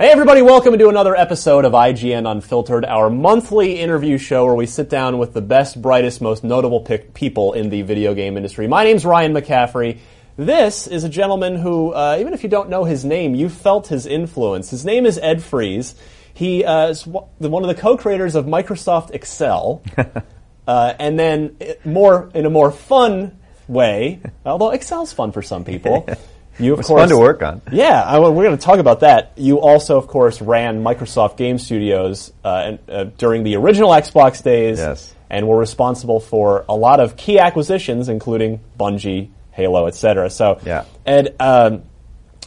Hey 0.00 0.08
everybody, 0.08 0.40
welcome 0.40 0.78
to 0.78 0.88
another 0.88 1.14
episode 1.14 1.66
of 1.66 1.74
IGN 1.74 2.26
Unfiltered, 2.26 2.86
our 2.86 3.10
monthly 3.10 3.78
interview 3.78 4.16
show 4.16 4.46
where 4.46 4.54
we 4.54 4.64
sit 4.64 4.88
down 4.88 5.18
with 5.18 5.34
the 5.34 5.42
best, 5.42 5.82
brightest, 5.82 6.22
most 6.22 6.42
notable 6.42 6.80
pick 6.80 7.12
people 7.12 7.52
in 7.52 7.68
the 7.68 7.82
video 7.82 8.14
game 8.14 8.38
industry. 8.38 8.66
My 8.66 8.82
name's 8.82 9.04
Ryan 9.04 9.34
McCaffrey. 9.34 9.98
This 10.38 10.86
is 10.86 11.04
a 11.04 11.08
gentleman 11.10 11.54
who, 11.54 11.92
uh, 11.92 12.16
even 12.18 12.32
if 12.32 12.42
you 12.42 12.48
don't 12.48 12.70
know 12.70 12.84
his 12.84 13.04
name, 13.04 13.34
you 13.34 13.50
felt 13.50 13.88
his 13.88 14.06
influence. 14.06 14.70
His 14.70 14.86
name 14.86 15.04
is 15.04 15.18
Ed 15.18 15.42
Fries. 15.42 15.94
He 16.32 16.64
uh, 16.64 16.86
is 16.86 17.06
one 17.06 17.62
of 17.62 17.68
the 17.68 17.74
co-creators 17.74 18.36
of 18.36 18.46
Microsoft 18.46 19.10
Excel, 19.10 19.82
uh, 20.66 20.94
and 20.98 21.18
then 21.18 21.58
more 21.84 22.30
in 22.32 22.46
a 22.46 22.50
more 22.50 22.72
fun 22.72 23.38
way, 23.68 24.22
although 24.46 24.70
Excel's 24.70 25.12
fun 25.12 25.30
for 25.30 25.42
some 25.42 25.62
people. 25.62 26.08
You 26.60 26.74
of 26.74 26.80
it's 26.80 26.88
course, 26.88 27.02
fun 27.02 27.08
to 27.08 27.18
work 27.18 27.42
on. 27.42 27.62
Yeah, 27.72 28.02
I, 28.02 28.18
we're 28.18 28.44
going 28.44 28.56
to 28.56 28.62
talk 28.62 28.78
about 28.78 29.00
that. 29.00 29.32
You 29.36 29.60
also, 29.60 29.96
of 29.96 30.06
course, 30.06 30.40
ran 30.40 30.82
Microsoft 30.82 31.36
Game 31.36 31.58
Studios 31.58 32.32
uh, 32.44 32.48
and, 32.64 32.78
uh, 32.88 33.04
during 33.16 33.42
the 33.42 33.56
original 33.56 33.90
Xbox 33.90 34.42
days, 34.42 34.78
yes. 34.78 35.14
and 35.28 35.48
were 35.48 35.58
responsible 35.58 36.20
for 36.20 36.64
a 36.68 36.74
lot 36.74 37.00
of 37.00 37.16
key 37.16 37.38
acquisitions, 37.38 38.08
including 38.08 38.60
Bungie, 38.78 39.30
Halo, 39.52 39.86
etc. 39.86 40.30
So, 40.30 40.60
yeah. 40.64 40.84
and 41.06 41.34
um, 41.40 41.82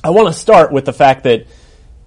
I 0.04 0.10
want 0.10 0.28
to 0.28 0.34
start 0.34 0.72
with 0.72 0.86
the 0.86 0.94
fact 0.94 1.24
that 1.24 1.48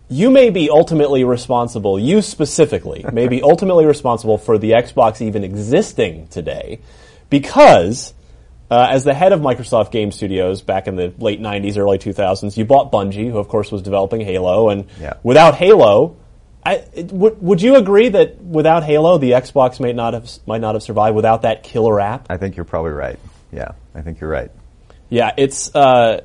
you 0.09 0.31
may 0.31 0.51
be 0.51 0.71
ultimately 0.71 1.25
responsible. 1.25 1.99
You 1.99 2.23
specifically 2.23 3.05
may 3.12 3.29
be 3.29 3.43
ultimately 3.43 3.87
responsible 3.87 4.39
for 4.39 4.59
the 4.59 4.73
Xbox 4.73 5.21
even 5.21 5.45
existing 5.45 6.29
today, 6.29 6.81
because 7.31 8.15
uh, 8.70 8.89
as 8.91 9.05
the 9.05 9.14
head 9.14 9.33
of 9.33 9.41
Microsoft 9.41 9.91
Game 9.91 10.11
Studios 10.11 10.62
back 10.62 10.86
in 10.86 10.97
the 10.97 11.12
late 11.19 11.41
90s, 11.41 11.78
early 11.78 11.98
2000s, 11.98 12.56
you 12.56 12.64
bought 12.64 12.91
Bungie, 12.91 13.31
who 13.31 13.39
of 13.39 13.48
course 13.48 13.70
was 13.70 13.83
developing 13.83 14.20
Halo, 14.20 14.70
and 14.70 14.86
yeah. 15.00 15.14
without 15.22 15.55
Halo, 15.55 16.17
I, 16.64 16.84
would, 16.97 17.41
would 17.41 17.62
you 17.62 17.77
agree 17.77 18.09
that 18.09 18.42
without 18.42 18.83
Halo, 18.83 19.19
the 19.19 19.33
Xbox 19.33 19.78
might 19.78 19.94
not 19.94 20.14
have 20.14 20.28
might 20.47 20.61
not 20.61 20.75
have 20.75 20.83
survived 20.83 21.14
without 21.14 21.42
that 21.42 21.62
killer 21.62 22.00
app? 22.00 22.27
I 22.28 22.38
think 22.38 22.56
you're 22.56 22.65
probably 22.65 22.91
right. 22.91 23.21
Yeah, 23.53 23.72
I 23.94 24.03
think 24.03 24.21
you're 24.21 24.31
right. 24.31 24.50
Yeah, 25.09 25.31
it's. 25.37 25.72
Uh, 25.75 26.25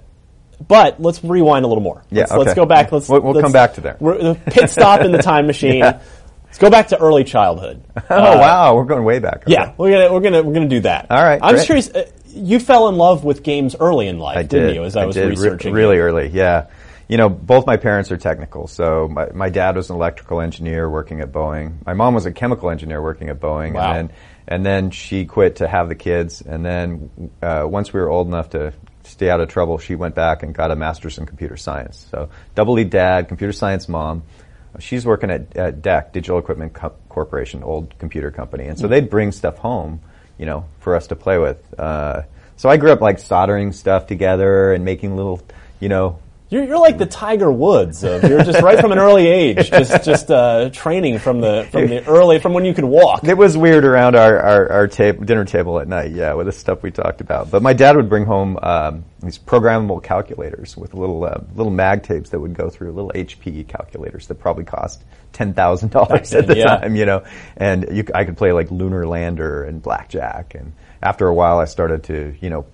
but 0.68 1.02
let's 1.02 1.24
rewind 1.24 1.66
a 1.66 1.68
little 1.68 1.84
more. 1.84 2.04
Yeah, 2.10 2.22
let's, 2.22 2.32
okay. 2.32 2.40
let's 2.40 2.54
go 2.56 2.66
back. 2.66 2.92
Let's 2.92 3.08
we'll, 3.08 3.22
we'll 3.22 3.34
let's, 3.34 3.44
come 3.44 3.52
back 3.52 3.76
to 3.76 3.82
there. 3.82 3.98
We're, 4.00 4.34
pit 4.34 4.70
stop 4.72 5.02
in 5.02 5.12
the 5.12 5.20
time 5.20 5.46
machine. 5.48 5.80
yeah. 5.80 6.02
Let's 6.46 6.58
go 6.58 6.70
back 6.70 6.90
to 6.90 7.00
early 7.00 7.24
childhood. 7.24 7.84
Oh 8.10 8.16
uh, 8.16 8.38
wow, 8.38 8.76
we're 8.76 8.86
going 8.86 9.04
way 9.06 9.20
back. 9.20 9.44
Okay. 9.44 9.54
Yeah, 9.54 9.74
we're 9.78 9.92
gonna 9.92 10.12
we're 10.12 10.20
gonna 10.20 10.44
we're 10.44 10.54
gonna 10.54 10.68
do 10.68 10.82
that. 10.82 11.08
All 11.10 11.24
right. 11.24 11.40
I'm 11.42 11.56
just 11.56 11.68
curious. 11.68 11.90
Uh, 11.90 12.10
you 12.34 12.60
fell 12.60 12.88
in 12.90 12.98
love 12.98 13.24
with 13.24 13.44
games 13.44 13.76
early 13.80 14.08
in 14.08 14.20
life, 14.20 14.38
I 14.38 14.44
didn't 14.44 14.68
did. 14.68 14.76
you? 14.76 14.84
As 14.84 14.96
I, 14.96 15.04
I 15.04 15.06
was 15.06 15.16
did. 15.16 15.30
researching, 15.30 15.74
Re- 15.74 15.82
really 15.82 15.98
early. 16.00 16.30
Yeah. 16.30 16.68
You 17.08 17.18
know, 17.18 17.28
both 17.28 17.66
my 17.68 17.76
parents 17.76 18.10
are 18.12 18.18
technical. 18.18 18.68
So 18.68 19.10
my, 19.10 19.30
my 19.34 19.50
dad 19.50 19.76
was 19.76 19.90
an 19.90 19.98
electrical 19.98 20.40
engineer 20.40 20.90
working 20.90 21.20
at 21.20 21.32
Boeing. 21.32 21.86
My 21.86 21.94
mom 21.94 22.14
was 22.14 22.26
a 22.26 22.32
chemical 22.32 22.70
engineer 22.70 23.02
working 23.02 23.28
at 23.30 23.40
Boeing, 23.40 23.74
wow. 23.74 23.92
and 23.92 24.10
then 24.10 24.18
and 24.48 24.66
then 24.66 24.92
she 24.92 25.26
quit 25.26 25.58
to 25.58 25.68
have 25.68 25.90
the 25.90 25.96
kids. 25.96 26.42
And 26.42 26.66
then 26.66 27.32
uh, 27.42 27.66
once 27.68 27.92
we 27.92 28.00
were 28.00 28.10
old 28.10 28.28
enough 28.28 28.52
to 28.52 28.74
stay 29.04 29.30
out 29.30 29.42
of 29.42 29.50
trouble, 29.50 29.78
she 29.78 29.96
went 29.96 30.16
back 30.16 30.44
and 30.44 30.54
got 30.54 30.72
a 30.72 30.76
master's 30.76 31.18
in 31.18 31.26
computer 31.26 31.58
science. 31.58 32.08
So 32.12 32.30
double 32.56 32.80
E 32.80 32.84
dad, 32.84 33.28
computer 33.28 33.54
science 33.54 33.90
mom. 33.90 34.24
She's 34.80 35.06
working 35.06 35.32
at, 35.32 35.58
at 35.58 35.82
DEC, 35.82 36.14
Digital 36.14 36.40
Equipment 36.40 36.74
Co- 36.74 36.96
Corporation, 37.10 37.62
old 37.62 37.98
computer 38.00 38.32
company, 38.32 38.68
and 38.68 38.80
so 38.80 38.88
they'd 38.88 39.10
bring 39.10 39.34
stuff 39.34 39.58
home, 39.58 40.00
you 40.38 40.46
know, 40.46 40.66
for 40.80 40.96
us 40.96 41.08
to 41.08 41.16
play 41.16 41.38
with. 41.38 41.80
Uh, 41.80 42.24
so 42.58 42.70
I 42.70 42.78
grew 42.78 42.92
up 42.92 43.02
like 43.02 43.20
soldering 43.20 43.72
stuff 43.72 44.08
together 44.08 44.74
and 44.74 44.86
making 44.86 45.16
little, 45.16 45.42
you 45.80 45.90
know, 45.90 46.20
you're, 46.52 46.66
you're 46.66 46.80
like 46.80 46.98
the 46.98 47.06
Tiger 47.06 47.50
Woods. 47.50 48.04
Of, 48.04 48.24
you're 48.24 48.44
just 48.44 48.62
right 48.62 48.78
from 48.78 48.92
an 48.92 49.00
early 49.00 49.26
age, 49.28 49.70
just 49.70 50.04
just 50.04 50.30
uh, 50.30 50.70
training 50.70 51.18
from 51.20 51.40
the 51.40 51.66
from 51.72 51.88
the 51.88 52.06
early 52.06 52.40
from 52.40 52.54
when 52.54 52.66
you 52.66 52.74
could 52.74 52.84
walk. 52.84 53.24
It 53.24 53.38
was 53.38 53.58
weird 53.58 53.86
around 53.86 54.18
our 54.18 54.38
our, 54.38 54.70
our 54.70 54.88
tab- 54.88 55.26
dinner 55.26 55.46
table 55.46 55.80
at 55.80 55.88
night, 55.88 56.12
yeah, 56.12 56.34
with 56.34 56.48
the 56.48 56.52
stuff 56.52 56.84
we 56.84 56.92
talked 56.92 57.22
about. 57.22 57.50
But 57.50 57.64
my 57.64 57.72
dad 57.72 57.96
would 57.96 58.10
bring 58.10 58.26
home 58.26 58.60
um, 58.62 59.06
these 59.22 59.40
programmable 59.40 60.04
calculators 60.04 60.76
with 60.76 60.94
little 60.94 61.24
uh, 61.24 61.40
little 61.56 61.72
mag 61.72 62.04
tapes 62.04 62.32
that 62.32 62.40
would 62.42 62.54
go 62.54 62.70
through 62.70 62.92
little 62.92 63.12
HP 63.16 63.66
calculators 63.70 64.28
that 64.28 64.36
probably 64.36 64.66
cost 64.66 65.06
ten 65.32 65.54
thousand 65.54 65.92
dollars 65.92 66.34
at 66.34 66.48
the 66.48 66.58
yeah. 66.58 66.66
time, 66.66 66.98
you 66.98 67.06
know. 67.06 67.24
And 67.56 67.88
you, 67.96 68.04
I 68.14 68.26
could 68.26 68.36
play 68.36 68.52
like 68.52 68.70
Lunar 68.72 69.08
Lander 69.08 69.64
and 69.64 69.82
Blackjack 69.82 70.54
and 70.56 70.74
after 71.02 71.28
a 71.28 71.34
while, 71.34 71.60
I 71.60 71.66
started 71.66 72.04
to, 72.06 72.36
you 72.42 72.50
know, 72.50 72.66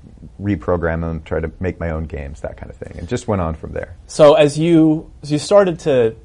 reprogram 0.41 1.01
them, 1.01 1.21
try 1.23 1.39
to 1.39 1.51
make 1.59 1.79
my 1.79 1.91
own 1.91 2.03
games, 2.03 2.41
that 2.41 2.57
kind 2.57 2.69
of 2.69 2.77
thing, 2.77 2.97
and 2.97 3.07
just 3.07 3.27
went 3.27 3.41
on 3.41 3.55
from 3.55 3.73
there. 3.73 3.95
So 4.07 4.33
as 4.33 4.57
you 4.57 5.11
as 5.23 5.31
you 5.31 5.39
started 5.39 5.79
to 5.81 6.15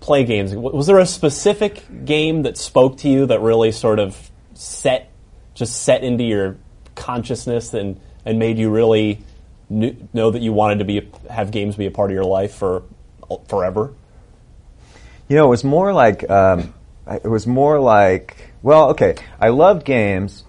play 0.00 0.24
games, 0.24 0.54
was 0.54 0.86
there 0.86 0.98
a 0.98 1.06
specific 1.06 2.04
game 2.04 2.42
that 2.42 2.56
spoke 2.56 2.98
to 2.98 3.08
you 3.08 3.26
that 3.26 3.40
really 3.40 3.72
sort 3.72 3.98
of 3.98 4.30
set 4.54 5.10
just 5.54 5.82
set 5.82 6.04
into 6.04 6.24
your 6.24 6.56
consciousness 6.94 7.74
and 7.74 8.00
and 8.24 8.38
made 8.38 8.58
you 8.58 8.70
really 8.70 9.24
knew, 9.68 9.96
know 10.12 10.30
that 10.30 10.42
you 10.42 10.52
wanted 10.52 10.78
to 10.78 10.84
be 10.84 11.10
have 11.28 11.50
games 11.50 11.76
be 11.76 11.86
a 11.86 11.90
part 11.90 12.10
of 12.10 12.14
your 12.14 12.24
life 12.24 12.54
for 12.54 12.84
forever? 13.48 13.92
You 15.28 15.36
know, 15.36 15.46
it 15.46 15.50
was 15.50 15.64
more 15.64 15.92
like 15.92 16.28
um, 16.30 16.74
it 17.06 17.28
was 17.28 17.46
more 17.46 17.80
like 17.80 18.52
well, 18.62 18.90
okay, 18.90 19.16
I 19.40 19.48
loved 19.48 19.84
games 19.84 20.44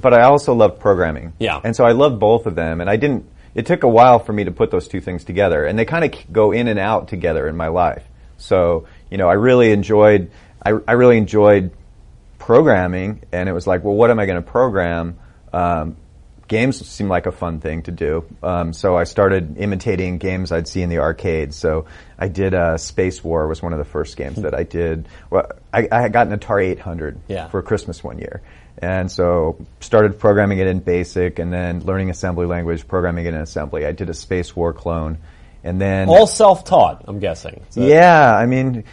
but 0.00 0.14
I 0.14 0.22
also 0.22 0.54
loved 0.54 0.80
programming. 0.80 1.32
Yeah. 1.38 1.60
And 1.62 1.74
so 1.74 1.84
I 1.84 1.92
loved 1.92 2.18
both 2.18 2.46
of 2.46 2.54
them, 2.54 2.80
and 2.80 2.88
I 2.88 2.96
didn't. 2.96 3.26
It 3.54 3.66
took 3.66 3.82
a 3.82 3.88
while 3.88 4.18
for 4.18 4.32
me 4.32 4.44
to 4.44 4.52
put 4.52 4.70
those 4.70 4.88
two 4.88 5.00
things 5.00 5.24
together, 5.24 5.64
and 5.64 5.78
they 5.78 5.84
kind 5.84 6.04
of 6.04 6.32
go 6.32 6.52
in 6.52 6.68
and 6.68 6.78
out 6.78 7.08
together 7.08 7.48
in 7.48 7.56
my 7.56 7.68
life. 7.68 8.04
So 8.36 8.86
you 9.10 9.18
know, 9.18 9.28
I 9.28 9.34
really 9.34 9.72
enjoyed. 9.72 10.30
I, 10.64 10.72
I 10.86 10.92
really 10.92 11.18
enjoyed 11.18 11.72
programming, 12.38 13.22
and 13.32 13.48
it 13.48 13.52
was 13.52 13.66
like, 13.66 13.84
well, 13.84 13.94
what 13.94 14.10
am 14.10 14.18
I 14.18 14.26
going 14.26 14.42
to 14.42 14.48
program? 14.48 15.18
Um, 15.52 15.96
games 16.46 16.86
seemed 16.86 17.10
like 17.10 17.26
a 17.26 17.32
fun 17.32 17.60
thing 17.60 17.82
to 17.82 17.92
do, 17.92 18.24
um, 18.42 18.72
so 18.72 18.96
I 18.96 19.04
started 19.04 19.58
imitating 19.58 20.18
games 20.18 20.50
I'd 20.50 20.68
see 20.68 20.82
in 20.82 20.88
the 20.88 20.98
arcades. 20.98 21.56
So 21.56 21.86
I 22.18 22.28
did 22.28 22.54
uh, 22.54 22.78
Space 22.78 23.22
War 23.22 23.46
was 23.46 23.62
one 23.62 23.72
of 23.72 23.78
the 23.78 23.84
first 23.84 24.16
games 24.16 24.42
that 24.42 24.54
I 24.54 24.62
did. 24.64 25.08
Well, 25.30 25.50
I, 25.72 25.88
I 25.90 26.08
got 26.08 26.26
an 26.26 26.38
Atari 26.38 26.70
800 26.70 27.20
yeah. 27.28 27.48
for 27.48 27.62
Christmas 27.62 28.02
one 28.02 28.18
year, 28.18 28.42
and 28.80 29.10
so 29.10 29.64
started 29.80 30.18
programming 30.18 30.58
it 30.58 30.66
in 30.66 30.80
BASIC 30.80 31.38
and 31.38 31.52
then 31.52 31.80
learning 31.80 32.10
assembly 32.10 32.46
language, 32.46 32.86
programming 32.86 33.26
it 33.26 33.34
in 33.34 33.40
assembly. 33.40 33.86
I 33.86 33.92
did 33.92 34.08
a 34.08 34.14
Space 34.14 34.54
War 34.54 34.72
clone. 34.72 35.18
And 35.64 35.80
then 35.80 36.08
all 36.08 36.26
self-taught, 36.26 37.04
I'm 37.08 37.18
guessing. 37.18 37.64
So 37.70 37.84
yeah, 37.84 38.34
I 38.34 38.46
mean, 38.46 38.84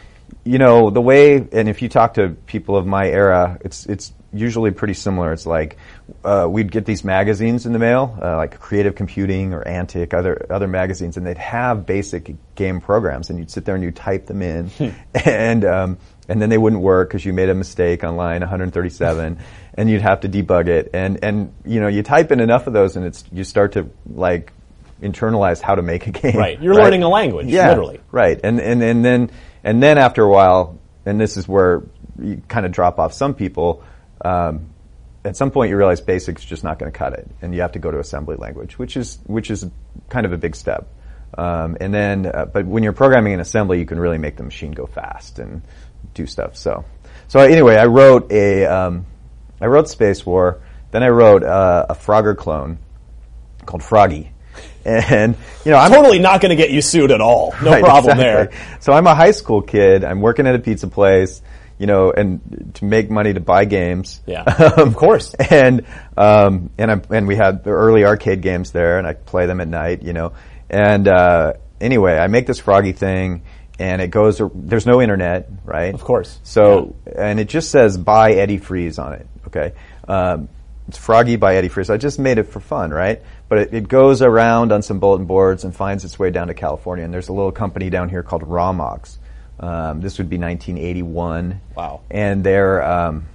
you 0.43 0.57
know, 0.57 0.89
the 0.89 1.01
way 1.01 1.35
and 1.35 1.69
if 1.69 1.81
you 1.81 1.89
talk 1.89 2.15
to 2.15 2.29
people 2.47 2.75
of 2.75 2.87
my 2.87 3.07
era, 3.07 3.59
it's 3.61 3.85
it's 3.85 4.11
usually 4.33 4.71
pretty 4.71 4.93
similar. 4.93 5.31
It's 5.31 5.45
like 5.45 5.77
uh, 6.23 6.47
we'd 6.49 6.71
get 6.71 6.85
these 6.85 7.03
magazines 7.03 7.65
in 7.65 7.73
the 7.73 7.79
mail, 7.79 8.17
uh, 8.21 8.37
like 8.37 8.59
Creative 8.59 8.93
Computing 8.93 9.53
or 9.53 9.65
Antic, 9.67 10.13
other 10.13 10.45
other 10.49 10.67
magazines, 10.67 11.17
and 11.17 11.25
they'd 11.25 11.37
have 11.37 11.85
basic 11.85 12.35
game 12.55 12.81
programs, 12.81 13.29
and 13.29 13.39
you'd 13.39 13.51
sit 13.51 13.65
there 13.65 13.75
and 13.75 13.83
you 13.83 13.91
type 13.91 14.25
them 14.25 14.41
in, 14.41 14.71
and 15.13 15.65
um, 15.65 15.97
and 16.27 16.41
then 16.41 16.49
they 16.49 16.57
wouldn't 16.57 16.81
work 16.81 17.09
because 17.09 17.25
you 17.25 17.33
made 17.33 17.49
a 17.49 17.55
mistake 17.55 18.03
on 18.03 18.15
line 18.15 18.41
137 18.41 19.39
and 19.75 19.89
you'd 19.89 20.01
have 20.01 20.21
to 20.21 20.29
debug 20.29 20.67
it 20.67 20.89
and 20.93 21.23
and 21.23 21.53
you 21.65 21.79
know 21.79 21.87
you 21.87 22.01
type 22.01 22.31
in 22.31 22.39
enough 22.39 22.65
of 22.65 22.73
those 22.73 22.95
and 22.95 23.05
it's 23.05 23.23
you 23.31 23.43
start 23.43 23.73
to 23.73 23.89
like 24.09 24.53
internalized 25.01 25.61
how 25.61 25.75
to 25.75 25.81
make 25.81 26.07
a 26.07 26.11
game. 26.11 26.37
Right. 26.37 26.61
You're 26.61 26.75
learning 26.83 27.03
a 27.03 27.09
language, 27.09 27.47
yeah, 27.47 27.69
literally. 27.69 27.99
Right. 28.11 28.39
And, 28.43 28.59
and, 28.59 28.81
and 28.81 29.03
then, 29.03 29.31
and 29.63 29.81
then 29.81 29.97
after 29.97 30.23
a 30.23 30.29
while, 30.29 30.79
and 31.05 31.19
this 31.19 31.37
is 31.37 31.47
where 31.47 31.83
you 32.21 32.41
kind 32.47 32.65
of 32.65 32.71
drop 32.71 32.99
off 32.99 33.13
some 33.13 33.33
people, 33.33 33.83
um, 34.23 34.69
at 35.23 35.35
some 35.35 35.51
point 35.51 35.69
you 35.69 35.77
realize 35.77 36.01
basics 36.01 36.43
just 36.43 36.63
not 36.63 36.79
going 36.79 36.91
to 36.91 36.97
cut 36.97 37.13
it, 37.13 37.27
and 37.41 37.53
you 37.53 37.61
have 37.61 37.73
to 37.73 37.79
go 37.79 37.89
to 37.89 37.99
assembly 37.99 38.35
language, 38.35 38.77
which 38.77 38.95
is 38.95 39.17
which 39.25 39.49
is 39.49 39.65
kind 40.07 40.25
of 40.25 40.33
a 40.33 40.37
big 40.37 40.55
step. 40.55 40.87
Um, 41.35 41.77
and 41.81 41.91
then, 41.93 42.27
uh, 42.27 42.45
but 42.45 42.65
when 42.65 42.83
you're 42.83 42.93
programming 42.93 43.33
in 43.33 43.39
assembly, 43.39 43.79
you 43.79 43.85
can 43.85 43.99
really 43.99 44.19
make 44.19 44.37
the 44.37 44.43
machine 44.43 44.71
go 44.71 44.85
fast 44.85 45.39
and 45.39 45.63
do 46.13 46.27
stuff. 46.27 46.55
So, 46.55 46.85
so 47.27 47.39
anyway, 47.39 47.75
I 47.75 47.87
wrote 47.87 48.31
a 48.31 48.65
um, 48.65 49.07
I 49.61 49.67
wrote 49.67 49.89
Space 49.89 50.25
War. 50.25 50.61
Then 50.91 51.03
I 51.03 51.09
wrote 51.09 51.43
uh, 51.43 51.87
a 51.89 51.95
Frogger 51.95 52.37
clone 52.37 52.77
called 53.65 53.83
Froggy. 53.83 54.31
And 54.85 55.35
you 55.65 55.71
know, 55.71 55.77
I'm 55.77 55.91
totally 55.91 56.19
not 56.19 56.41
going 56.41 56.51
to 56.51 56.55
get 56.55 56.69
you 56.69 56.81
sued 56.81 57.11
at 57.11 57.19
all. 57.19 57.53
No 57.61 57.71
Right, 57.71 57.83
problem 57.83 58.19
exactly. 58.19 58.55
there. 58.55 58.77
So 58.81 58.93
I'm 58.93 59.07
a 59.07 59.15
high 59.15 59.31
school 59.31 59.61
kid. 59.61 60.03
I'm 60.03 60.21
working 60.21 60.45
at 60.45 60.53
a 60.53 60.59
pizza 60.59 60.87
place, 60.87 61.41
you 61.79 61.87
know, 61.87 62.11
and 62.11 62.71
to 62.75 62.85
make 62.85 63.09
money 63.09 63.33
to 63.33 63.39
buy 63.39 63.65
games. 63.65 64.21
Yeah, 64.27 64.43
of 64.77 64.95
course. 64.95 65.33
And 65.33 65.85
um, 66.15 66.69
and 66.77 66.91
I, 66.91 67.01
and 67.09 67.27
we 67.27 67.35
had 67.35 67.63
the 67.63 67.71
early 67.71 68.05
arcade 68.05 68.41
games 68.41 68.71
there, 68.71 68.99
and 68.99 69.07
I 69.07 69.13
play 69.13 69.47
them 69.47 69.59
at 69.59 69.67
night, 69.67 70.03
you 70.03 70.13
know. 70.13 70.33
And 70.69 71.07
uh, 71.07 71.53
anyway, 71.81 72.17
I 72.17 72.27
make 72.27 72.45
this 72.45 72.59
Froggy 72.59 72.91
thing, 72.91 73.41
and 73.79 74.01
it 74.01 74.09
goes. 74.09 74.41
There's 74.53 74.85
no 74.85 75.01
internet, 75.01 75.49
right? 75.63 75.93
Of 75.93 76.03
course. 76.03 76.39
So 76.43 76.95
and 77.15 77.39
it 77.39 77.49
just 77.49 77.71
says 77.71 77.97
"by 77.97 78.33
Eddie 78.33 78.57
Fries" 78.57 78.99
on 78.99 79.13
it. 79.13 79.27
Okay. 79.47 79.73
Um, 80.07 80.49
it's 80.87 80.97
Froggy 80.97 81.35
by 81.35 81.55
Eddie 81.55 81.69
Fries. 81.69 81.89
I 81.89 81.97
just 81.97 82.19
made 82.19 82.37
it 82.37 82.43
for 82.43 82.59
fun, 82.59 82.91
right? 82.91 83.21
But 83.49 83.57
it, 83.57 83.73
it 83.73 83.87
goes 83.87 84.21
around 84.21 84.71
on 84.71 84.81
some 84.81 84.99
bulletin 84.99 85.25
boards 85.25 85.63
and 85.63 85.75
finds 85.75 86.05
its 86.05 86.19
way 86.19 86.29
down 86.29 86.47
to 86.47 86.53
California. 86.53 87.03
And 87.03 87.13
there's 87.13 87.27
a 87.27 87.33
little 87.33 87.51
company 87.51 87.89
down 87.89 88.09
here 88.09 88.21
called 88.21 88.43
Romox. 88.43 89.17
Um, 89.59 90.01
this 90.01 90.19
would 90.19 90.29
be 90.29 90.37
1981. 90.37 91.59
Wow. 91.75 92.01
And 92.11 92.43
they're 92.43 92.83
um, 92.83 93.25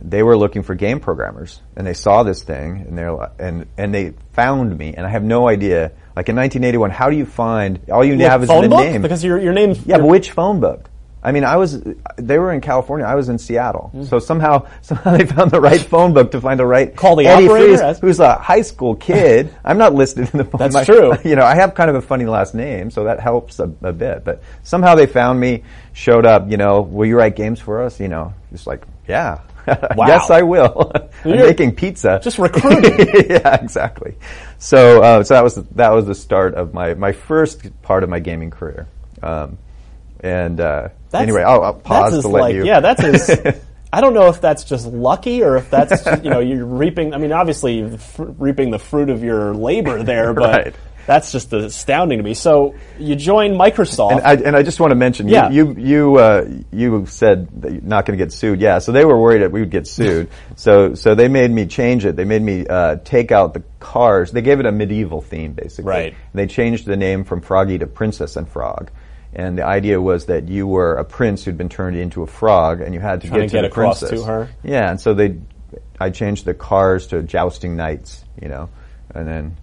they 0.00 0.22
were 0.22 0.36
looking 0.36 0.62
for 0.62 0.74
game 0.74 1.00
programmers, 1.00 1.60
and 1.76 1.86
they 1.86 1.94
saw 1.94 2.22
this 2.22 2.42
thing, 2.42 2.84
and 2.88 2.96
they're 2.98 3.16
and 3.38 3.66
and 3.76 3.94
they 3.94 4.14
found 4.32 4.76
me, 4.76 4.94
and 4.94 5.06
I 5.06 5.10
have 5.10 5.24
no 5.24 5.48
idea. 5.48 5.92
Like 6.14 6.28
in 6.28 6.36
1981, 6.36 6.90
how 6.90 7.10
do 7.10 7.16
you 7.16 7.26
find 7.26 7.80
all 7.90 8.04
you 8.04 8.16
have 8.20 8.42
is 8.42 8.48
book 8.48 8.70
name? 8.70 9.02
because 9.02 9.24
your 9.24 9.38
your 9.38 9.52
name. 9.52 9.74
Yeah, 9.84 9.98
but 9.98 10.06
which 10.06 10.30
phone 10.30 10.60
book? 10.60 10.88
I 11.26 11.32
mean, 11.32 11.42
I 11.42 11.56
was, 11.56 11.82
they 12.14 12.38
were 12.38 12.52
in 12.52 12.60
California. 12.60 13.04
I 13.04 13.16
was 13.16 13.28
in 13.28 13.38
Seattle. 13.38 13.88
Hmm. 13.88 14.04
So 14.04 14.20
somehow, 14.20 14.68
somehow 14.82 15.16
they 15.16 15.26
found 15.26 15.50
the 15.50 15.60
right 15.60 15.80
phone 15.80 16.14
book 16.14 16.30
to 16.30 16.40
find 16.40 16.60
the 16.60 16.64
right 16.64 16.94
Call 16.94 17.16
the 17.16 17.26
Eddie 17.26 17.48
operator? 17.48 17.78
Fries, 17.78 17.98
who's 17.98 18.20
a 18.20 18.36
high 18.36 18.62
school 18.62 18.94
kid. 18.94 19.52
I'm 19.64 19.76
not 19.76 19.92
listed 19.92 20.30
in 20.32 20.38
the 20.38 20.44
phone. 20.44 20.52
Book. 20.52 20.60
That's 20.60 20.74
My- 20.74 20.84
true. 20.84 21.14
You 21.24 21.34
know, 21.34 21.42
I 21.42 21.56
have 21.56 21.74
kind 21.74 21.90
of 21.90 21.96
a 21.96 22.00
funny 22.02 22.26
last 22.26 22.54
name, 22.54 22.92
so 22.92 23.04
that 23.04 23.18
helps 23.18 23.58
a, 23.58 23.64
a 23.82 23.92
bit. 23.92 24.24
But 24.24 24.40
somehow 24.62 24.94
they 24.94 25.06
found 25.06 25.40
me, 25.40 25.64
showed 25.92 26.24
up. 26.26 26.48
You 26.48 26.58
know, 26.58 26.82
will 26.82 27.06
you 27.06 27.16
write 27.16 27.34
games 27.34 27.58
for 27.60 27.82
us? 27.82 27.98
You 27.98 28.06
know, 28.06 28.32
just 28.52 28.68
like, 28.68 28.86
yeah. 29.08 29.40
Wow. 29.96 30.06
yes, 30.06 30.30
I 30.30 30.42
will. 30.42 30.92
I'm 31.24 31.30
You're 31.30 31.46
making 31.46 31.74
pizza. 31.74 32.20
just 32.22 32.38
recruiting. 32.40 33.06
yeah, 33.30 33.54
exactly. 33.62 34.14
So, 34.58 35.02
uh, 35.02 35.22
so 35.24 35.34
that 35.34 35.42
was 35.44 35.54
that 35.56 35.90
was 35.90 36.06
the 36.06 36.14
start 36.14 36.54
of 36.54 36.72
my 36.74 36.94
my 36.94 37.12
first 37.12 37.60
part 37.82 38.02
of 38.04 38.08
my 38.10 38.20
gaming 38.20 38.50
career. 38.50 38.86
Um, 39.22 39.58
and 40.20 40.60
uh, 40.60 40.88
anyway, 41.12 41.42
I'll, 41.42 41.62
I'll 41.62 41.74
pause 41.74 42.12
that's 42.12 42.24
to 42.24 42.28
let 42.28 42.40
like, 42.40 42.54
you. 42.54 42.64
Yeah, 42.64 42.80
that's 42.80 43.02
as. 43.02 43.60
I 43.92 44.00
don't 44.00 44.14
know 44.14 44.28
if 44.28 44.40
that's 44.40 44.64
just 44.64 44.86
lucky 44.86 45.42
or 45.42 45.56
if 45.56 45.70
that's 45.70 46.04
you 46.22 46.30
know 46.30 46.40
you're 46.40 46.66
reaping. 46.66 47.14
I 47.14 47.18
mean, 47.18 47.32
obviously 47.32 47.96
fr- 47.96 48.24
reaping 48.24 48.70
the 48.70 48.78
fruit 48.78 49.10
of 49.10 49.22
your 49.22 49.54
labor 49.54 50.02
there, 50.02 50.32
but 50.34 50.64
Right. 50.64 50.74
That's 51.06 51.32
just 51.32 51.52
astounding 51.52 52.18
to 52.18 52.24
me. 52.24 52.34
So 52.34 52.74
you 52.98 53.14
joined 53.16 53.54
Microsoft. 53.54 54.12
And 54.12 54.20
I, 54.22 54.32
and 54.34 54.56
I 54.56 54.62
just 54.62 54.80
want 54.80 54.90
to 54.90 54.96
mention, 54.96 55.28
Yeah. 55.28 55.50
you 55.50 55.72
you 55.74 55.86
you, 55.86 56.16
uh, 56.16 56.48
you 56.72 57.06
said 57.06 57.48
that 57.62 57.72
you're 57.72 57.82
not 57.82 58.06
going 58.06 58.18
to 58.18 58.24
get 58.24 58.32
sued. 58.32 58.60
Yeah, 58.60 58.78
so 58.78 58.92
they 58.92 59.04
were 59.04 59.18
worried 59.20 59.42
that 59.42 59.52
we 59.52 59.60
would 59.60 59.70
get 59.70 59.86
sued. 59.86 60.28
so 60.56 60.94
so 60.94 61.14
they 61.14 61.28
made 61.28 61.50
me 61.50 61.66
change 61.66 62.04
it. 62.04 62.16
They 62.16 62.24
made 62.24 62.42
me 62.42 62.66
uh, 62.66 62.96
take 62.96 63.32
out 63.32 63.54
the 63.54 63.62
cars. 63.80 64.32
They 64.32 64.42
gave 64.42 64.60
it 64.60 64.66
a 64.66 64.72
medieval 64.72 65.20
theme, 65.20 65.52
basically. 65.52 65.88
Right. 65.90 66.12
And 66.12 66.34
they 66.34 66.46
changed 66.46 66.86
the 66.86 66.96
name 66.96 67.24
from 67.24 67.40
Froggy 67.40 67.78
to 67.78 67.86
Princess 67.86 68.36
and 68.36 68.48
Frog. 68.48 68.90
And 69.34 69.58
the 69.58 69.66
idea 69.66 70.00
was 70.00 70.26
that 70.26 70.48
you 70.48 70.66
were 70.66 70.94
a 70.94 71.04
prince 71.04 71.44
who'd 71.44 71.58
been 71.58 71.68
turned 71.68 71.96
into 71.96 72.22
a 72.22 72.26
frog, 72.26 72.80
and 72.80 72.94
you 72.94 73.00
had 73.00 73.20
to 73.20 73.28
Trying 73.28 73.40
get 73.42 73.48
to 73.50 73.56
get 73.56 73.60
the 73.62 73.66
across 73.68 74.00
princess. 74.00 74.20
to 74.20 74.26
her. 74.26 74.48
Yeah, 74.64 74.88
and 74.90 74.98
so 75.00 75.12
they, 75.12 75.38
I 76.00 76.08
changed 76.08 76.46
the 76.46 76.54
cars 76.54 77.08
to 77.08 77.22
jousting 77.22 77.76
knights, 77.76 78.24
you 78.40 78.48
know, 78.48 78.70
and 79.14 79.28
then 79.28 79.56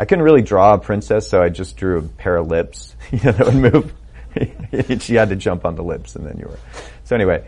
I 0.00 0.06
couldn't 0.06 0.24
really 0.24 0.40
draw 0.40 0.72
a 0.72 0.78
princess, 0.78 1.28
so 1.28 1.42
I 1.42 1.50
just 1.50 1.76
drew 1.76 1.98
a 1.98 2.02
pair 2.02 2.36
of 2.36 2.46
lips, 2.46 2.96
you 3.12 3.20
know, 3.22 3.32
that 3.32 3.46
would 3.46 3.54
move. 3.54 3.92
she 5.02 5.14
had 5.14 5.28
to 5.28 5.36
jump 5.36 5.66
on 5.66 5.74
the 5.74 5.82
lips, 5.82 6.16
and 6.16 6.26
then 6.26 6.38
you 6.38 6.46
were. 6.46 6.58
So 7.04 7.14
anyway, 7.16 7.46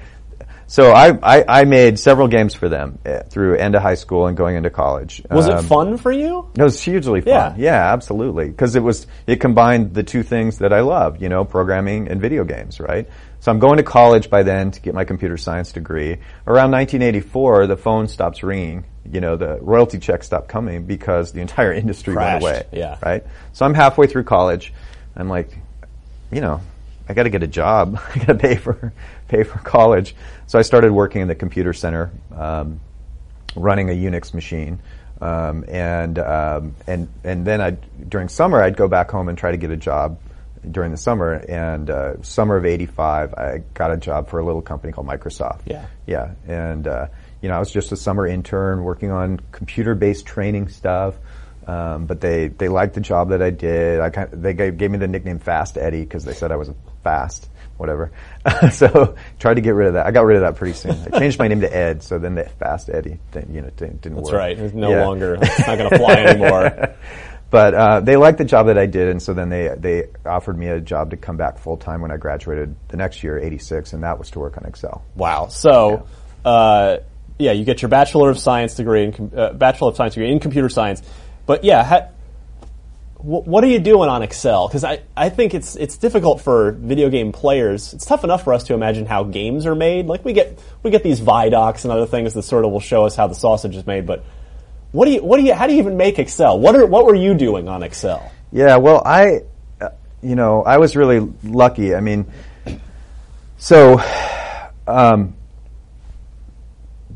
so 0.66 0.90
I, 0.93 1.19
I, 1.22 1.60
I 1.60 1.64
made 1.64 1.99
several 1.99 2.28
games 2.28 2.52
for 2.54 2.69
them 2.69 2.99
uh, 3.06 3.20
through 3.22 3.56
end 3.56 3.75
of 3.75 3.81
high 3.81 3.94
school 3.94 4.26
and 4.26 4.37
going 4.37 4.56
into 4.56 4.69
college. 4.69 5.22
was 5.31 5.46
it 5.49 5.54
Um, 5.54 5.64
fun 5.64 5.96
for 5.96 6.12
you? 6.12 6.50
it 6.54 6.62
was 6.62 6.82
hugely 6.82 7.22
fun. 7.22 7.32
Yeah. 7.32 7.54
Yeah, 7.56 7.93
absolutely. 7.93 8.49
Because 8.49 8.76
it 8.76 8.82
was 8.82 9.06
it 9.26 9.37
combined 9.40 9.94
the 9.94 10.02
two 10.02 10.22
things 10.22 10.58
that 10.58 10.72
I 10.75 10.81
love, 10.81 11.22
you 11.22 11.31
know, 11.31 11.44
programming 11.46 12.08
and 12.08 12.20
video 12.20 12.44
games, 12.44 12.81
right? 12.81 13.08
So 13.40 13.50
I'm 13.50 13.60
going 13.60 13.78
to 13.78 13.82
college 13.82 14.28
by 14.28 14.43
then 14.43 14.72
to 14.72 14.81
get 14.81 14.93
my 14.94 15.05
computer 15.05 15.37
science 15.38 15.72
degree. 15.72 16.19
Around 16.46 16.70
1984, 16.72 17.66
the 17.66 17.76
phone 17.76 18.08
stops 18.08 18.43
ringing. 18.43 18.84
You 19.10 19.20
know, 19.20 19.37
the 19.37 19.58
royalty 19.60 19.99
checks 19.99 20.26
stopped 20.26 20.49
coming 20.49 20.84
because 20.84 21.32
the 21.32 21.40
entire 21.40 21.72
industry 21.72 22.14
Crashed, 22.14 22.43
went 22.43 22.56
away. 22.56 22.66
yeah. 22.72 22.99
Right. 23.02 23.25
So 23.52 23.64
I'm 23.66 23.75
halfway 23.75 24.06
through 24.06 24.25
college. 24.25 24.72
I'm 25.16 25.28
like, 25.28 25.56
you 26.31 26.40
know, 26.40 26.60
I 27.08 27.14
got 27.14 27.25
to 27.25 27.31
get 27.31 27.43
a 27.43 27.49
job. 27.49 28.00
I 28.14 28.19
got 28.19 28.26
to 28.26 28.34
pay 28.34 28.56
for 28.56 28.93
pay 29.28 29.43
for 29.43 29.58
college. 29.58 30.14
So 30.46 30.58
I 30.58 30.62
started 30.62 30.93
working 30.93 31.22
in 31.22 31.28
the 31.28 31.34
computer 31.34 31.72
center, 31.72 32.12
um, 32.37 32.81
running 33.56 33.90
a 33.90 33.93
Unix 33.93 34.34
machine, 34.34 34.78
um, 35.20 35.64
and 35.69 36.19
um, 36.19 36.75
and 36.87 37.08
and 37.25 37.46
then 37.46 37.60
I 37.60 37.70
during 37.70 38.28
summer 38.28 38.62
I'd 38.62 38.76
go 38.76 38.88
back 38.88 39.10
home 39.10 39.28
and 39.28 39.37
try 39.37 39.50
to 39.50 39.56
get 39.56 39.70
a 39.70 39.76
job 39.76 40.19
during 40.70 40.90
the 40.90 40.96
summer. 40.96 41.34
And 41.34 41.90
uh, 41.90 42.22
summer 42.22 42.56
of 42.56 42.64
'85, 42.64 43.34
I 43.34 43.62
got 43.75 43.90
a 43.90 43.96
job 43.96 44.28
for 44.28 44.38
a 44.38 44.44
little 44.44 44.62
company 44.62 44.93
called 44.93 45.06
Microsoft. 45.06 45.60
Yeah. 45.66 45.87
yeah, 46.06 46.32
and 46.46 46.87
uh, 46.87 47.08
you 47.43 47.49
know 47.49 47.56
I 47.56 47.59
was 47.59 47.71
just 47.71 47.93
a 47.93 47.97
summer 47.97 48.27
intern 48.27 48.83
working 48.85 49.11
on 49.11 49.41
computer-based 49.53 50.25
training 50.25 50.69
stuff. 50.69 51.17
Um, 51.65 52.06
but 52.06 52.21
they, 52.21 52.49
they 52.49 52.67
liked 52.67 52.94
the 52.94 53.00
job 53.00 53.29
that 53.29 53.41
I 53.41 53.50
did. 53.50 54.00
I 54.00 54.11
kind 54.11 54.29
they 54.33 54.53
gave, 54.53 54.77
gave 54.79 54.91
me 54.91 54.99
the 54.99 55.06
nickname 55.06 55.39
Fast 55.39 55.79
Eddie 55.79 56.00
because 56.03 56.25
they 56.25 56.35
said 56.35 56.50
I 56.50 56.56
was 56.56 56.73
fast, 57.05 57.49
whatever. 57.77 58.11
so 58.73 59.15
tried 59.39 59.55
to 59.55 59.61
get 59.61 59.70
rid 59.70 59.87
of 59.87 59.94
that. 59.94 60.05
I 60.05 60.11
got 60.11 60.25
rid 60.25 60.39
of 60.39 60.43
that 60.43 60.56
pretty 60.56 60.75
soon. 60.75 60.96
I 61.13 61.20
changed 61.20 61.39
my 61.39 61.46
name 61.46 61.61
to 61.61 61.72
Ed, 61.72 62.03
so 62.03 62.19
then 62.19 62.34
the 62.34 62.44
Fast 62.58 62.91
Eddie 62.91 63.20
didn't, 63.31 63.55
you 63.55 63.61
know 63.63 63.70
didn't, 63.77 64.03
didn't 64.03 64.17
That's 64.17 64.31
work. 64.32 64.39
right. 64.39 64.58
It's 64.58 64.75
no 64.75 64.91
Yeah. 64.91 65.06
longer. 65.06 65.39
It's 65.41 65.67
not 65.69 65.79
going 65.79 65.91
to 65.91 65.99
fly 65.99 66.15
anymore. 66.15 66.96
But 67.49 67.75
uh, 67.75 68.01
they 68.01 68.17
liked 68.17 68.39
the 68.39 68.46
job 68.46 68.69
that 68.69 68.79
I 68.79 68.87
did, 68.87 69.08
and 69.11 69.22
so 69.22 69.34
then 69.34 69.51
they 69.51 69.69
they 69.77 70.08
offered 70.25 70.56
me 70.56 70.69
a 70.69 70.81
job 70.81 71.11
to 71.11 71.19
come 71.19 71.37
back 71.37 71.58
full 71.58 71.77
time 71.77 72.01
when 72.01 72.11
I 72.11 72.17
graduated 72.17 72.75
the 72.89 72.96
next 72.96 73.22
year, 73.22 73.39
'86, 73.39 73.93
and 73.93 74.03
that 74.05 74.19
was 74.19 74.31
to 74.31 74.39
work 74.41 74.56
on 74.56 74.65
Excel. 74.65 75.05
Wow. 75.17 75.49
So, 75.49 76.06
uh, 76.46 76.96
yeah, 77.43 77.53
you 77.53 77.65
get 77.65 77.82
your 77.82 77.89
Bachelor 77.89 78.31
of 78.31 78.39
Science 78.39 78.75
degree 78.75 79.05
in 79.05 79.32
uh, 79.37 79.53
Bachelor 79.53 79.91
of 79.91 79.96
Science 79.96 80.15
degree 80.15 80.31
in 80.31 80.41
computer 80.41 80.69
science. 80.69 81.03
But 81.44 81.65
yeah, 81.65 81.84
ha- 81.84 82.08
wh- 83.17 83.46
what 83.46 83.65
are 83.65 83.69
you 83.69 83.79
doing 83.79 84.08
on 84.08 84.22
Excel? 84.22 84.69
Because 84.69 84.84
I, 84.84 85.03
I 85.17 85.29
think 85.29 85.55
it's 85.55 85.77
it's 85.77 85.96
difficult 85.96 86.41
for 86.41 86.72
video 86.72 87.11
game 87.11 87.32
players. 87.32 87.93
It's 87.93 88.06
tough 88.06 88.25
enough 88.25 88.44
for 88.44 88.55
us 88.55 88.65
to 88.65 88.75
imagine 88.75 89.06
how 89.06 89.25
games 89.25 89.67
are 89.67 89.75
made. 89.75 90.06
Like 90.06 90.25
we 90.25 90.32
get 90.32 90.58
we 90.82 90.91
get 90.91 91.03
these 91.03 91.20
Vidocs 91.20 91.84
and 91.84 91.93
other 91.93 92.06
things 92.06 92.34
that 92.34 92.43
sort 92.43 92.65
of 92.65 92.70
will 92.70 92.81
show 92.81 93.05
us 93.05 93.17
how 93.17 93.27
the 93.27 93.34
sausage 93.34 93.77
is 93.77 93.87
made. 93.87 94.06
But 94.06 94.25
what 94.93 95.06
do 95.06 95.11
you 95.11 95.22
what 95.22 95.39
do 95.39 95.43
you 95.43 95.55
how 95.55 95.67
do 95.67 95.72
you 95.72 95.81
even 95.81 95.96
make 95.96 96.19
Excel? 96.19 96.58
What 96.58 96.77
are 96.77 96.87
what 96.87 97.06
were 97.06 97.15
you 97.15 97.34
doing 97.34 97.69
on 97.69 97.82
Excel? 97.82 98.31
Yeah, 98.53 98.77
well, 98.77 99.03
I, 99.05 99.41
uh, 99.81 99.89
you 100.22 100.37
know, 100.37 100.63
I 100.63 100.77
was 100.77 100.94
really 100.94 101.27
lucky. 101.43 101.94
I 101.94 102.01
mean, 102.01 102.27
so, 103.56 103.99
um, 104.87 105.34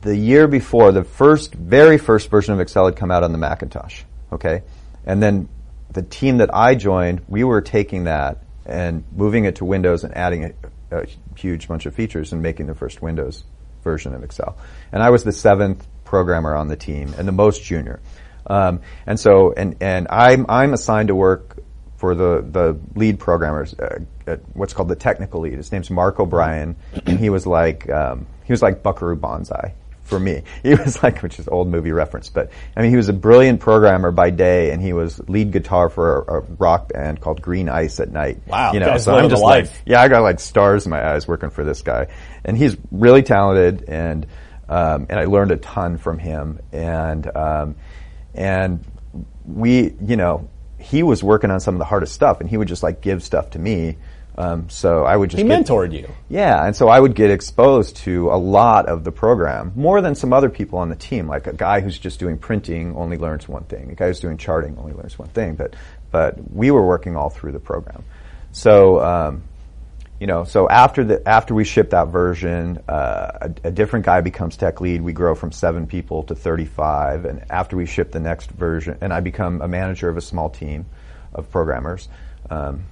the 0.06 0.16
year 0.16 0.46
before, 0.46 0.92
the 0.92 1.04
first, 1.04 1.54
very 1.54 1.98
first 1.98 2.30
version 2.30 2.54
of 2.54 2.60
Excel 2.60 2.86
had 2.86 2.96
come 2.96 3.10
out 3.10 3.24
on 3.24 3.32
the 3.32 3.38
Macintosh. 3.38 4.02
Okay, 4.32 4.62
and 5.04 5.22
then 5.22 5.48
the 5.90 6.02
team 6.02 6.38
that 6.38 6.54
I 6.54 6.74
joined, 6.74 7.22
we 7.28 7.44
were 7.44 7.60
taking 7.60 8.04
that 8.04 8.42
and 8.64 9.04
moving 9.12 9.44
it 9.44 9.56
to 9.56 9.64
Windows 9.64 10.04
and 10.04 10.16
adding 10.16 10.54
a, 10.90 10.98
a 10.98 11.06
huge 11.36 11.68
bunch 11.68 11.86
of 11.86 11.94
features 11.94 12.32
and 12.32 12.42
making 12.42 12.66
the 12.66 12.74
first 12.74 13.02
Windows 13.02 13.44
version 13.82 14.14
of 14.14 14.22
Excel. 14.22 14.56
And 14.92 15.02
I 15.02 15.10
was 15.10 15.24
the 15.24 15.32
seventh 15.32 15.86
programmer 16.04 16.54
on 16.54 16.68
the 16.68 16.76
team 16.76 17.14
and 17.18 17.26
the 17.26 17.32
most 17.32 17.62
junior. 17.62 18.00
Um, 18.46 18.80
and 19.06 19.18
so, 19.18 19.52
and, 19.52 19.76
and 19.80 20.06
I'm, 20.10 20.46
I'm 20.48 20.72
assigned 20.72 21.08
to 21.08 21.14
work 21.14 21.58
for 21.96 22.14
the, 22.14 22.44
the 22.48 22.78
lead 22.94 23.18
programmers, 23.18 23.74
uh, 23.74 24.00
at 24.26 24.40
what's 24.54 24.72
called 24.72 24.88
the 24.88 24.96
technical 24.96 25.40
lead. 25.40 25.54
His 25.54 25.72
name's 25.72 25.90
Mark 25.90 26.20
O'Brien, 26.20 26.76
and 27.06 27.18
he 27.18 27.30
was 27.30 27.46
like, 27.46 27.88
um, 27.90 28.26
he 28.44 28.52
was 28.52 28.62
like 28.62 28.82
Buckaroo 28.82 29.16
Banzai. 29.16 29.74
For 30.06 30.18
me. 30.18 30.42
He 30.62 30.74
was 30.74 31.02
like, 31.02 31.22
which 31.22 31.38
is 31.38 31.46
old 31.48 31.68
movie 31.68 31.92
reference, 31.92 32.28
but 32.28 32.50
I 32.76 32.82
mean, 32.82 32.90
he 32.90 32.96
was 32.96 33.08
a 33.08 33.12
brilliant 33.12 33.60
programmer 33.60 34.10
by 34.10 34.30
day, 34.30 34.70
and 34.70 34.82
he 34.82 34.92
was 34.92 35.20
lead 35.28 35.52
guitar 35.52 35.88
for 35.88 36.22
a, 36.22 36.38
a 36.38 36.40
rock 36.40 36.92
band 36.92 37.20
called 37.20 37.40
Green 37.40 37.68
Ice 37.68 38.00
at 38.00 38.10
night. 38.10 38.40
Wow, 38.46 38.72
you 38.72 38.80
know, 38.80 38.98
so 38.98 39.14
I'm 39.14 39.30
just 39.30 39.42
life. 39.42 39.70
like, 39.70 39.82
yeah, 39.86 40.00
I 40.00 40.08
got 40.08 40.22
like 40.22 40.40
stars 40.40 40.86
in 40.86 40.90
my 40.90 41.14
eyes 41.14 41.28
working 41.28 41.50
for 41.50 41.64
this 41.64 41.82
guy, 41.82 42.08
and 42.44 42.56
he's 42.56 42.76
really 42.90 43.22
talented, 43.22 43.84
and 43.88 44.26
um, 44.68 45.06
and 45.08 45.20
I 45.20 45.26
learned 45.26 45.52
a 45.52 45.56
ton 45.56 45.98
from 45.98 46.18
him, 46.18 46.60
and 46.72 47.36
um, 47.36 47.76
and 48.34 48.84
we, 49.44 49.94
you 50.00 50.16
know, 50.16 50.48
he 50.78 51.02
was 51.02 51.22
working 51.22 51.50
on 51.50 51.60
some 51.60 51.74
of 51.74 51.78
the 51.78 51.84
hardest 51.84 52.12
stuff, 52.12 52.40
and 52.40 52.50
he 52.50 52.56
would 52.56 52.68
just 52.68 52.82
like 52.82 53.00
give 53.00 53.22
stuff 53.22 53.50
to 53.50 53.58
me. 53.58 53.96
Um, 54.38 54.68
so 54.68 55.04
I 55.04 55.16
would 55.16 55.30
just 55.30 55.42
He 55.42 55.48
get- 55.48 55.64
mentored 55.64 55.92
you. 55.92 56.08
yeah, 56.28 56.66
and 56.66 56.76
so 56.76 56.88
I 56.88 57.00
would 57.00 57.14
get 57.14 57.30
exposed 57.30 57.96
to 58.04 58.30
a 58.30 58.36
lot 58.36 58.86
of 58.86 59.02
the 59.02 59.10
program, 59.10 59.72
more 59.74 60.02
than 60.02 60.14
some 60.14 60.32
other 60.34 60.50
people 60.50 60.78
on 60.78 60.90
the 60.90 60.96
team. 60.96 61.26
Like 61.26 61.46
a 61.46 61.54
guy 61.54 61.80
who's 61.80 61.98
just 61.98 62.20
doing 62.20 62.36
printing 62.36 62.94
only 62.96 63.16
learns 63.16 63.48
one 63.48 63.64
thing. 63.64 63.90
A 63.90 63.94
guy 63.94 64.08
who's 64.08 64.20
doing 64.20 64.36
charting 64.36 64.76
only 64.78 64.92
learns 64.92 65.18
one 65.18 65.28
thing. 65.28 65.54
But 65.54 65.74
but 66.10 66.36
we 66.52 66.70
were 66.70 66.86
working 66.86 67.16
all 67.16 67.30
through 67.30 67.52
the 67.52 67.60
program. 67.60 68.04
So 68.52 69.02
um, 69.02 69.42
you 70.20 70.26
know, 70.26 70.44
so 70.44 70.68
after 70.68 71.02
the 71.04 71.26
after 71.28 71.54
we 71.54 71.64
ship 71.64 71.90
that 71.90 72.08
version, 72.08 72.78
uh, 72.88 73.48
a, 73.64 73.68
a 73.68 73.70
different 73.70 74.04
guy 74.04 74.20
becomes 74.20 74.56
tech 74.56 74.80
lead. 74.82 75.00
We 75.02 75.12
grow 75.14 75.34
from 75.34 75.50
seven 75.52 75.86
people 75.86 76.22
to 76.24 76.34
thirty-five, 76.34 77.24
and 77.24 77.44
after 77.50 77.76
we 77.76 77.86
ship 77.86 78.12
the 78.12 78.20
next 78.20 78.50
version, 78.50 78.98
and 79.00 79.12
I 79.12 79.20
become 79.20 79.62
a 79.62 79.68
manager 79.68 80.08
of 80.10 80.16
a 80.18 80.22
small 80.22 80.50
team 80.50 80.84
of 81.34 81.50
programmers. 81.50 82.08
Um, 82.50 82.84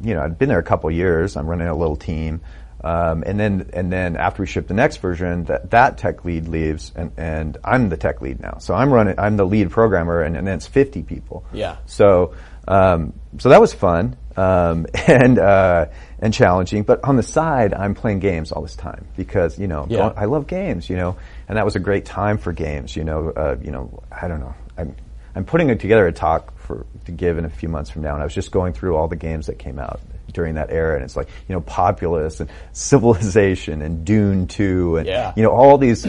you 0.00 0.14
know, 0.14 0.22
I'd 0.22 0.38
been 0.38 0.48
there 0.48 0.58
a 0.58 0.64
couple 0.64 0.90
years. 0.90 1.36
I'm 1.36 1.46
running 1.46 1.68
a 1.68 1.76
little 1.76 1.96
team, 1.96 2.40
um, 2.82 3.22
and 3.26 3.38
then 3.38 3.70
and 3.72 3.92
then 3.92 4.16
after 4.16 4.42
we 4.42 4.46
ship 4.46 4.68
the 4.68 4.74
next 4.74 4.98
version, 4.98 5.44
that 5.44 5.70
that 5.70 5.98
tech 5.98 6.24
lead 6.24 6.48
leaves, 6.48 6.92
and, 6.94 7.12
and 7.16 7.56
I'm 7.64 7.88
the 7.88 7.96
tech 7.96 8.20
lead 8.20 8.40
now. 8.40 8.58
So 8.58 8.74
I'm 8.74 8.92
running. 8.92 9.18
I'm 9.18 9.36
the 9.36 9.46
lead 9.46 9.70
programmer, 9.70 10.22
and, 10.22 10.36
and 10.36 10.46
then 10.46 10.56
it's 10.56 10.66
50 10.66 11.02
people. 11.02 11.44
Yeah. 11.52 11.76
So 11.86 12.34
um, 12.68 13.12
so 13.38 13.48
that 13.50 13.60
was 13.60 13.72
fun 13.74 14.16
um, 14.36 14.86
and 15.06 15.38
uh, 15.38 15.86
and 16.18 16.32
challenging. 16.34 16.82
But 16.82 17.04
on 17.04 17.16
the 17.16 17.22
side, 17.22 17.74
I'm 17.74 17.94
playing 17.94 18.20
games 18.20 18.52
all 18.52 18.62
this 18.62 18.76
time 18.76 19.06
because 19.16 19.58
you 19.58 19.66
know 19.66 19.86
Yeah. 19.88 20.12
I 20.16 20.26
love 20.26 20.46
games. 20.46 20.88
You 20.88 20.96
know, 20.96 21.16
and 21.48 21.56
that 21.58 21.64
was 21.64 21.76
a 21.76 21.80
great 21.80 22.04
time 22.04 22.38
for 22.38 22.52
games. 22.52 22.96
You 22.96 23.04
know, 23.04 23.30
uh, 23.30 23.56
you 23.62 23.70
know, 23.70 24.02
I 24.10 24.28
don't 24.28 24.40
know. 24.40 24.54
I'm 24.76 24.94
I'm 25.34 25.44
putting 25.44 25.70
it 25.70 25.80
together 25.80 26.06
a 26.06 26.12
talk 26.12 26.53
for 26.64 26.86
to 27.04 27.12
give 27.12 27.38
in 27.38 27.44
a 27.44 27.50
few 27.50 27.68
months 27.68 27.90
from 27.90 28.02
now, 28.02 28.14
and 28.14 28.22
I 28.22 28.24
was 28.24 28.34
just 28.34 28.50
going 28.50 28.72
through 28.72 28.96
all 28.96 29.08
the 29.08 29.16
games 29.16 29.46
that 29.46 29.58
came 29.58 29.78
out 29.78 30.00
during 30.32 30.54
that 30.56 30.70
era, 30.70 30.96
and 30.96 31.04
it's 31.04 31.16
like 31.16 31.28
you 31.48 31.54
know, 31.54 31.60
Populous 31.60 32.40
and 32.40 32.50
Civilization 32.72 33.82
and 33.82 34.04
Dune 34.04 34.46
Two, 34.46 34.96
and 34.96 35.06
Yeah. 35.06 35.32
you 35.36 35.42
know, 35.42 35.50
all 35.50 35.78
these 35.78 36.06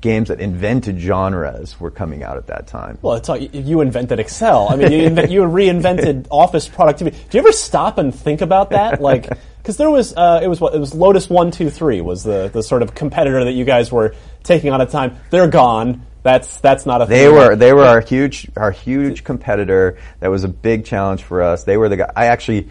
games 0.00 0.28
that 0.28 0.40
invented 0.40 0.98
genres 0.98 1.78
were 1.78 1.90
coming 1.90 2.22
out 2.22 2.36
at 2.36 2.48
that 2.48 2.66
time. 2.66 2.98
Well, 3.00 3.14
it's 3.14 3.28
like 3.28 3.50
you 3.54 3.80
invented 3.80 4.18
Excel. 4.18 4.68
I 4.68 4.76
mean, 4.76 4.90
you, 4.92 5.02
invent, 5.02 5.30
you 5.30 5.42
reinvented 5.42 6.26
office 6.30 6.66
productivity. 6.68 7.16
Do 7.30 7.38
you 7.38 7.40
ever 7.40 7.52
stop 7.52 7.98
and 7.98 8.14
think 8.14 8.40
about 8.40 8.70
that? 8.70 9.00
Like, 9.00 9.28
because 9.58 9.76
there 9.76 9.90
was, 9.90 10.14
uh, 10.16 10.40
it 10.42 10.48
was 10.48 10.60
what 10.60 10.74
it 10.74 10.78
was. 10.78 10.94
Lotus 10.94 11.30
One 11.30 11.50
Two 11.50 11.70
Three 11.70 12.00
was 12.00 12.24
the 12.24 12.50
the 12.52 12.62
sort 12.62 12.82
of 12.82 12.94
competitor 12.94 13.44
that 13.44 13.52
you 13.52 13.64
guys 13.64 13.92
were 13.92 14.14
taking 14.42 14.70
on 14.72 14.80
at 14.80 14.88
the 14.88 14.92
time. 14.92 15.16
They're 15.30 15.48
gone. 15.48 16.04
That's 16.24 16.58
that's 16.60 16.86
not 16.86 17.02
a. 17.02 17.06
They 17.06 17.26
thing. 17.26 17.34
were 17.34 17.54
they 17.54 17.72
were 17.72 17.84
our 17.84 18.00
huge 18.00 18.50
our 18.56 18.70
huge 18.72 19.22
competitor. 19.24 19.98
That 20.20 20.30
was 20.30 20.42
a 20.42 20.48
big 20.48 20.84
challenge 20.86 21.22
for 21.22 21.42
us. 21.42 21.62
They 21.64 21.76
were 21.76 21.88
the 21.90 21.98
guy. 21.98 22.10
I 22.16 22.26
actually, 22.28 22.70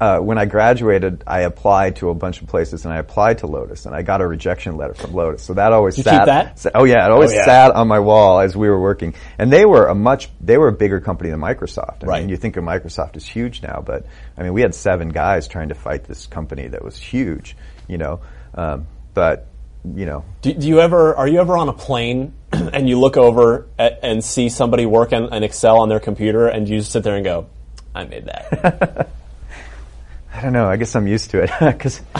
uh, 0.00 0.20
when 0.20 0.38
I 0.38 0.44
graduated, 0.44 1.24
I 1.26 1.40
applied 1.40 1.96
to 1.96 2.10
a 2.10 2.14
bunch 2.14 2.40
of 2.40 2.46
places, 2.46 2.84
and 2.84 2.94
I 2.94 2.98
applied 2.98 3.38
to 3.38 3.48
Lotus, 3.48 3.86
and 3.86 3.96
I 3.96 4.02
got 4.02 4.20
a 4.20 4.26
rejection 4.28 4.76
letter 4.76 4.94
from 4.94 5.12
Lotus. 5.12 5.42
So 5.42 5.54
that 5.54 5.72
always 5.72 5.98
you 5.98 6.04
sat. 6.04 6.20
keep 6.20 6.26
that? 6.26 6.58
sa- 6.60 6.70
oh 6.76 6.84
yeah, 6.84 7.04
it 7.04 7.10
always 7.10 7.32
Oh, 7.32 7.34
yeah. 7.34 7.44
sat 7.44 7.72
on 7.72 7.88
my 7.88 7.98
wall 7.98 8.38
as 8.38 8.56
we 8.56 8.68
were 8.70 8.80
working. 8.80 9.14
And 9.38 9.52
they 9.52 9.64
were 9.66 9.88
a 9.88 9.94
much 9.96 10.28
they 10.40 10.56
were 10.56 10.68
a 10.68 10.72
bigger 10.72 11.00
company 11.00 11.30
than 11.30 11.40
Microsoft. 11.40 12.04
I 12.04 12.06
Right. 12.06 12.20
mean, 12.20 12.28
you 12.28 12.36
think 12.36 12.56
of 12.56 12.62
Microsoft 12.62 13.16
as 13.16 13.26
huge 13.26 13.60
now, 13.60 13.82
but 13.84 14.06
I 14.38 14.44
mean, 14.44 14.52
we 14.52 14.60
had 14.62 14.72
seven 14.72 15.08
guys 15.08 15.48
trying 15.48 15.70
to 15.70 15.74
fight 15.74 16.04
this 16.04 16.28
company 16.28 16.68
that 16.68 16.84
was 16.84 16.96
huge. 16.96 17.56
You 17.88 17.98
know, 17.98 18.20
um, 18.54 18.86
but 19.14 19.48
you 19.84 20.06
know, 20.06 20.24
Do, 20.42 20.52
do 20.54 20.66
you 20.66 20.80
ever 20.80 21.14
are 21.14 21.28
you 21.28 21.40
ever 21.40 21.56
on 21.56 21.68
a 21.68 21.72
plane 21.72 22.34
and 22.52 22.88
you 22.88 22.98
look 22.98 23.16
over 23.16 23.66
at, 23.78 24.00
and 24.02 24.24
see 24.24 24.48
somebody 24.48 24.86
work 24.86 25.12
on 25.12 25.32
an 25.32 25.42
Excel 25.42 25.78
on 25.78 25.88
their 25.88 26.00
computer 26.00 26.46
and 26.46 26.68
you 26.68 26.78
just 26.78 26.92
sit 26.92 27.02
there 27.02 27.16
and 27.16 27.24
go, 27.24 27.46
"I 27.94 28.04
made 28.04 28.26
that." 28.26 29.10
I 30.34 30.40
don't 30.40 30.52
know. 30.52 30.68
I 30.68 30.76
guess 30.76 30.96
I'm 30.96 31.06
used 31.06 31.30
to 31.30 31.42
it 31.42 31.50
because. 31.60 32.00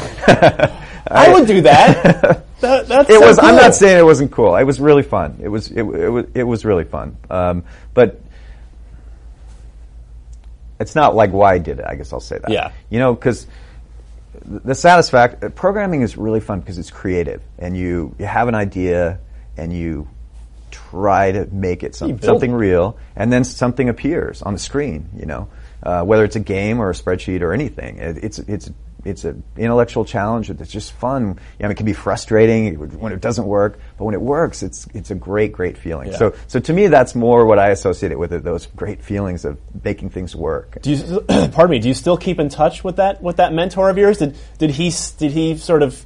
I 1.07 1.33
would 1.33 1.47
do 1.47 1.61
that. 1.63 2.47
that 2.61 2.89
that's 2.89 3.11
it 3.11 3.21
so 3.21 3.27
was. 3.27 3.39
I'm 3.39 3.57
not 3.57 3.75
saying 3.75 3.99
it 3.99 4.05
wasn't 4.05 4.31
cool. 4.31 4.57
It 4.57 4.65
was 4.65 4.81
really 4.81 5.03
fun. 5.03 5.39
It 5.43 5.49
was. 5.49 5.71
It, 5.71 5.83
it 5.83 6.09
was. 6.09 6.27
It 6.35 6.45
was 6.45 6.65
really 6.65 6.85
fun. 6.85 7.17
Um, 7.29 7.65
but 7.93 8.21
it's 10.81 10.95
not 10.95 11.15
like 11.15 11.33
why 11.33 11.55
I 11.55 11.59
did 11.59 11.79
it. 11.81 11.85
I 11.87 11.95
guess 11.95 12.13
I'll 12.13 12.21
say 12.21 12.39
that. 12.39 12.51
Yeah. 12.51 12.73
You 12.89 13.01
know, 13.01 13.15
because 13.15 13.47
the 14.45 14.75
satisfaction 14.75 15.53
programming 15.53 16.03
is 16.03 16.17
really 16.17 16.41
fun 16.41 16.61
because 16.61 16.79
it's 16.79 16.91
creative 16.91 17.43
and 17.59 17.77
you 17.77 18.15
you 18.19 18.27
have 18.27 18.49
an 18.49 18.55
idea 18.55 19.19
and 19.57 19.73
you 19.73 20.09
try 20.71 21.33
to 21.33 21.47
make 21.47 21.83
it 21.83 21.95
some, 21.95 22.21
something 22.21 22.53
it. 22.53 22.57
real 22.57 22.99
and 23.17 23.33
then 23.33 23.45
something 23.45 23.89
appears 23.89 24.43
on 24.43 24.53
the 24.53 24.59
screen. 24.59 25.09
You 25.17 25.27
know, 25.27 25.49
uh, 25.83 26.03
whether 26.03 26.25
it's 26.25 26.37
a 26.37 26.41
game 26.41 26.81
or 26.81 26.91
a 26.91 26.95
spreadsheet 26.95 27.41
or 27.41 27.53
anything. 27.53 27.99
It, 27.99 28.23
it's 28.23 28.39
it's 28.41 28.71
it's 29.05 29.25
an 29.25 29.43
intellectual 29.57 30.05
challenge 30.05 30.49
that's 30.49 30.71
just 30.71 30.93
fun. 30.93 31.39
Mean, 31.59 31.71
it 31.71 31.77
can 31.77 31.87
be 31.87 31.93
frustrating 31.93 32.75
when 32.99 33.13
it 33.13 33.21
doesn't 33.21 33.47
work, 33.47 33.79
but 33.99 34.05
when 34.05 34.15
it 34.15 34.21
works, 34.21 34.63
it's 34.63 34.87
it's 34.95 35.11
a 35.11 35.15
great, 35.15 35.53
great 35.53 35.77
feeling. 35.77 36.11
Yeah. 36.11 36.19
So, 36.19 36.35
so 36.47 36.61
to 36.61 36.73
me, 36.73 36.87
that's 36.89 37.15
more 37.15 37.47
what 37.47 37.59
I 37.59 37.69
associate 37.69 38.13
it 38.13 38.19
with 38.19 38.33
it, 38.33 38.43
those 38.43 38.67
great 38.67 39.03
feelings 39.03 39.45
of 39.45 39.59
making 39.83 40.11
things 40.11 40.35
work. 40.35 40.81
Do 40.83 40.93
you, 40.93 41.21
pardon 41.53 41.71
me. 41.71 41.79
Do 41.79 41.89
you 41.89 41.95
still 41.95 42.17
keep 42.17 42.39
in 42.39 42.49
touch 42.49 42.85
with 42.85 42.97
that 42.97 43.23
with 43.23 43.37
that 43.37 43.53
mentor 43.53 43.91
of 43.91 43.99
yours? 43.99 44.19
Did 44.19 44.37
did 44.59 44.71
he 44.71 44.93
did 45.19 45.33
he 45.33 45.57
sort 45.57 45.83
of 45.83 46.05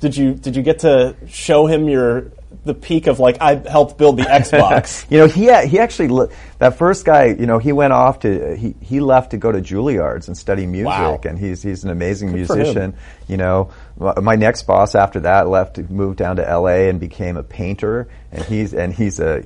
did 0.00 0.16
you 0.16 0.34
did 0.34 0.56
you 0.56 0.62
get 0.62 0.80
to 0.80 1.16
show 1.26 1.66
him 1.66 1.88
your 1.88 2.30
the 2.64 2.74
peak 2.74 3.06
of 3.06 3.18
like 3.20 3.38
I 3.40 3.54
helped 3.56 3.98
build 3.98 4.16
the 4.18 4.22
Xbox? 4.24 5.04
You 5.10 5.18
know, 5.18 5.26
he 5.26 5.44
he 5.68 5.78
actually 5.78 6.28
that 6.58 6.76
first 6.78 7.04
guy. 7.04 7.26
You 7.26 7.46
know, 7.46 7.58
he 7.58 7.72
went 7.72 7.92
off 7.92 8.20
to 8.20 8.56
he 8.56 8.74
he 8.80 9.00
left 9.00 9.30
to 9.32 9.36
go 9.36 9.52
to 9.52 9.60
Juilliard's 9.60 10.28
and 10.28 10.36
study 10.36 10.66
music, 10.66 10.86
Wow. 10.88 11.20
and 11.24 11.38
he's 11.38 11.62
he's 11.62 11.84
an 11.84 11.90
amazing 11.90 12.28
Good 12.28 12.36
musician. 12.36 12.94
You 13.28 13.36
know, 13.36 13.70
my 13.98 14.36
next 14.36 14.62
boss 14.64 14.94
after 14.94 15.20
that 15.20 15.48
left 15.48 15.76
to 15.76 15.82
move 15.84 16.16
down 16.16 16.36
to 16.36 16.48
L.A. 16.48 16.88
and 16.88 16.98
became 17.00 17.36
a 17.36 17.42
painter, 17.42 18.08
and 18.32 18.42
he's 18.44 18.74
and 18.74 18.92
he's 18.92 19.20
a 19.20 19.44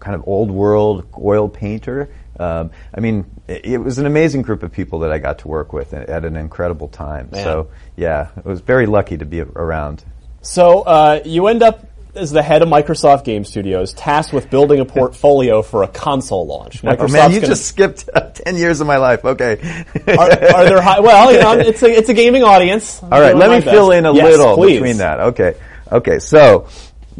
kind 0.00 0.14
of 0.14 0.26
old 0.26 0.50
world 0.50 1.06
oil 1.18 1.48
painter. 1.48 2.08
Um, 2.40 2.70
I 2.94 3.00
mean, 3.00 3.26
it, 3.46 3.64
it 3.66 3.78
was 3.78 3.98
an 3.98 4.06
amazing 4.06 4.42
group 4.42 4.62
of 4.62 4.72
people 4.72 5.00
that 5.00 5.12
I 5.12 5.18
got 5.18 5.40
to 5.40 5.48
work 5.48 5.72
with 5.74 5.92
at, 5.92 6.08
at 6.08 6.24
an 6.24 6.36
incredible 6.36 6.88
time. 6.88 7.28
Man. 7.30 7.44
So 7.44 7.68
yeah, 7.96 8.28
I 8.36 8.48
was 8.48 8.60
very 8.62 8.86
lucky 8.86 9.18
to 9.18 9.26
be 9.26 9.42
around. 9.42 10.02
so 10.40 10.80
uh, 10.82 11.20
you 11.24 11.46
end 11.48 11.62
up 11.62 11.86
as 12.14 12.30
the 12.30 12.42
head 12.42 12.62
of 12.62 12.68
Microsoft 12.68 13.24
Game 13.24 13.44
Studios, 13.44 13.92
tasked 13.94 14.32
with 14.32 14.50
building 14.50 14.80
a 14.80 14.84
portfolio 14.84 15.62
for 15.62 15.82
a 15.82 15.88
console 15.88 16.46
launch. 16.46 16.82
Oh 16.92 17.08
man, 17.08 17.32
you 17.32 17.40
gonna- 17.40 17.46
just 17.52 17.66
skipped 17.66 18.08
ten 18.34 18.56
years 18.56 18.80
of 18.80 18.86
my 18.86 18.98
life. 18.98 19.24
Okay. 19.24 19.54
are, 20.08 20.20
are 20.20 20.64
there 20.64 20.80
high, 20.82 21.00
well, 21.00 21.32
you 21.32 21.40
know, 21.40 21.58
it's 21.58 21.82
a 21.82 21.86
it's 21.90 22.08
a 22.08 22.14
gaming 22.14 22.42
audience. 22.42 23.02
All 23.02 23.08
right, 23.08 23.34
let 23.34 23.50
me 23.50 23.60
fill 23.60 23.90
in 23.92 24.04
a 24.04 24.12
little 24.12 24.56
between 24.56 24.98
that. 24.98 25.20
Okay, 25.20 25.56
okay. 25.90 26.18
So, 26.18 26.68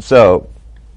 so, 0.00 0.48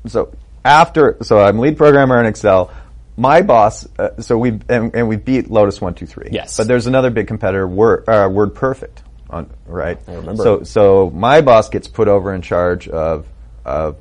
so 0.07 0.33
after, 0.63 1.17
so 1.21 1.39
I'm 1.39 1.59
lead 1.59 1.77
programmer 1.77 2.19
in 2.19 2.25
Excel. 2.25 2.71
My 3.17 3.41
boss, 3.43 3.87
uh, 3.97 4.21
so 4.21 4.37
we 4.37 4.59
and, 4.67 4.93
and 4.93 5.07
we 5.07 5.15
beat 5.15 5.49
Lotus 5.49 5.79
one 5.79 5.93
two 5.95 6.05
three. 6.05 6.29
Yes. 6.31 6.57
but 6.57 6.67
there's 6.67 6.85
another 6.87 7.09
big 7.11 7.27
competitor, 7.27 7.65
Word, 7.67 8.09
uh, 8.09 8.27
Word 8.29 8.53
Perfect, 8.55 9.03
on 9.29 9.49
right. 9.65 9.97
I 10.07 10.15
remember. 10.15 10.43
So, 10.43 10.63
so 10.63 11.09
my 11.11 11.39
boss 11.41 11.69
gets 11.69 11.87
put 11.87 12.09
over 12.09 12.33
in 12.33 12.41
charge 12.41 12.89
of 12.89 13.25
of, 13.65 13.97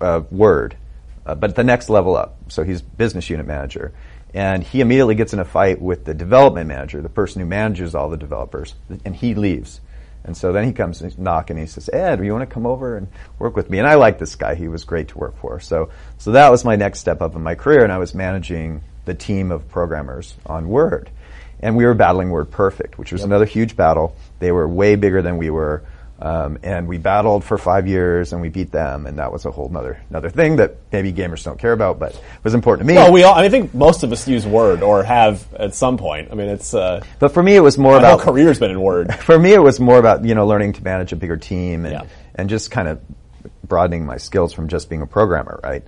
of 0.00 0.32
Word, 0.32 0.76
uh, 1.26 1.34
but 1.34 1.54
the 1.54 1.64
next 1.64 1.88
level 1.88 2.16
up. 2.16 2.36
So 2.48 2.64
he's 2.64 2.82
business 2.82 3.28
unit 3.30 3.46
manager. 3.46 3.92
And 4.34 4.62
he 4.62 4.80
immediately 4.80 5.14
gets 5.14 5.34
in 5.34 5.40
a 5.40 5.44
fight 5.44 5.80
with 5.80 6.06
the 6.06 6.14
development 6.14 6.66
manager, 6.66 7.02
the 7.02 7.10
person 7.10 7.40
who 7.40 7.46
manages 7.46 7.94
all 7.94 8.08
the 8.08 8.16
developers, 8.16 8.74
and 9.04 9.14
he 9.14 9.34
leaves. 9.34 9.80
And 10.24 10.36
so 10.36 10.52
then 10.52 10.64
he 10.64 10.72
comes 10.72 11.02
and 11.02 11.18
knocking. 11.18 11.58
And 11.58 11.66
he 11.66 11.70
says, 11.70 11.90
"Ed, 11.92 12.16
do 12.16 12.24
you 12.24 12.32
want 12.32 12.48
to 12.48 12.52
come 12.52 12.66
over 12.66 12.96
and 12.96 13.08
work 13.38 13.56
with 13.56 13.68
me?" 13.68 13.78
And 13.78 13.86
I 13.86 13.96
like 13.96 14.18
this 14.18 14.34
guy; 14.34 14.54
he 14.54 14.68
was 14.68 14.84
great 14.84 15.08
to 15.08 15.18
work 15.18 15.36
for. 15.38 15.60
So, 15.60 15.90
so 16.18 16.32
that 16.32 16.50
was 16.50 16.64
my 16.64 16.76
next 16.76 17.00
step 17.00 17.20
up 17.20 17.34
in 17.34 17.42
my 17.42 17.54
career, 17.54 17.84
and 17.84 17.92
I 17.92 17.98
was 17.98 18.14
managing 18.14 18.82
the 19.04 19.14
team 19.14 19.50
of 19.50 19.68
programmers 19.68 20.34
on 20.46 20.68
Word, 20.68 21.10
and 21.60 21.76
we 21.76 21.84
were 21.84 21.94
battling 21.94 22.30
Word 22.30 22.50
Perfect, 22.50 22.98
which 22.98 23.12
was 23.12 23.24
another 23.24 23.44
huge 23.44 23.76
battle. 23.76 24.16
They 24.38 24.52
were 24.52 24.68
way 24.68 24.94
bigger 24.94 25.22
than 25.22 25.38
we 25.38 25.50
were, 25.50 25.82
um, 26.22 26.58
and 26.62 26.86
we 26.86 26.98
battled 26.98 27.42
for 27.42 27.58
five 27.58 27.88
years, 27.88 28.32
and 28.32 28.40
we 28.40 28.48
beat 28.48 28.70
them, 28.70 29.06
and 29.06 29.18
that 29.18 29.32
was 29.32 29.44
a 29.44 29.50
whole 29.50 29.68
another 29.68 30.00
another 30.08 30.30
thing 30.30 30.56
that 30.56 30.76
maybe 30.92 31.12
gamers 31.12 31.42
don't 31.44 31.58
care 31.58 31.72
about, 31.72 31.98
but 31.98 32.18
was 32.44 32.54
important 32.54 32.86
to 32.86 32.94
me. 32.94 32.96
Well, 32.96 33.12
we 33.12 33.24
all. 33.24 33.34
I 33.34 33.48
think 33.48 33.74
most 33.74 34.04
of 34.04 34.12
us 34.12 34.28
use 34.28 34.46
Word 34.46 34.82
or 34.84 35.02
have 35.02 35.52
at 35.54 35.74
some 35.74 35.98
point. 35.98 36.28
I 36.30 36.36
mean, 36.36 36.48
it's 36.48 36.74
uh, 36.74 37.02
but 37.18 37.34
for 37.34 37.42
me, 37.42 37.56
it 37.56 37.60
was 37.60 37.76
more 37.76 37.98
about 37.98 38.20
career's 38.20 38.60
been 38.60 38.70
in 38.70 38.80
Word. 38.80 39.12
for 39.20 39.36
me, 39.36 39.52
it 39.52 39.62
was 39.62 39.80
more 39.80 39.98
about 39.98 40.24
you 40.24 40.36
know 40.36 40.46
learning 40.46 40.74
to 40.74 40.84
manage 40.84 41.12
a 41.12 41.16
bigger 41.16 41.36
team 41.36 41.84
and 41.86 41.92
Yeah. 41.92 42.02
and 42.36 42.48
just 42.48 42.70
kind 42.70 42.86
of 42.86 43.00
broadening 43.66 44.06
my 44.06 44.18
skills 44.18 44.52
from 44.52 44.68
just 44.68 44.88
being 44.88 45.02
a 45.02 45.06
programmer, 45.06 45.58
right? 45.64 45.82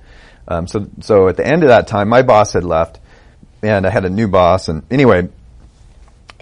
Um, 0.48 0.66
so, 0.66 0.88
so 1.00 1.28
at 1.28 1.36
the 1.36 1.46
end 1.46 1.62
of 1.62 1.68
that 1.68 1.86
time, 1.86 2.08
my 2.08 2.22
boss 2.22 2.52
had 2.54 2.64
left, 2.64 2.98
and 3.62 3.86
I 3.86 3.90
had 3.90 4.04
a 4.04 4.10
new 4.10 4.26
boss. 4.28 4.68
And 4.68 4.82
anyway, 4.90 5.28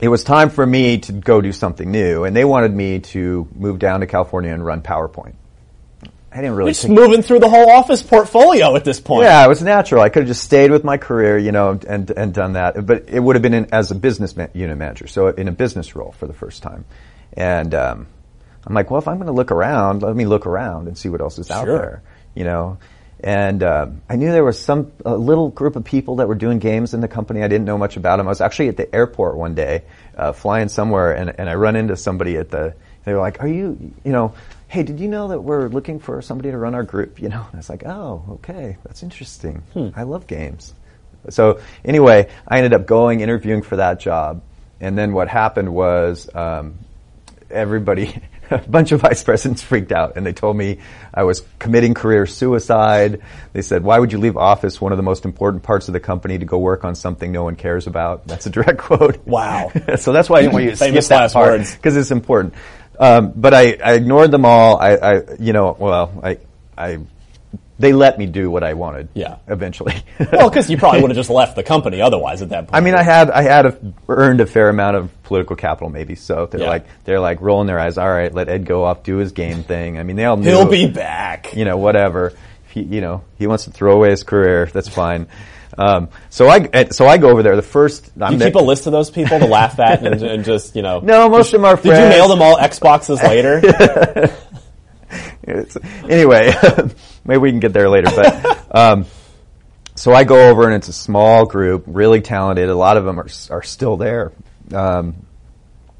it 0.00 0.08
was 0.08 0.24
time 0.24 0.50
for 0.50 0.66
me 0.66 0.98
to 0.98 1.12
go 1.12 1.40
do 1.40 1.52
something 1.52 1.90
new, 1.90 2.24
and 2.24 2.34
they 2.34 2.44
wanted 2.44 2.74
me 2.74 3.00
to 3.00 3.48
move 3.54 3.78
down 3.78 4.00
to 4.00 4.06
California 4.06 4.52
and 4.52 4.64
run 4.64 4.82
PowerPoint. 4.82 5.34
I 6.32 6.36
didn't 6.36 6.54
really. 6.56 6.70
You're 6.70 6.74
just 6.74 6.88
moving 6.88 7.20
through 7.22 7.40
the 7.40 7.48
whole 7.50 7.68
office 7.70 8.02
portfolio 8.02 8.74
at 8.74 8.84
this 8.86 9.00
point. 9.00 9.24
Yeah, 9.24 9.44
it 9.44 9.48
was 9.48 9.62
natural. 9.62 10.00
I 10.00 10.08
could 10.08 10.22
have 10.22 10.28
just 10.28 10.42
stayed 10.42 10.70
with 10.70 10.82
my 10.82 10.96
career, 10.96 11.36
you 11.36 11.52
know, 11.52 11.78
and 11.86 12.10
and 12.10 12.32
done 12.32 12.54
that. 12.54 12.86
But 12.86 13.10
it 13.10 13.20
would 13.20 13.36
have 13.36 13.42
been 13.42 13.52
in, 13.52 13.68
as 13.72 13.90
a 13.90 13.94
business 13.94 14.34
ma- 14.34 14.46
unit 14.54 14.78
manager, 14.78 15.06
so 15.06 15.28
in 15.28 15.48
a 15.48 15.52
business 15.52 15.94
role 15.94 16.12
for 16.12 16.26
the 16.26 16.32
first 16.32 16.62
time. 16.62 16.86
And 17.34 17.74
um, 17.74 18.06
I'm 18.66 18.74
like, 18.74 18.90
well, 18.90 18.98
if 18.98 19.08
I'm 19.08 19.16
going 19.16 19.26
to 19.26 19.32
look 19.32 19.50
around, 19.50 20.02
let 20.02 20.16
me 20.16 20.24
look 20.24 20.46
around 20.46 20.88
and 20.88 20.96
see 20.96 21.10
what 21.10 21.20
else 21.20 21.38
is 21.38 21.50
out 21.50 21.66
Sure. 21.66 21.76
there, 21.76 22.02
you 22.34 22.44
know. 22.44 22.78
And 23.22 23.62
uh, 23.62 23.86
I 24.08 24.16
knew 24.16 24.32
there 24.32 24.44
was 24.44 24.58
some 24.58 24.90
a 25.04 25.16
little 25.16 25.48
group 25.48 25.76
of 25.76 25.84
people 25.84 26.16
that 26.16 26.26
were 26.26 26.34
doing 26.34 26.58
games 26.58 26.92
in 26.92 27.00
the 27.00 27.08
company. 27.08 27.42
I 27.42 27.48
didn't 27.48 27.66
know 27.66 27.78
much 27.78 27.96
about 27.96 28.16
them. 28.16 28.26
I 28.26 28.30
was 28.30 28.40
actually 28.40 28.68
at 28.68 28.76
the 28.76 28.92
airport 28.92 29.36
one 29.36 29.54
day, 29.54 29.84
uh, 30.16 30.32
flying 30.32 30.68
somewhere, 30.68 31.12
and, 31.12 31.32
and 31.38 31.48
I 31.48 31.54
run 31.54 31.76
into 31.76 31.96
somebody 31.96 32.36
at 32.36 32.50
the. 32.50 32.74
They 33.04 33.12
were 33.12 33.20
like, 33.20 33.40
"Are 33.40 33.48
you, 33.48 33.92
you 34.04 34.12
know, 34.12 34.34
hey, 34.66 34.82
did 34.82 34.98
you 34.98 35.08
know 35.08 35.28
that 35.28 35.40
we're 35.40 35.68
looking 35.68 36.00
for 36.00 36.20
somebody 36.20 36.50
to 36.50 36.58
run 36.58 36.74
our 36.74 36.82
group?" 36.82 37.20
You 37.20 37.28
know, 37.28 37.40
and 37.46 37.54
I 37.54 37.56
was 37.58 37.70
like, 37.70 37.86
"Oh, 37.86 38.24
okay, 38.30 38.76
that's 38.84 39.04
interesting. 39.04 39.62
I 39.96 40.02
love 40.02 40.26
games." 40.26 40.74
So 41.30 41.60
anyway, 41.84 42.28
I 42.46 42.58
ended 42.58 42.74
up 42.74 42.86
going 42.86 43.20
interviewing 43.20 43.62
for 43.62 43.76
that 43.76 44.00
job, 44.00 44.42
and 44.80 44.98
then 44.98 45.12
what 45.12 45.28
happened 45.28 45.72
was 45.72 46.28
um, 46.34 46.78
everybody, 47.50 48.20
a 48.52 48.58
bunch 48.68 48.92
of 48.92 49.00
vice 49.00 49.22
presidents 49.22 49.62
freaked 49.62 49.92
out, 49.92 50.16
and 50.16 50.24
they 50.24 50.32
told 50.32 50.56
me 50.56 50.78
I 51.12 51.24
was 51.24 51.42
committing 51.58 51.94
career 51.94 52.26
suicide. 52.26 53.22
They 53.52 53.62
said, 53.62 53.82
"Why 53.82 53.98
would 53.98 54.12
you 54.12 54.18
leave 54.18 54.36
office, 54.36 54.80
one 54.80 54.92
of 54.92 54.96
the 54.96 55.02
most 55.02 55.24
important 55.24 55.62
parts 55.62 55.88
of 55.88 55.92
the 55.92 56.00
company, 56.00 56.38
to 56.38 56.44
go 56.44 56.58
work 56.58 56.84
on 56.84 56.94
something 56.94 57.32
no 57.32 57.44
one 57.44 57.56
cares 57.56 57.86
about?" 57.86 58.26
That's 58.26 58.46
a 58.46 58.50
direct 58.50 58.78
quote. 58.78 59.26
Wow. 59.26 59.72
so 59.96 60.12
that's 60.12 60.30
why 60.30 60.38
I 60.38 60.40
didn't 60.42 60.52
want 60.54 60.64
you 60.64 60.70
to 60.70 60.76
skip 60.76 60.94
that 60.94 61.10
last 61.10 61.32
part 61.32 61.60
because 61.60 61.96
it's 61.96 62.10
important. 62.10 62.54
Um, 62.98 63.32
but 63.34 63.54
I, 63.54 63.78
I 63.82 63.94
ignored 63.94 64.30
them 64.30 64.44
all. 64.44 64.78
I, 64.78 64.94
I, 64.94 65.22
you 65.40 65.52
know, 65.52 65.76
well, 65.78 66.20
I, 66.22 66.38
I, 66.76 66.98
they 67.82 67.92
let 67.92 68.16
me 68.18 68.24
do 68.26 68.50
what 68.50 68.62
I 68.64 68.72
wanted. 68.74 69.08
Yeah. 69.12 69.36
Eventually. 69.48 69.94
Well, 70.32 70.48
because 70.48 70.70
you 70.70 70.76
probably 70.78 71.02
would 71.02 71.10
have 71.10 71.16
just 71.24 71.28
left 71.30 71.56
the 71.56 71.62
company 71.62 72.00
otherwise 72.00 72.40
at 72.42 72.48
that 72.50 72.68
point. 72.68 72.74
I 72.76 72.80
mean, 72.80 72.94
I 72.94 73.02
had 73.02 73.30
I 73.30 73.42
had 73.42 73.66
a, 73.66 73.76
earned 74.08 74.40
a 74.40 74.46
fair 74.46 74.68
amount 74.70 74.96
of 74.96 75.22
political 75.24 75.56
capital, 75.56 75.90
maybe. 75.90 76.14
So 76.14 76.46
they're 76.46 76.60
Yeah. 76.62 76.68
like 76.70 76.86
they're 77.04 77.20
like 77.20 77.40
rolling 77.42 77.66
their 77.66 77.78
eyes. 77.80 77.98
All 77.98 78.08
right, 78.10 78.32
let 78.32 78.48
Ed 78.48 78.64
go 78.64 78.84
off, 78.84 79.02
do 79.02 79.16
his 79.18 79.32
game 79.32 79.62
thing. 79.64 79.98
I 79.98 80.04
mean, 80.04 80.16
they 80.16 80.24
all 80.24 80.36
knew, 80.36 80.48
he'll 80.48 80.64
be 80.70 80.86
back. 80.88 81.54
you 81.54 81.64
know, 81.64 81.76
whatever. 81.76 82.28
If 82.66 82.70
he, 82.72 82.82
you 82.82 83.00
know, 83.02 83.24
he 83.38 83.46
wants 83.46 83.64
to 83.64 83.70
throw 83.70 83.92
away 83.96 84.10
his 84.10 84.22
career. 84.22 84.66
That's 84.72 84.88
fine. 84.88 85.26
Um, 85.76 86.08
so 86.30 86.48
I 86.48 86.88
so 86.90 87.06
I 87.06 87.16
go 87.18 87.30
over 87.30 87.42
there. 87.42 87.56
The 87.56 87.62
first 87.62 88.10
I'm 88.20 88.34
You 88.34 88.38
there- 88.38 88.48
keep 88.48 88.56
a 88.56 88.62
list 88.62 88.86
of 88.86 88.92
those 88.92 89.10
people 89.10 89.38
to 89.38 89.46
laugh 89.46 89.80
at 89.80 90.06
and, 90.06 90.22
and 90.22 90.44
just 90.44 90.76
you 90.76 90.82
know. 90.82 91.00
No, 91.02 91.28
most 91.28 91.48
of 91.48 91.60
them 91.60 91.64
are 91.64 91.76
Friends. 91.76 91.98
Did 91.98 92.04
you 92.04 92.08
mail 92.10 92.28
them 92.28 92.42
all 92.42 92.56
Xboxes 92.58 93.22
later? 93.22 93.60
It's- 95.42 95.76
anyway, 96.08 96.52
maybe 97.24 97.38
we 97.38 97.50
can 97.50 97.60
get 97.60 97.72
there 97.72 97.88
later. 97.88 98.10
But 98.14 98.66
um, 98.76 99.06
so 99.94 100.12
I 100.12 100.24
go 100.24 100.48
over 100.50 100.66
and 100.66 100.74
it's 100.74 100.88
a 100.88 100.92
small 100.92 101.46
group, 101.46 101.84
really 101.86 102.20
talented. 102.20 102.68
A 102.68 102.74
lot 102.74 102.96
of 102.96 103.04
them 103.04 103.18
are 103.20 103.28
are 103.50 103.62
still 103.62 103.96
there, 103.96 104.32
um, 104.72 105.14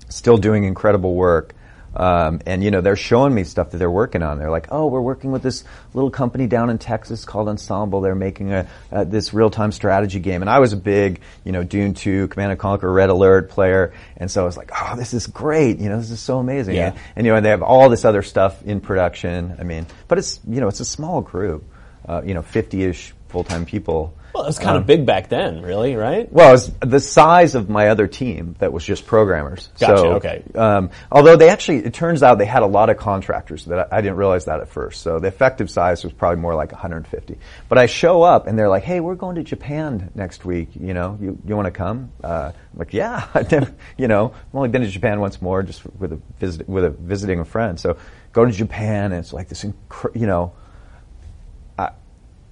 still 0.09 0.37
doing 0.37 0.65
incredible 0.65 1.15
work. 1.15 1.55
Um, 1.95 2.41
and 2.47 2.65
you 2.65 2.71
know 2.71 2.81
they're 2.81 2.97
showing 2.97 3.35
me 3.35 3.45
stuff 3.45 3.71
that 3.71 3.79
they're 3.79 3.91
working 3.91 4.23
on. 4.23 4.39
They're 4.39 4.51
like, 4.51 4.69
"Oh, 4.71 4.87
we're 4.87 5.01
working 5.01 5.31
with 5.31 5.43
this 5.43 5.65
little 5.93 6.11
company 6.11 6.47
down 6.47 6.71
in 6.71 6.79
Texas 6.79 7.25
called 7.25 7.49
Ensemble. 7.49 8.01
They're 8.01 8.15
making 8.15 8.53
a 8.53 8.67
uh, 8.91 9.05
this 9.05 9.35
real 9.35 9.51
time 9.51 9.73
strategy 9.73 10.19
game." 10.19 10.41
And 10.41 10.49
I 10.49 10.61
was 10.61 10.73
a 10.73 10.77
big, 10.77 11.21
you 11.45 11.53
know, 11.53 11.63
Dune 11.63 11.93
Two, 11.93 12.29
Command 12.29 12.53
and 12.53 12.59
Conquer, 12.59 12.91
Red 12.91 13.11
Alert 13.11 13.51
player, 13.51 13.93
and 14.17 14.31
so 14.31 14.43
I 14.43 14.47
was 14.47 14.57
like, 14.57 14.71
"Oh, 14.75 14.97
this 14.97 15.13
is 15.13 15.27
great! 15.27 15.79
You 15.79 15.91
know, 15.91 15.99
this 15.99 16.11
is 16.11 16.21
so 16.21 16.39
amazing." 16.39 16.77
Yeah. 16.77 16.89
And, 16.89 16.99
and 17.17 17.27
you 17.27 17.35
know, 17.35 17.41
they 17.41 17.51
have 17.51 17.63
all 17.63 17.91
this 17.91 18.05
other 18.05 18.23
stuff 18.23 18.63
in 18.63 18.81
production. 18.81 19.57
I 19.59 19.65
mean, 19.65 19.87
but 20.09 20.17
it's 20.17 20.41
you 20.49 20.61
know, 20.61 20.69
it's 20.69 20.81
a 20.81 20.87
small 20.87 21.21
group, 21.21 21.65
uh, 22.09 22.23
you 22.25 22.33
know, 22.33 22.43
fifty-ish 22.43 23.13
full-time 23.29 23.67
people. 23.67 24.15
Well, 24.35 24.45
it 24.45 24.47
was 24.47 24.59
kind 24.59 24.77
of 24.77 24.87
big 24.87 25.05
back 25.05 25.29
then, 25.29 25.63
really, 25.63 25.95
right? 25.95 26.31
Well, 26.33 26.55
it's 26.55 26.71
the 26.81 27.01
size 27.01 27.55
of 27.55 27.69
my 27.69 27.89
other 27.89 28.07
team 28.07 28.57
that 28.59 28.73
was 28.73 28.85
just 28.85 29.07
programmers. 29.07 29.69
Gotcha, 29.79 29.97
So, 29.97 30.13
okay. 30.15 30.43
Um, 30.55 30.91
although 31.11 31.37
they 31.37 31.49
actually, 31.49 31.79
it 31.79 31.95
turns 31.95 32.23
out 32.23 32.39
they 32.39 32.47
had 32.47 32.63
a 32.63 32.67
lot 32.67 32.91
of 32.91 32.97
contractors 32.97 33.65
that 33.67 33.93
I, 33.93 33.99
I 33.99 34.01
didn't 34.01 34.17
realize 34.17 34.47
that 34.47 34.61
at 34.61 34.69
first. 34.69 35.03
So 35.03 35.19
the 35.19 35.29
effective 35.29 35.71
size 35.71 36.05
was 36.05 36.13
probably 36.13 36.41
more 36.41 36.55
like 36.55 36.73
150. 36.73 37.39
But 37.69 37.79
I 37.79 37.87
show 37.87 38.23
up 38.23 38.47
and 38.47 38.59
they're 38.59 38.69
like, 38.69 38.83
"Hey, 38.85 39.01
we're 39.01 39.15
going 39.15 39.37
to 39.37 39.43
Japan 39.43 40.11
next 40.15 40.45
week. 40.45 40.71
You 40.75 40.95
know, 40.95 41.19
you 41.21 41.39
you 41.47 41.57
want 41.57 41.67
to 41.67 41.73
come?" 41.73 42.11
Uh, 42.23 42.53
I'm 42.55 42.79
like, 42.79 42.93
"Yeah, 42.93 43.27
I've 43.35 43.51
never, 43.51 43.73
you 43.99 44.09
know, 44.09 44.33
I've 44.35 44.55
only 44.55 44.69
been 44.71 44.83
to 44.83 44.89
Japan 44.89 45.21
once 45.21 45.43
more, 45.43 45.63
just 45.63 45.85
with 45.99 46.13
a 46.13 46.21
visit 46.39 46.69
with 46.69 46.85
a 46.85 46.91
visiting 46.91 47.41
a 47.41 47.45
friend." 47.45 47.79
So 47.79 47.97
go 48.33 48.45
to 48.45 48.53
Japan 48.53 49.13
and 49.13 49.21
it's 49.21 49.33
like 49.33 49.49
this, 49.49 49.65
incre- 49.65 50.19
you 50.19 50.27
know. 50.27 50.53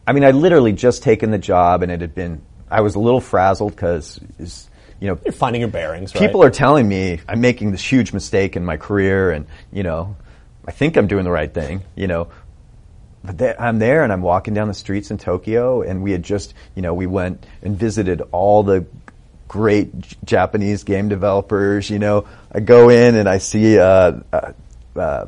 I 0.07 0.13
mean, 0.13 0.25
I 0.25 0.31
literally 0.31 0.73
just 0.73 1.03
taken 1.03 1.31
the 1.31 1.39
job, 1.39 1.83
and 1.83 1.93
it 1.93 2.01
had 2.01 2.15
been. 2.15 2.43
I 2.71 2.81
was 2.83 2.95
a 2.95 2.99
little 3.01 3.21
frazzled 3.21 3.75
because, 3.75 4.21
you 5.01 5.09
know, 5.09 5.19
You're 5.25 5.33
finding 5.33 5.61
your 5.61 5.71
bearings, 5.71 6.15
right? 6.15 6.25
people 6.25 6.43
are 6.43 6.51
telling 6.51 6.89
me 6.89 7.21
I'm 7.29 7.41
making 7.41 7.73
this 7.73 7.85
huge 7.85 8.13
mistake 8.13 8.57
in 8.57 8.65
my 8.65 8.77
career, 8.77 9.31
and 9.33 9.47
you 9.73 9.83
know, 9.83 10.17
I 10.67 10.71
think 10.71 10.97
I'm 10.97 11.07
doing 11.07 11.25
the 11.25 11.31
right 11.31 11.53
thing. 11.53 11.83
You 11.97 12.07
know, 12.07 12.29
but 13.25 13.39
there, 13.39 13.61
I'm 13.61 13.79
there, 13.79 14.05
and 14.05 14.13
I'm 14.13 14.23
walking 14.23 14.55
down 14.55 14.69
the 14.69 14.75
streets 14.75 15.11
in 15.11 15.19
Tokyo, 15.19 15.83
and 15.83 16.03
we 16.03 16.13
had 16.13 16.23
just, 16.23 16.55
you 16.75 16.83
know, 16.83 16.95
we 16.95 17.07
went 17.07 17.45
and 17.63 17.77
visited 17.77 18.23
all 18.33 18.63
the 18.63 18.87
great 19.49 19.99
J- 19.99 20.17
Japanese 20.25 20.85
game 20.85 21.09
developers. 21.09 21.91
You 21.91 21.99
know, 21.99 22.27
I 22.53 22.61
go 22.61 22.89
in 22.89 23.17
and 23.17 23.29
I 23.29 23.39
see. 23.39 23.79
Uh, 23.79 24.21
uh, 24.33 24.53
uh, 24.97 25.27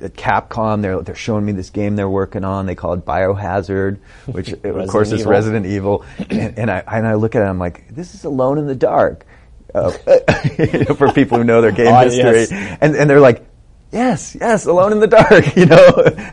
at 0.00 0.14
Capcom, 0.14 0.80
they're 0.82 1.00
they're 1.02 1.14
showing 1.14 1.44
me 1.44 1.52
this 1.52 1.70
game 1.70 1.96
they're 1.96 2.08
working 2.08 2.44
on. 2.44 2.66
They 2.66 2.74
call 2.74 2.94
it 2.94 3.04
Biohazard, 3.04 3.98
which 4.26 4.52
of 4.64 4.88
course 4.88 5.12
is 5.12 5.24
Resident 5.24 5.66
Evil. 5.66 6.04
And, 6.30 6.58
and 6.58 6.70
I 6.70 6.78
and 6.86 7.06
I 7.06 7.14
look 7.14 7.34
at 7.34 7.42
it, 7.42 7.46
I'm 7.46 7.58
like, 7.58 7.94
this 7.94 8.14
is 8.14 8.24
Alone 8.24 8.58
in 8.58 8.66
the 8.66 8.74
Dark. 8.74 9.26
Uh, 9.74 9.92
you 10.58 10.66
know, 10.88 10.94
for 10.94 11.12
people 11.12 11.38
who 11.38 11.44
know 11.44 11.60
their 11.62 11.72
game 11.72 11.86
Oh, 11.94 12.00
history, 12.00 12.40
yes. 12.56 12.78
and 12.80 12.94
and 12.94 13.08
they're 13.08 13.20
like, 13.20 13.44
yes, 13.90 14.36
yes, 14.38 14.66
Alone 14.66 14.92
in 14.92 15.00
the 15.00 15.06
Dark. 15.06 15.56
You 15.56 15.66
know, 15.66 15.90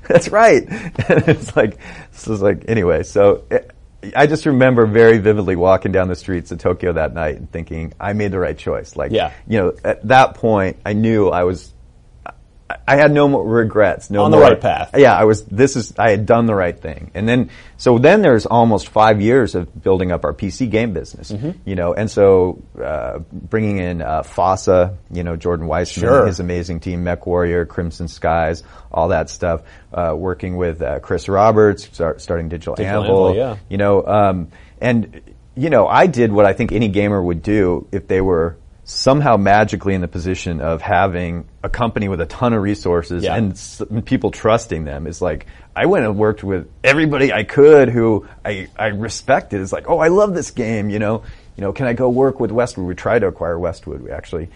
that's 0.07 0.29
right. 0.29 0.63
And 0.67 1.27
it's 1.27 1.55
like, 1.55 1.77
this 2.11 2.27
is 2.27 2.41
like 2.41 2.65
anyway. 2.67 3.03
So. 3.03 3.43
It, 3.49 3.71
I 4.15 4.27
just 4.27 4.45
remember 4.45 4.85
very 4.85 5.17
vividly 5.17 5.57
walking 5.57 5.91
down 5.91 6.07
the 6.07 6.15
streets 6.15 6.51
of 6.53 6.59
Tokyo 6.59 6.93
that 6.93 7.13
night 7.13 7.35
and 7.35 7.51
thinking 7.51 7.91
I 7.99 8.13
made 8.13 8.31
the 8.31 8.39
right 8.39 8.57
choice. 8.57 8.95
Like, 8.95 9.11
Yeah. 9.11 9.33
you 9.45 9.59
know, 9.59 9.73
at 9.83 10.07
that 10.07 10.35
point, 10.35 10.77
I 10.85 10.93
knew 10.93 11.27
I 11.27 11.43
was 11.43 11.73
I- 12.87 12.97
had 12.97 13.11
no 13.11 13.27
more 13.27 13.43
regrets. 13.43 14.09
No 14.09 14.23
On 14.23 14.31
the 14.31 14.37
more- 14.37 14.47
right 14.49 14.59
path. 14.61 14.91
Yeah, 14.97 15.13
I 15.13 15.23
was. 15.23 15.43
This 15.45 15.75
is. 15.75 15.93
I 15.97 16.11
had 16.11 16.25
done 16.25 16.45
the 16.45 16.53
right 16.55 16.79
thing, 16.79 17.11
and 17.15 17.27
then 17.27 17.49
so 17.77 17.97
then 17.97 18.21
there's 18.21 18.45
almost 18.45 18.89
five 18.89 19.21
years 19.21 19.55
of 19.55 19.81
building 19.81 20.11
up 20.11 20.25
our 20.25 20.33
PC 20.33 20.69
game 20.69 20.93
business. 20.93 21.31
Mm-hmm. 21.31 21.51
You 21.65 21.75
know, 21.75 21.93
and 21.93 22.09
so 22.11 22.61
uh, 22.83 23.19
bringing 23.31 23.77
in 23.79 24.01
uh, 24.01 24.23
FASA, 24.23 24.95
you 25.11 25.23
know, 25.23 25.35
Jordan 25.35 25.67
Weisman, 25.67 25.99
Sure. 26.01 26.27
his 26.27 26.39
amazing 26.39 26.79
team, 26.79 27.03
Mech 27.03 27.25
Warrior, 27.25 27.65
Crimson 27.65 28.07
Skies, 28.07 28.63
all 28.91 29.07
that 29.09 29.29
stuff. 29.29 29.61
Uh, 29.93 30.13
working 30.15 30.55
with 30.57 30.81
uh, 30.81 30.99
Chris 30.99 31.27
Roberts, 31.27 31.85
start, 31.91 32.21
starting 32.21 32.49
Digital, 32.49 32.75
Digital 32.75 33.01
Anvil. 33.03 33.27
Anvil, 33.29 33.35
yeah. 33.37 33.57
You 33.69 33.77
know, 33.77 34.05
um, 34.05 34.49
and 34.79 35.21
you 35.55 35.69
know, 35.69 35.87
I 35.87 36.05
did 36.07 36.31
what 36.31 36.45
I 36.45 36.53
think 36.53 36.71
any 36.71 36.87
gamer 36.89 37.21
would 37.21 37.41
do 37.41 37.87
if 37.91 38.07
they 38.07 38.21
were 38.21 38.55
somehow 38.91 39.37
magically 39.37 39.93
in 39.93 40.01
the 40.01 40.07
position 40.07 40.61
of 40.61 40.81
having 40.81 41.47
a 41.63 41.69
company 41.69 42.09
with 42.09 42.19
a 42.21 42.25
ton 42.25 42.53
of 42.53 42.61
resources 42.63 43.23
Yeah. 43.23 43.35
and 43.35 43.51
s- 43.51 43.83
people 44.05 44.31
trusting 44.31 44.83
them. 44.83 45.05
Is 45.05 45.21
like 45.21 45.45
I 45.75 45.85
went 45.85 46.05
and 46.05 46.17
worked 46.17 46.43
with 46.43 46.67
everybody 46.83 47.31
I 47.31 47.43
could 47.43 47.89
who 47.89 48.25
I 48.43 48.67
I 48.77 48.87
respected. 48.87 49.61
It's 49.61 49.71
like, 49.71 49.87
oh, 49.87 49.99
I 49.99 50.07
love 50.07 50.33
this 50.33 50.49
game. 50.49 50.89
You 50.89 50.97
know, 50.97 51.21
you 51.55 51.61
know, 51.61 51.71
can 51.71 51.85
I 51.85 51.93
go 51.93 52.09
work 52.09 52.39
with 52.39 52.51
Westwood? 52.51 52.87
We 52.87 52.95
tried 52.95 53.19
to 53.19 53.27
acquire 53.27 53.59
Westwood. 53.59 54.01
We 54.01 54.09
actually 54.09 54.49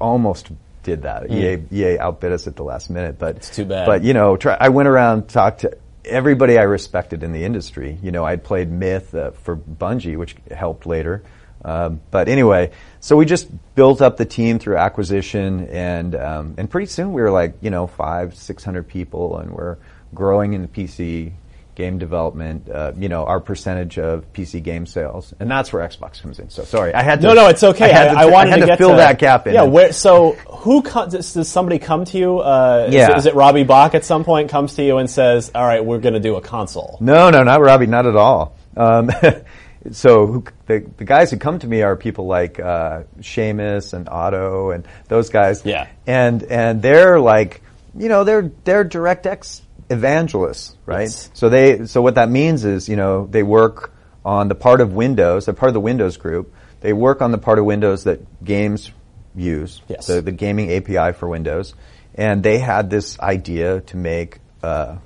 almost 0.00 0.50
did 0.84 1.02
that. 1.02 1.28
EA 1.30 1.58
EA 1.72 1.98
outbid 1.98 2.30
us 2.30 2.46
at 2.46 2.54
the 2.54 2.62
last 2.62 2.90
minute, 2.90 3.18
but 3.18 3.36
it's 3.36 3.50
too 3.50 3.64
bad. 3.64 3.86
But 3.86 4.04
you 4.04 4.14
know, 4.14 4.36
try, 4.36 4.56
I 4.60 4.68
went 4.68 4.86
around 4.88 5.28
talked 5.28 5.62
to 5.62 5.76
everybody 6.04 6.58
I 6.58 6.62
respected 6.62 7.24
in 7.24 7.32
the 7.32 7.42
industry. 7.44 7.98
You 8.02 8.12
know, 8.12 8.24
I'd 8.24 8.44
played 8.44 8.70
Myth 8.70 9.14
uh, 9.16 9.32
for 9.32 9.56
Bungie, 9.56 10.16
which 10.16 10.36
helped 10.50 10.86
later. 10.86 11.22
Um, 11.64 12.00
but 12.10 12.28
anyway, 12.28 12.70
so 13.00 13.16
we 13.16 13.24
just 13.24 13.48
built 13.74 14.02
up 14.02 14.16
the 14.16 14.24
team 14.26 14.58
through 14.58 14.76
acquisition, 14.76 15.68
and 15.68 16.14
um, 16.14 16.54
and 16.58 16.68
pretty 16.68 16.86
soon 16.86 17.12
we 17.12 17.22
were 17.22 17.30
like 17.30 17.54
you 17.62 17.70
know 17.70 17.86
five, 17.86 18.34
six 18.34 18.62
hundred 18.64 18.88
people, 18.88 19.38
and 19.38 19.50
we're 19.50 19.78
growing 20.14 20.52
in 20.52 20.62
the 20.62 20.68
PC 20.68 21.32
game 21.74 21.98
development, 21.98 22.68
uh, 22.68 22.92
you 22.96 23.08
know, 23.08 23.24
our 23.24 23.40
percentage 23.40 23.98
of 23.98 24.32
PC 24.32 24.62
game 24.62 24.86
sales, 24.86 25.34
and 25.40 25.50
that's 25.50 25.72
where 25.72 25.86
Xbox 25.86 26.22
comes 26.22 26.38
in. 26.38 26.48
So 26.48 26.62
sorry, 26.64 26.94
I 26.94 27.02
had 27.02 27.20
to. 27.22 27.26
No, 27.28 27.34
no, 27.34 27.48
it's 27.48 27.64
okay. 27.64 27.86
I, 27.86 27.88
had 27.88 28.08
I, 28.08 28.12
to, 28.12 28.18
I 28.20 28.24
wanted 28.26 28.50
had 28.50 28.60
to, 28.60 28.66
to 28.66 28.76
fill 28.76 28.90
to, 28.90 28.96
that 28.96 29.18
gap 29.18 29.46
in. 29.48 29.54
Yeah. 29.54 29.62
Where, 29.62 29.92
so 29.92 30.32
who 30.48 30.82
co- 30.82 31.08
does, 31.08 31.32
does 31.34 31.48
somebody 31.48 31.78
come 31.80 32.04
to 32.04 32.18
you? 32.18 32.38
Uh, 32.38 32.86
is 32.88 32.94
Yeah. 32.94 33.12
it- 33.12 33.16
Is, 33.18 33.26
it 33.26 33.34
Robbie 33.34 33.64
Bach 33.64 33.94
at 33.94 34.04
some 34.04 34.22
point 34.24 34.50
comes 34.50 34.74
to 34.74 34.84
you 34.84 34.98
and 34.98 35.10
says, 35.10 35.50
"All 35.54 35.64
right, 35.66 35.84
we're 35.84 35.98
going 35.98 36.14
to 36.14 36.20
do 36.20 36.36
a 36.36 36.40
console"? 36.40 36.96
No, 37.00 37.30
no, 37.30 37.42
not 37.42 37.60
Robbie, 37.60 37.86
not 37.86 38.06
at 38.06 38.14
all. 38.16 38.56
Um, 38.76 39.10
so 39.92 40.26
who, 40.26 40.44
the, 40.66 40.86
the 40.96 41.04
guys 41.04 41.30
who 41.30 41.36
come 41.36 41.58
to 41.58 41.66
me 41.66 41.82
are 41.82 41.96
people 41.96 42.26
like 42.26 42.58
uh, 42.58 43.02
Seamus 43.20 43.92
and 43.92 44.08
Otto 44.08 44.70
and 44.70 44.86
those 45.08 45.28
guys. 45.30 45.64
Yeah. 45.64 45.88
And 46.06 46.42
and 46.44 46.80
they're 46.82 47.20
like, 47.20 47.62
you 47.96 48.08
know, 48.08 48.24
they're 48.24 48.50
they're 48.64 48.84
DirectX 48.84 49.60
evangelists, 49.90 50.76
right? 50.86 51.02
Yes. 51.02 51.30
So 51.34 51.48
they 51.48 51.86
so 51.86 52.02
what 52.02 52.14
that 52.16 52.30
means 52.30 52.64
is, 52.64 52.88
you 52.88 52.96
know, 52.96 53.26
they 53.26 53.42
work 53.42 53.92
on 54.24 54.48
the 54.48 54.54
part 54.54 54.80
of 54.80 54.94
Windows, 54.94 55.44
they're 55.44 55.54
part 55.54 55.68
of 55.68 55.74
the 55.74 55.80
Windows 55.80 56.16
group. 56.16 56.54
They 56.80 56.92
work 56.92 57.22
on 57.22 57.30
the 57.32 57.38
part 57.38 57.58
of 57.58 57.64
Windows 57.64 58.04
that 58.04 58.44
games 58.44 58.90
use, 59.34 59.80
Yes. 59.88 60.06
the, 60.06 60.20
the 60.20 60.32
gaming 60.32 60.70
API 60.70 61.12
for 61.16 61.28
Windows, 61.28 61.74
and 62.14 62.42
they 62.42 62.58
had 62.58 62.90
this 62.90 63.18
idea 63.20 63.80
to 63.82 63.96
make 63.96 64.38
uh, 64.62 64.96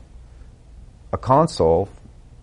a 1.13 1.19
console 1.19 1.89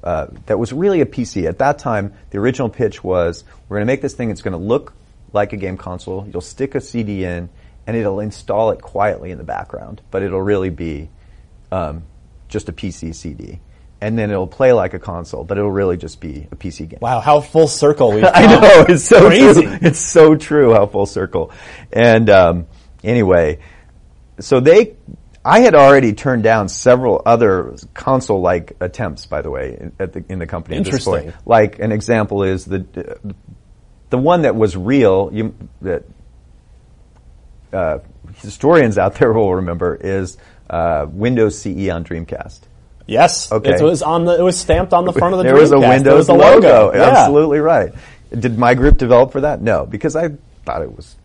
uh, 0.05 0.27
that 0.45 0.59
was 0.59 0.71
really 0.71 1.01
a 1.01 1.05
PC. 1.05 1.45
At 1.47 1.57
that 1.57 1.79
time, 1.79 2.13
the 2.29 2.37
original 2.37 2.69
pitch 2.69 3.03
was 3.03 3.43
we're 3.67 3.77
going 3.77 3.87
to 3.87 3.91
make 3.91 4.01
this 4.01 4.13
thing. 4.13 4.29
It's 4.29 4.41
going 4.43 4.51
to 4.53 4.57
look 4.57 4.93
like 5.33 5.51
a 5.51 5.57
game 5.57 5.77
console. 5.77 6.27
You'll 6.31 6.41
stick 6.41 6.75
a 6.75 6.81
CD 6.81 7.25
in, 7.25 7.49
and 7.87 7.97
it'll 7.97 8.19
install 8.19 8.71
it 8.71 8.81
quietly 8.81 9.31
in 9.31 9.37
the 9.37 9.43
background, 9.43 10.01
but 10.11 10.21
it'll 10.21 10.41
really 10.41 10.69
be 10.69 11.09
um, 11.71 12.03
just 12.47 12.69
a 12.69 12.73
PC 12.73 13.13
CD. 13.15 13.59
And 14.01 14.17
then 14.19 14.29
it'll 14.29 14.45
play 14.45 14.73
like 14.73 14.93
a 14.93 14.99
console, 14.99 15.43
but 15.43 15.57
it'll 15.57 15.71
really 15.71 15.97
just 15.97 16.19
be 16.21 16.47
a 16.51 16.55
PC 16.55 16.89
game. 16.89 16.99
Wow, 17.01 17.21
how 17.21 17.41
full 17.41 17.67
circle 17.67 18.11
we. 18.11 18.23
I 18.25 18.45
know 18.45 18.85
it's 18.87 19.05
so 19.05 19.27
Crazy. 19.27 19.61
true. 19.63 19.77
It's 19.81 19.99
so 19.99 20.35
true 20.35 20.73
how 20.73 20.85
full 20.85 21.05
circle. 21.05 21.51
And 21.91 22.29
um, 22.29 22.67
anyway, 23.03 23.59
so 24.39 24.59
they, 24.59 24.95
I 25.45 25.59
had 25.59 25.75
already 25.75 26.13
turned 26.13 26.41
down 26.41 26.67
several 26.69 27.21
other 27.23 27.75
console-like 27.93 28.77
attempts, 28.81 29.27
by 29.27 29.43
the 29.43 29.51
way, 29.51 29.77
in- 29.79 29.91
at 29.99 30.11
the, 30.13 30.25
in 30.27 30.39
the 30.39 30.47
company. 30.47 30.77
at 30.77 30.85
this 30.85 31.05
point. 31.05 31.25
Interesting. 31.25 31.41
Like 31.45 31.77
an 31.79 31.91
example 31.91 32.41
is 32.43 32.65
the 32.65 32.85
the 34.09 34.17
one 34.17 34.41
that 34.41 34.55
was 34.55 34.75
real. 34.75 35.29
You 35.31 35.53
that 35.81 36.03
uh, 37.71 37.99
historians 38.37 38.97
out 38.97 39.15
there 39.15 39.31
will 39.37 39.55
remember 39.55 39.95
is 39.95 40.37
uh, 40.69 41.05
Windows 41.09 41.59
CE 41.61 41.89
on 41.89 42.03
Dreamcast. 42.03 42.61
Yes. 43.07 43.51
Okay. 43.51 43.75
It 43.75 43.81
was 43.83 44.01
on 44.01 44.25
the. 44.25 44.35
It 44.39 44.41
was 44.41 44.57
stamped 44.59 44.93
on 44.93 45.05
the 45.05 45.13
front 45.13 45.33
of 45.35 45.37
the. 45.37 45.43
there 45.43 45.53
was 45.53 45.71
a 45.71 45.79
Windows 45.79 46.17
was 46.17 46.27
the 46.27 46.33
logo. 46.33 46.91
Yeah. 46.91 47.03
Absolutely 47.03 47.59
right. 47.59 47.93
Did 48.37 48.57
my 48.57 48.73
group 48.73 48.97
develop 48.97 49.31
for 49.31 49.41
that? 49.41 49.61
No, 49.61 49.85
because 49.85 50.15
I 50.15 50.29
thought 50.65 50.81
it 50.81 50.91
was 50.95 51.15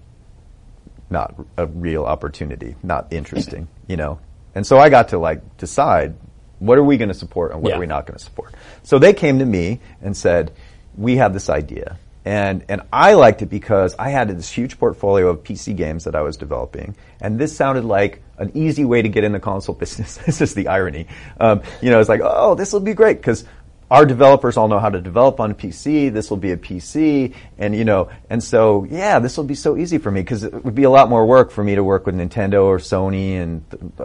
not 1.11 1.35
a 1.57 1.66
real 1.66 2.05
opportunity, 2.05 2.77
not 2.83 3.12
interesting, 3.12 3.68
you 3.88 3.96
know. 3.96 4.18
And 4.55 4.66
so 4.66 4.79
I 4.79 4.88
got 4.88 5.09
to 5.09 5.18
like 5.18 5.57
decide 5.59 6.14
what 6.59 6.77
are 6.79 6.85
we 6.85 6.96
going 6.96 7.09
to 7.09 7.14
support 7.14 7.53
and 7.53 7.62
what 7.62 7.70
Yeah. 7.70 7.77
are 7.77 7.81
we 7.81 7.87
not 7.87 8.07
going 8.07 8.18
to 8.18 8.25
support. 8.25 8.55
So 8.83 8.99
they 8.99 9.12
came 9.12 9.38
to 9.38 9.46
me 9.46 9.81
and 10.03 10.16
said, 10.16 10.53
"We 10.96 11.16
have 11.16 11.33
this 11.33 11.49
idea." 11.49 11.96
And 12.25 12.64
and 12.68 12.83
I 12.92 13.14
liked 13.14 13.40
it 13.40 13.46
because 13.46 13.94
I 13.99 14.11
had 14.11 14.29
this 14.29 14.51
huge 14.51 14.79
portfolio 14.79 15.29
of 15.29 15.42
PC 15.42 15.75
games 15.75 16.05
that 16.05 16.14
I 16.14 16.20
was 16.20 16.37
developing, 16.37 16.94
and 17.20 17.38
this 17.38 17.57
sounded 17.57 17.85
like 17.85 18.23
an 18.37 18.51
easy 18.55 18.85
way 18.85 19.01
to 19.03 19.09
get 19.09 19.25
in 19.25 19.33
the 19.33 19.40
console 19.40 19.75
business. 19.85 20.18
this 20.27 20.40
is 20.42 20.55
the 20.55 20.68
irony. 20.68 21.07
Um, 21.38 21.62
you 21.81 21.90
know, 21.90 21.99
it's 21.99 22.09
like, 22.11 22.20
oh, 22.23 22.55
this 22.55 22.73
will 22.75 22.81
be 22.81 22.92
great 22.94 23.16
because 23.16 23.44
our 23.90 24.07
developers 24.07 24.57
all 24.57 24.68
know 24.68 24.79
how 24.79 24.88
to 24.90 25.00
develop 25.00 25.40
on 25.40 25.50
a 25.50 25.55
PC. 25.55 26.12
This 26.12 26.31
will 26.31 26.37
be 26.37 26.53
a 26.53 26.57
PC, 26.57 27.35
and 27.59 27.74
you 27.74 27.85
know, 27.85 28.09
and 28.29 28.42
so 28.42 28.85
yeah, 28.88 29.18
this 29.18 29.37
will 29.37 29.44
be 29.44 29.55
so 29.57 29.76
easy 29.76 29.98
for 29.98 30.11
me 30.11 30.20
because 30.20 30.44
it 30.44 30.64
would 30.64 30.74
be 30.74 30.85
a 30.85 30.90
lot 30.90 31.09
more 31.11 31.26
work 31.26 31.50
for 31.50 31.64
me 31.64 31.74
to 31.74 31.83
work 31.83 32.07
with 32.07 32.14
Nintendo 32.14 32.64
or 32.64 32.79
Sony, 32.79 33.33
and 33.40 33.62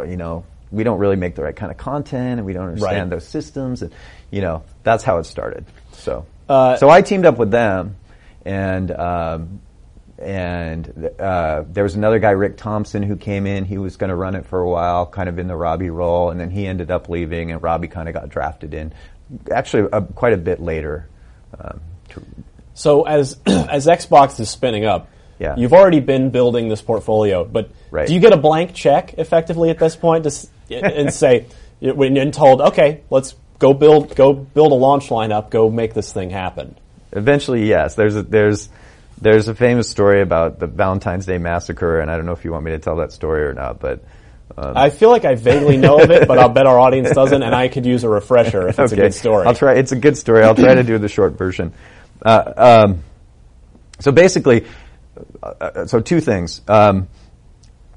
you 0.09 0.17
know, 0.17 0.43
we 0.71 0.83
don't 0.83 0.97
really 0.97 1.15
make 1.15 1.35
the 1.35 1.43
right 1.43 1.55
kind 1.55 1.71
of 1.71 1.77
content, 1.77 2.39
and 2.39 2.45
we 2.45 2.53
don't 2.53 2.69
understand 2.69 3.11
Right. 3.11 3.17
those 3.17 3.27
systems, 3.27 3.81
and 3.83 3.93
you 4.31 4.41
know, 4.41 4.63
that's 4.83 5.03
how 5.03 5.17
it 5.19 5.25
started. 5.25 5.65
So, 5.93 6.25
Uh, 6.49 6.77
so 6.77 6.89
I 6.89 7.01
teamed 7.01 7.25
up 7.25 7.37
with 7.37 7.51
them, 7.51 7.95
and 8.43 8.91
um, 8.91 9.61
and 10.17 11.09
uh, 11.19 11.63
there 11.71 11.83
was 11.83 11.95
another 11.95 12.19
guy, 12.19 12.31
Rick 12.31 12.57
Thompson, 12.57 13.03
who 13.03 13.17
came 13.17 13.45
in. 13.45 13.65
He 13.65 13.77
was 13.77 13.97
going 13.97 14.09
to 14.09 14.15
run 14.15 14.33
it 14.35 14.45
for 14.45 14.59
a 14.61 14.69
while, 14.69 15.05
kind 15.05 15.27
of 15.27 15.37
in 15.39 15.47
the 15.47 15.55
Robbie 15.55 15.89
role, 15.89 16.29
and 16.29 16.39
then 16.39 16.49
he 16.49 16.65
ended 16.67 16.89
up 16.89 17.09
leaving, 17.09 17.51
and 17.51 17.61
Robbie 17.61 17.89
kind 17.89 18.07
of 18.07 18.15
got 18.15 18.29
drafted 18.29 18.73
in, 18.73 18.93
actually 19.51 19.89
uh, 19.91 20.01
quite 20.01 20.33
a 20.33 20.37
bit 20.37 20.59
later. 20.61 21.07
Um, 21.59 21.79
So 22.73 23.03
as 23.03 23.37
as 23.45 23.87
Xbox 23.87 24.39
is 24.39 24.49
spinning 24.49 24.85
up, 24.85 25.07
Yeah. 25.39 25.55
you've 25.57 25.73
already 25.73 25.99
been 26.01 26.29
building 26.29 26.67
this 26.69 26.81
portfolio, 26.81 27.45
but 27.45 27.69
Right. 27.91 28.07
do 28.07 28.13
you 28.13 28.19
get 28.19 28.33
a 28.33 28.37
blank 28.37 28.73
check 28.73 29.13
effectively 29.17 29.69
at 29.69 29.79
this 29.79 29.95
point 29.95 30.25
to, 30.25 30.47
and 30.71 31.13
say 31.13 31.45
when 31.79 32.15
you're 32.15 32.31
told, 32.31 32.61
okay, 32.61 33.01
let's 33.09 33.35
go 33.59 33.73
build 33.73 34.15
go 34.15 34.33
build 34.33 34.71
a 34.71 34.75
launch 34.75 35.09
lineup, 35.09 35.49
go 35.49 35.69
make 35.69 35.93
this 35.93 36.11
thing 36.11 36.29
happen? 36.29 36.75
eventually, 37.13 37.65
yes. 37.69 37.95
There's 37.95 38.15
a, 38.17 38.23
there's 38.23 38.67
there's 39.21 39.47
a 39.47 39.55
famous 39.55 39.89
story 39.89 40.21
about 40.21 40.59
the 40.59 40.67
Valentine's 40.67 41.25
Day 41.25 41.37
massacre, 41.37 42.01
and 42.01 42.11
I 42.11 42.17
don't 42.17 42.25
know 42.25 42.33
if 42.33 42.43
you 42.43 42.51
want 42.51 42.65
me 42.65 42.71
to 42.71 42.79
tell 42.79 42.97
that 42.97 43.13
story 43.13 43.43
or 43.43 43.53
not, 43.53 43.79
but 43.79 44.03
I 44.57 44.89
feel 44.89 45.09
like 45.09 45.25
I 45.25 45.35
vaguely 45.35 45.77
know 45.77 45.99
of 45.99 46.11
it, 46.11 46.27
but 46.27 46.37
I'll 46.37 46.49
bet 46.49 46.65
our 46.65 46.79
audience 46.79 47.09
doesn't, 47.11 47.43
and 47.43 47.53
I 47.53 47.67
could 47.67 47.85
use 47.85 48.03
a 48.03 48.09
refresher 48.09 48.67
if 48.67 48.79
it's 48.79 48.91
a 48.91 48.95
good 48.95 49.13
story. 49.13 49.45
I'll 49.47 49.55
try. 49.55 49.73
It's 49.73 49.91
a 49.91 49.97
good 49.97 50.17
story. 50.17 50.43
I'll 50.43 50.55
try 50.55 50.75
to 50.75 50.83
do 50.83 50.97
the 50.97 51.09
short 51.09 51.37
version. 51.37 51.73
Uh, 52.21 52.53
um, 52.55 53.03
so 53.99 54.11
basically, 54.11 54.65
uh, 55.41 55.47
uh, 55.47 55.85
so 55.87 55.99
two 55.99 56.21
things. 56.21 56.61
Um, 56.67 57.07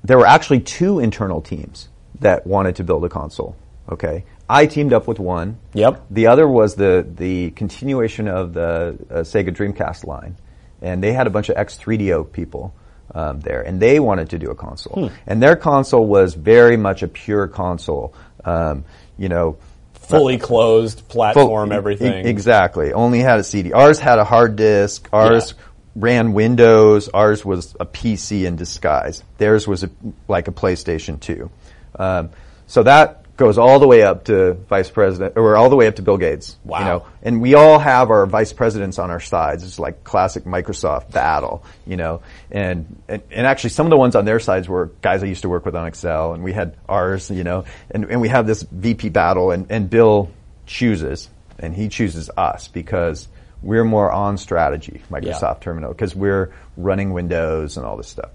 there 0.03 0.19
were 0.19 0.27
actually 0.27 0.61
two 0.61 1.01
internal 1.01 1.41
teams 1.43 1.89
that 2.21 2.47
wanted 2.47 2.77
to 2.77 2.85
build 2.85 3.05
a 3.05 3.09
console. 3.09 3.57
Okay, 3.91 4.25
I 4.49 4.67
teamed 4.67 4.93
up 4.93 5.07
with 5.07 5.19
one. 5.19 5.59
Yep. 5.75 6.07
The 6.11 6.27
other 6.27 6.49
was 6.49 6.75
the 6.75 7.07
the 7.09 7.51
continuation 7.53 8.29
of 8.29 8.53
the 8.53 8.99
uh, 9.11 9.15
Sega 9.21 9.51
Dreamcast 9.51 10.07
line, 10.07 10.37
and 10.83 11.03
they 11.03 11.13
had 11.13 11.27
a 11.27 11.31
bunch 11.31 11.49
of 11.49 11.57
X3DO 11.57 12.33
people. 12.33 12.75
Um, 13.15 13.41
there, 13.41 13.63
and 13.63 13.81
they 13.81 14.01
wanted 14.01 14.31
to 14.31 14.39
do 14.39 14.51
a 14.51 14.55
console, 14.55 15.11
and 15.27 15.43
their 15.43 15.57
console 15.57 16.07
was 16.07 16.35
very 16.35 16.77
much 16.77 17.03
a 17.03 17.09
pure 17.09 17.47
console. 17.49 18.13
Um, 18.45 18.85
you 19.17 19.29
know, 19.31 19.57
Fully 19.95 20.37
closed 20.39 21.01
Full- 21.01 21.09
platform, 21.09 21.73
e- 21.73 21.75
everything. 21.77 22.27
Exactly. 22.27 22.93
Only 22.93 23.21
had 23.21 23.41
a 23.41 23.45
CD. 23.45 23.73
Ours 23.73 23.99
had 23.99 24.19
a 24.19 24.25
hard 24.25 24.57
disk. 24.57 25.09
Ours 25.13 25.55
Yeah. 25.57 25.65
ran 25.97 26.33
Windows. 26.35 27.09
Ours 27.15 27.45
was 27.45 27.75
a 27.81 27.87
PC 27.87 28.45
in 28.47 28.57
disguise. 28.57 29.23
Theirs 29.39 29.67
was 29.67 29.85
a, 29.85 29.91
like 30.29 30.49
a 30.49 30.53
PlayStation 30.53 31.19
2. 31.21 31.51
Um, 31.99 32.31
so 32.67 32.83
that 32.83 33.18
goes 33.39 33.57
all 33.57 33.79
the 33.79 33.87
way 33.87 34.03
up 34.03 34.25
to 34.25 34.53
Vice 34.53 34.91
President, 34.91 35.37
or 35.37 35.57
all 35.57 35.71
the 35.71 35.77
way 35.77 35.87
up 35.87 35.97
to 35.97 36.03
Bill 36.03 36.19
Gates. 36.19 36.57
Wow. 36.65 36.79
You 36.79 36.85
know, 36.85 37.07
and 37.23 37.41
we 37.41 37.55
all 37.55 37.79
have 37.79 38.11
our 38.11 38.27
vice 38.27 38.53
presidents 38.53 38.99
on 38.99 39.11
our 39.11 39.21
sides. 39.21 39.63
It's 39.63 39.79
like 39.79 40.05
classic 40.05 40.45
Microsoft 40.45 41.13
battle, 41.13 41.65
you 41.87 41.97
know. 41.97 42.21
And, 42.51 43.01
and 43.09 43.23
and 43.31 43.47
actually, 43.47 43.71
some 43.71 43.87
of 43.87 43.91
the 43.91 43.97
ones 43.97 44.17
on 44.17 44.25
their 44.25 44.41
sides 44.41 44.69
were 44.69 44.91
guys 45.01 45.23
I 45.23 45.27
used 45.27 45.43
to 45.43 45.49
work 45.49 45.65
with 45.65 45.77
on 45.77 45.87
Excel, 45.87 46.35
and 46.35 46.43
we 46.43 46.53
had 46.53 46.77
ours, 46.89 47.31
you 47.31 47.45
know. 47.45 47.65
And 47.91 48.05
and 48.05 48.21
we 48.21 48.29
have 48.29 48.47
this 48.47 48.63
VP 48.63 49.11
battle, 49.11 49.53
and 49.53 49.71
and 49.71 49.89
Bill 49.89 50.31
chooses, 50.67 51.31
and 51.61 51.75
he 51.75 51.89
chooses 51.89 52.29
us 52.37 52.69
because 52.69 53.29
we're 53.63 53.85
more 53.85 54.11
on 54.11 54.37
strategy, 54.37 55.01
Microsoft 55.11 55.61
Terminal, 55.61 55.93
because 55.93 56.15
we're 56.15 56.53
running 56.77 57.13
Windows 57.13 57.77
and 57.77 57.87
all 57.87 57.97
this 57.97 58.09
stuff. 58.09 58.31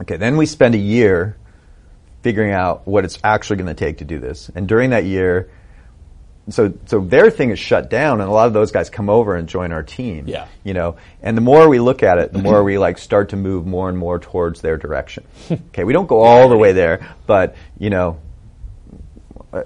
Okay, 0.00 0.16
then 0.16 0.36
we 0.36 0.46
spend 0.46 0.74
a 0.74 0.78
year 0.78 1.36
figuring 2.22 2.52
out 2.52 2.86
what 2.86 3.04
it's 3.04 3.18
actually 3.22 3.56
going 3.56 3.68
to 3.68 3.74
take 3.74 3.98
to 3.98 4.04
do 4.04 4.18
this. 4.18 4.50
And 4.54 4.66
during 4.66 4.90
that 4.90 5.04
year, 5.04 5.50
so 6.48 6.72
so 6.86 7.00
their 7.00 7.30
thing 7.30 7.50
is 7.50 7.58
shut 7.58 7.88
down, 7.88 8.20
and 8.20 8.28
a 8.28 8.32
lot 8.32 8.46
of 8.46 8.52
those 8.52 8.72
guys 8.72 8.90
come 8.90 9.08
over 9.08 9.36
and 9.36 9.48
join 9.48 9.72
our 9.72 9.82
team. 9.82 10.26
Yeah. 10.26 10.46
you 10.64 10.74
know. 10.74 10.96
And 11.22 11.36
the 11.36 11.40
more 11.40 11.68
we 11.68 11.78
look 11.78 12.02
at 12.02 12.18
it, 12.18 12.32
the 12.32 12.40
more 12.40 12.64
we 12.64 12.78
like 12.78 12.98
start 12.98 13.28
to 13.30 13.36
move 13.36 13.66
more 13.66 13.88
and 13.88 13.96
more 13.96 14.18
towards 14.18 14.60
their 14.60 14.76
direction. 14.76 15.24
okay, 15.50 15.84
we 15.84 15.92
don't 15.92 16.08
go 16.08 16.20
all 16.20 16.48
the 16.48 16.56
way 16.56 16.72
there, 16.72 17.14
but 17.26 17.54
you 17.78 17.90
know, 17.90 18.18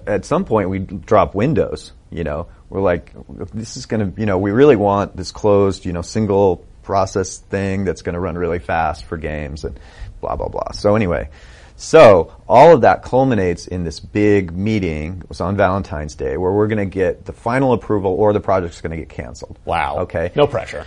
at 0.07 0.25
some 0.25 0.45
point 0.45 0.69
we 0.69 0.79
drop 0.79 1.35
Windows. 1.35 1.93
You 2.11 2.25
know, 2.25 2.49
we're 2.69 2.83
like, 2.83 3.13
this 3.53 3.77
is 3.77 3.87
going 3.87 4.13
to, 4.13 4.21
you 4.21 4.27
know, 4.27 4.39
we 4.39 4.51
really 4.51 4.77
want 4.77 5.17
this 5.17 5.33
closed, 5.33 5.85
you 5.85 5.93
know, 5.93 6.03
single 6.03 6.65
process 6.83 7.39
thing 7.39 7.85
that's 7.85 8.03
going 8.03 8.15
to 8.15 8.21
run 8.21 8.37
really 8.37 8.61
fast 8.61 9.05
for 9.05 9.17
games 9.17 9.65
and 9.65 9.79
blah 10.21 10.37
blah 10.37 10.49
blah. 10.49 10.73
So 10.73 10.95
anyway, 10.95 11.31
so 11.77 12.35
all 12.49 12.75
of 12.75 12.81
that 12.83 13.03
culminates 13.03 13.67
in 13.67 13.85
this 13.85 14.01
big 14.01 14.53
meeting. 14.57 15.21
It 15.23 15.29
was 15.29 15.41
on 15.41 15.57
Valentine's 15.57 16.15
Day 16.15 16.37
where 16.37 16.51
we're 16.53 16.69
going 16.69 16.79
to 16.79 16.85
get 16.87 17.25
the 17.27 17.33
final 17.33 17.73
approval 17.75 18.13
or 18.13 18.33
the 18.33 18.41
project's 18.41 18.81
going 18.81 18.93
to 18.93 18.97
get 18.97 19.09
canceled. 19.09 19.59
wow. 19.65 19.99
Okay. 20.01 20.33
No 20.35 20.47
pressure. 20.47 20.87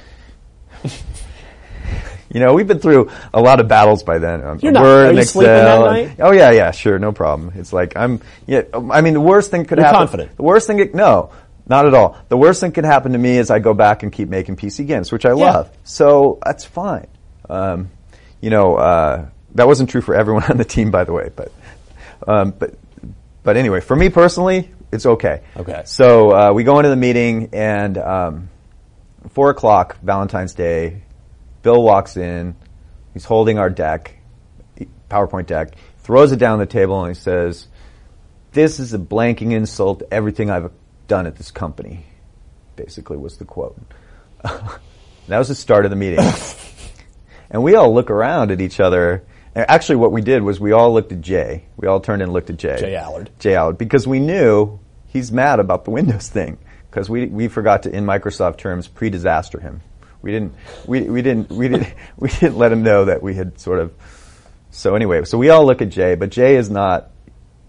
you 2.32 2.39
know, 2.39 2.54
we've 2.54 2.67
been 2.67 2.80
through 2.80 3.10
a 3.34 3.41
lot 3.41 3.60
of 3.60 3.67
battles 3.67 4.04
by 4.04 4.19
then. 4.19 4.43
Um, 4.43 4.60
You're 4.62 4.71
not- 4.71 4.84
Word 4.84 5.06
are 5.06 5.10
and 5.10 5.17
you 5.17 5.23
sleeping 5.23 5.52
that 5.54 5.62
Excel 5.65 5.86
night? 5.86 6.08
and- 6.10 6.21
oh 6.21 6.32
yeah, 6.32 6.52
yeah, 6.52 6.71
sure, 6.71 6.99
no 6.99 7.12
problem. 7.12 7.52
It's 7.56 7.73
like 7.73 7.95
I'm. 7.95 8.21
Yeah, 8.45 8.62
I 8.91 9.02
mean, 9.02 9.13
the 9.13 9.21
worst 9.21 9.52
thing 9.52 9.65
could 9.65 9.78
You're 9.78 9.86
happen. 9.86 9.99
confident. 9.99 10.36
The 10.38 10.43
worst 10.43 10.67
thing, 10.67 10.91
no, 10.93 11.32
not 11.67 11.86
at 11.86 11.93
all. 11.93 12.17
The 12.30 12.38
worst 12.38 12.62
thing 12.62 12.71
could 12.71 12.86
happen 12.86 13.13
to 13.13 13.17
me 13.17 13.38
is 13.38 13.49
I 13.49 13.60
go 13.60 13.73
back 13.73 14.04
and 14.04 14.12
keep 14.12 14.30
making 14.30 14.58
PC 14.58 14.86
games, 14.88 15.12
which 15.12 15.25
I 15.25 15.32
love. 15.32 15.69
So 15.84 16.39
that's 16.45 16.65
fine. 16.65 17.08
Um, 17.49 17.89
you 18.41 18.49
know, 18.52 18.75
uh, 18.75 19.25
that 19.56 19.68
wasn't 19.68 19.90
true 19.90 20.02
for 20.02 20.16
everyone 20.16 20.44
on 20.50 20.58
the 20.58 20.66
team, 20.66 20.92
by 20.92 21.04
the 21.04 21.14
way, 21.14 21.30
but 21.36 21.52
um, 22.28 22.52
but 22.52 22.76
but 23.44 23.58
anyway, 23.58 23.80
for 23.80 23.96
me 23.96 24.10
personally, 24.10 24.70
it's 24.92 25.06
okay. 25.06 25.42
Okay. 25.56 25.84
So 25.86 26.32
uh, 26.32 26.54
we 26.54 26.64
go 26.64 26.80
into 26.80 26.90
the 26.90 26.96
meeting 26.96 27.50
and 27.54 27.98
um, 27.98 28.50
four 29.30 29.50
o'clock, 29.50 30.00
Valentine's 30.02 30.54
Day. 30.54 31.04
Bill 31.62 31.82
walks 31.82 32.16
in. 32.16 32.56
He's 33.14 33.26
holding 33.26 33.58
our 33.58 33.70
deck, 33.70 34.18
PowerPoint 35.10 35.46
deck. 35.46 35.74
Throws 36.00 36.32
it 36.32 36.38
down 36.38 36.60
the 36.60 36.66
table 36.66 37.04
and 37.04 37.16
he 37.16 37.20
says, 37.20 37.68
"This 38.52 38.80
is 38.80 38.94
a 38.94 39.00
blanking 39.00 39.52
insult 39.52 40.00
to 40.00 40.14
everything 40.14 40.50
I've 40.50 40.72
done 41.08 41.28
at 41.28 41.36
this 41.36 41.52
company." 41.52 42.06
Basically, 42.76 43.18
was 43.18 43.38
the 43.38 43.46
quote. 43.46 43.78
that 44.44 45.38
was 45.38 45.50
the 45.50 45.56
start 45.56 45.86
of 45.86 45.92
the 45.92 45.98
meeting. 45.98 46.20
And 47.50 47.64
we 47.64 47.76
all 47.76 47.94
look 47.94 48.12
around 48.12 48.52
at 48.52 48.62
each 48.62 48.80
other. 48.80 49.24
Actually, 49.56 49.98
what 49.98 50.12
we 50.12 50.22
did 50.22 50.44
was 50.44 50.60
we 50.60 50.72
all 50.72 50.94
looked 50.94 51.12
at 51.12 51.22
Jay. 51.22 51.66
We 51.78 51.88
all 51.88 52.00
turned 52.00 52.22
and 52.22 52.32
looked 52.32 52.50
at 52.50 52.58
Jay. 52.58 52.78
J 52.80 52.96
Allard. 52.96 53.30
J 53.40 53.56
Allard, 53.56 53.78
because 53.78 54.08
we 54.08 54.20
knew 54.20 54.80
he's 55.08 55.32
mad 55.32 55.60
about 55.60 55.86
the 55.86 55.92
Windows 55.92 56.30
thing. 56.30 56.58
Because 56.90 57.10
we 57.10 57.28
we 57.28 57.48
forgot 57.48 57.84
to, 57.84 57.96
in 57.96 58.06
Microsoft 58.06 58.58
terms, 58.58 58.88
pre-disaster 58.88 59.60
him. 59.60 59.82
We 60.22 60.32
didn't 60.32 60.54
we, 60.88 61.02
we 61.02 61.22
didn't 61.22 61.52
we 61.52 61.68
didn't 61.68 61.94
we 62.18 62.30
didn't 62.30 62.58
let 62.58 62.72
him 62.72 62.84
know 62.84 63.06
that 63.06 63.22
we 63.22 63.36
had 63.36 63.60
sort 63.60 63.80
of. 63.80 63.94
So 64.72 64.96
anyway, 64.96 65.24
so 65.26 65.38
we 65.38 65.50
all 65.50 65.66
look 65.66 65.82
at 65.82 65.90
Jay, 65.90 66.16
but 66.16 66.30
Jay 66.30 66.56
is 66.56 66.70
not. 66.70 67.12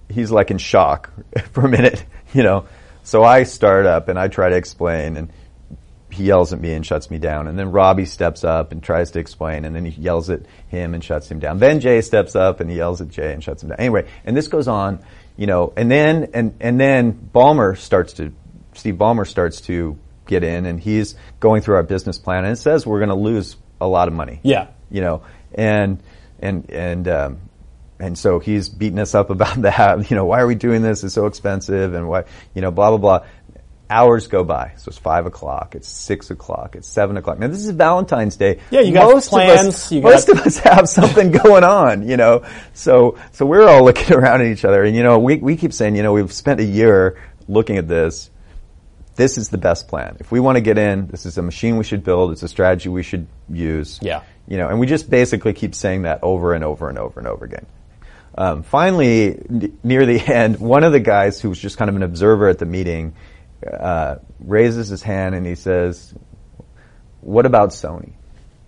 He's 0.08 0.30
like 0.30 0.50
in 0.50 0.58
shock 0.58 1.10
for 1.52 1.64
a 1.64 1.68
minute, 1.68 2.04
you 2.32 2.42
know. 2.42 2.66
So 3.02 3.24
I 3.24 3.44
start 3.44 3.86
up 3.86 4.08
and 4.08 4.18
I 4.18 4.28
try 4.28 4.50
to 4.50 4.56
explain, 4.56 5.16
and 5.16 5.30
he 6.10 6.24
yells 6.24 6.52
at 6.52 6.60
me 6.60 6.74
and 6.74 6.84
shuts 6.84 7.10
me 7.10 7.18
down. 7.18 7.46
And 7.46 7.58
then 7.58 7.72
Robbie 7.72 8.04
steps 8.04 8.44
up 8.44 8.72
and 8.72 8.82
tries 8.82 9.12
to 9.12 9.18
explain, 9.18 9.64
and 9.64 9.74
then 9.74 9.84
he 9.84 10.00
yells 10.00 10.30
at 10.30 10.40
him 10.68 10.94
and 10.94 11.02
shuts 11.02 11.30
him 11.30 11.38
down. 11.38 11.58
Then 11.58 11.80
Jay 11.80 12.00
steps 12.00 12.36
up 12.36 12.60
and 12.60 12.70
he 12.70 12.76
yells 12.76 13.00
at 13.00 13.08
Jay 13.08 13.32
and 13.32 13.42
shuts 13.42 13.62
him 13.62 13.70
down. 13.70 13.78
Anyway, 13.78 14.08
and 14.24 14.36
this 14.36 14.48
goes 14.48 14.68
on, 14.68 15.00
you 15.36 15.46
know, 15.46 15.72
and 15.76 15.90
then 15.90 16.30
and 16.34 16.54
and 16.60 16.78
then 16.78 17.30
Ballmer 17.34 17.76
starts 17.76 18.14
to 18.14 18.32
Steve 18.74 18.96
Ballmer 18.96 19.26
starts 19.26 19.60
to 19.62 19.98
get 20.26 20.44
in, 20.44 20.66
and 20.66 20.80
he's 20.80 21.14
going 21.40 21.62
through 21.62 21.76
our 21.76 21.82
business 21.82 22.18
plan, 22.18 22.44
and 22.44 22.52
it 22.52 22.60
says 22.60 22.86
we're 22.86 23.00
going 23.00 23.10
to 23.10 23.14
lose 23.14 23.56
a 23.80 23.86
lot 23.86 24.08
of 24.08 24.14
money. 24.14 24.40
Yeah. 24.42 24.68
you 24.90 25.00
know, 25.00 25.22
and 25.54 26.02
and 26.40 26.70
and. 26.70 27.08
Um, 27.08 27.40
and 28.00 28.16
so 28.16 28.38
he's 28.38 28.70
beating 28.70 28.98
us 28.98 29.14
up 29.14 29.28
about 29.30 29.60
that. 29.62 30.10
You 30.10 30.16
know, 30.16 30.24
why 30.24 30.40
are 30.40 30.46
we 30.46 30.54
doing 30.54 30.82
this? 30.82 31.04
It's 31.04 31.14
so 31.14 31.26
expensive, 31.26 31.94
and 31.94 32.08
why, 32.08 32.24
you 32.54 32.62
know, 32.62 32.70
blah 32.70 32.88
blah 32.88 32.98
blah. 32.98 33.26
Hours 33.90 34.28
go 34.28 34.44
by. 34.44 34.72
So 34.76 34.88
it's 34.88 34.98
five 34.98 35.26
o'clock. 35.26 35.74
It's 35.74 35.88
six 35.88 36.30
o'clock. 36.30 36.76
It's 36.76 36.86
seven 36.88 37.16
o'clock. 37.16 37.38
Now 37.40 37.48
this 37.48 37.64
is 37.64 37.70
Valentine's 37.72 38.36
Day. 38.36 38.60
Yeah, 38.70 38.80
you 38.82 38.92
got 38.94 39.12
most 39.12 39.30
plans, 39.30 39.60
Of 39.60 39.66
us, 39.74 39.92
most 39.92 40.26
got- 40.28 40.40
of 40.40 40.46
us 40.46 40.58
have 40.58 40.88
something 40.88 41.30
going 41.44 41.64
on. 41.64 42.08
You 42.08 42.16
know, 42.16 42.44
so 42.72 43.18
so 43.32 43.44
we're 43.44 43.68
all 43.68 43.84
looking 43.84 44.12
around 44.16 44.42
at 44.42 44.46
each 44.46 44.64
other, 44.64 44.84
and 44.84 44.94
you 44.94 45.02
know, 45.02 45.18
we 45.18 45.36
we 45.36 45.56
keep 45.56 45.72
saying, 45.72 45.96
you 45.96 46.02
know, 46.04 46.12
we've 46.12 46.32
spent 46.32 46.60
a 46.60 46.64
year 46.64 47.20
looking 47.48 47.76
at 47.78 47.88
this. 47.88 48.30
This 49.16 49.36
is 49.36 49.48
the 49.50 49.58
best 49.58 49.88
plan. 49.88 50.16
If 50.20 50.30
we 50.32 50.40
want 50.40 50.56
to 50.56 50.62
get 50.62 50.78
in, 50.78 51.08
this 51.08 51.26
is 51.26 51.36
a 51.36 51.42
machine 51.42 51.76
we 51.76 51.84
should 51.84 52.04
build. 52.04 52.30
It's 52.32 52.42
a 52.44 52.48
strategy 52.48 52.88
we 52.88 53.02
should 53.02 53.26
use. 53.50 53.98
Yeah. 54.00 54.22
You 54.48 54.56
know, 54.56 54.68
and 54.68 54.78
we 54.80 54.86
just 54.86 55.10
basically 55.10 55.52
keep 55.52 55.74
saying 55.74 56.02
that 56.02 56.20
over 56.22 56.54
and 56.54 56.64
over 56.64 56.88
and 56.88 56.96
over 56.96 57.20
and 57.20 57.28
over 57.28 57.44
again. 57.44 57.66
Um, 58.38 58.62
finally, 58.62 59.30
n- 59.36 59.78
near 59.82 60.06
the 60.06 60.18
end, 60.32 60.58
one 60.58 60.84
of 60.84 60.92
the 60.92 61.00
guys 61.00 61.40
who 61.40 61.48
was 61.50 61.58
just 61.58 61.76
kind 61.76 61.88
of 61.90 61.96
an 61.96 62.02
observer 62.02 62.48
at 62.48 62.58
the 62.58 62.64
meeting 62.66 63.14
uh, 63.66 64.16
raises 64.38 64.88
his 64.88 65.02
hand 65.02 65.34
and 65.34 65.46
he 65.46 65.54
says, 65.54 66.14
"What 67.20 67.46
about 67.46 67.70
Sony?" 67.70 68.12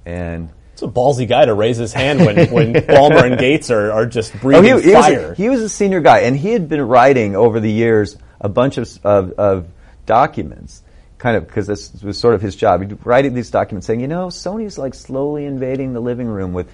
And 0.04 0.50
It's 0.72 0.82
a 0.82 0.88
ballsy 0.88 1.28
guy 1.28 1.44
to 1.44 1.54
raise 1.54 1.76
his 1.76 1.92
hand 1.92 2.20
when, 2.20 2.50
when 2.50 2.72
Ballmer 2.74 3.24
and 3.24 3.38
Gates 3.38 3.70
are, 3.70 3.92
are 3.92 4.06
just 4.06 4.34
oh, 4.34 4.38
breathing 4.40 4.64
he, 4.64 4.70
he 4.82 4.94
was 4.94 5.06
fire. 5.06 5.32
a, 5.32 5.34
he 5.34 5.48
was 5.48 5.60
a 5.62 5.68
senior 5.68 6.00
guy, 6.00 6.20
and 6.20 6.36
he 6.36 6.52
had 6.52 6.68
been 6.68 6.82
writing 6.82 7.36
over 7.36 7.60
the 7.60 7.70
years 7.70 8.16
a 8.40 8.48
bunch 8.48 8.78
of 8.78 8.88
of, 9.04 9.32
of 9.32 9.68
documents. 10.06 10.82
Kind 11.18 11.36
of 11.36 11.46
because 11.46 11.68
this 11.68 12.02
was 12.02 12.18
sort 12.18 12.34
of 12.34 12.42
his 12.42 12.56
job. 12.56 12.80
He'd 12.82 12.98
write 13.06 13.32
these 13.32 13.50
documents 13.50 13.86
saying, 13.86 14.00
you 14.00 14.08
know, 14.08 14.26
Sony's 14.26 14.76
like 14.76 14.92
slowly 14.92 15.44
invading 15.44 15.92
the 15.92 16.00
living 16.00 16.26
room 16.26 16.52
with 16.52 16.68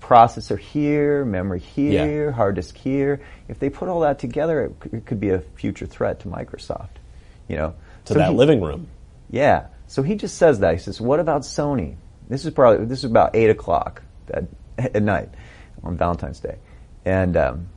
processor 0.00 0.58
here, 0.58 1.26
memory 1.26 1.60
here, 1.60 2.32
hard 2.32 2.54
disk 2.54 2.74
here. 2.76 3.20
If 3.48 3.58
they 3.58 3.68
put 3.68 3.90
all 3.90 4.00
that 4.00 4.18
together, 4.18 4.64
it, 4.64 4.76
c- 4.82 4.96
it 4.96 5.04
could 5.04 5.20
be 5.20 5.28
a 5.28 5.40
future 5.40 5.84
threat 5.84 6.20
to 6.20 6.28
Microsoft. 6.28 6.88
You 7.52 7.58
know, 7.58 7.74
to 8.06 8.14
So 8.14 8.18
that 8.18 8.30
he- 8.30 8.34
living 8.36 8.62
room. 8.62 8.88
Yeah. 9.30 9.66
So 9.86 10.02
he 10.02 10.14
just 10.14 10.38
says 10.38 10.60
that. 10.60 10.72
He 10.72 10.80
says, 10.80 11.02
"What 11.02 11.20
about 11.20 11.42
Sony?" 11.42 11.96
This 12.30 12.46
is 12.46 12.54
probably 12.54 12.86
this 12.86 13.00
is 13.00 13.04
about 13.04 13.36
eight 13.36 13.50
o'clock 13.50 14.00
at, 14.32 14.44
at 14.78 15.02
night 15.02 15.28
on 15.84 15.98
Valentine's 15.98 16.40
Day, 16.40 16.56
and 17.04 17.36
um, 17.36 17.68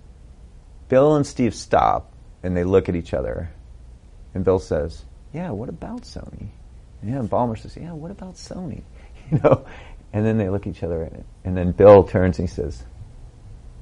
Bill 0.88 1.16
and 1.18 1.28
Steve 1.28 1.54
stop 1.54 2.10
and 2.42 2.56
they 2.56 2.64
look 2.64 2.88
at 2.88 2.96
each 2.96 3.14
other, 3.14 3.50
and 4.34 4.46
Bill 4.46 4.60
says, 4.60 5.04
"Yeah, 5.34 5.52
what 5.52 5.68
about 5.68 6.04
Sony?" 6.04 6.48
And 7.02 7.12
yeah, 7.12 7.20
and 7.20 7.30
Ballmer 7.30 7.58
says, 7.58 7.76
"Yeah, 7.76 7.92
what 7.92 8.12
about 8.12 8.36
Sony?" 8.36 8.82
You 9.32 9.40
know, 9.44 9.66
and 10.14 10.24
then 10.26 10.38
they 10.38 10.50
look 10.50 10.68
at 10.68 10.78
each 10.78 10.84
other, 10.84 11.02
and, 11.02 11.26
and 11.44 11.58
then 11.58 11.72
Bill 11.72 12.04
turns 12.04 12.38
and 12.38 12.48
he 12.48 12.54
says, 12.54 12.84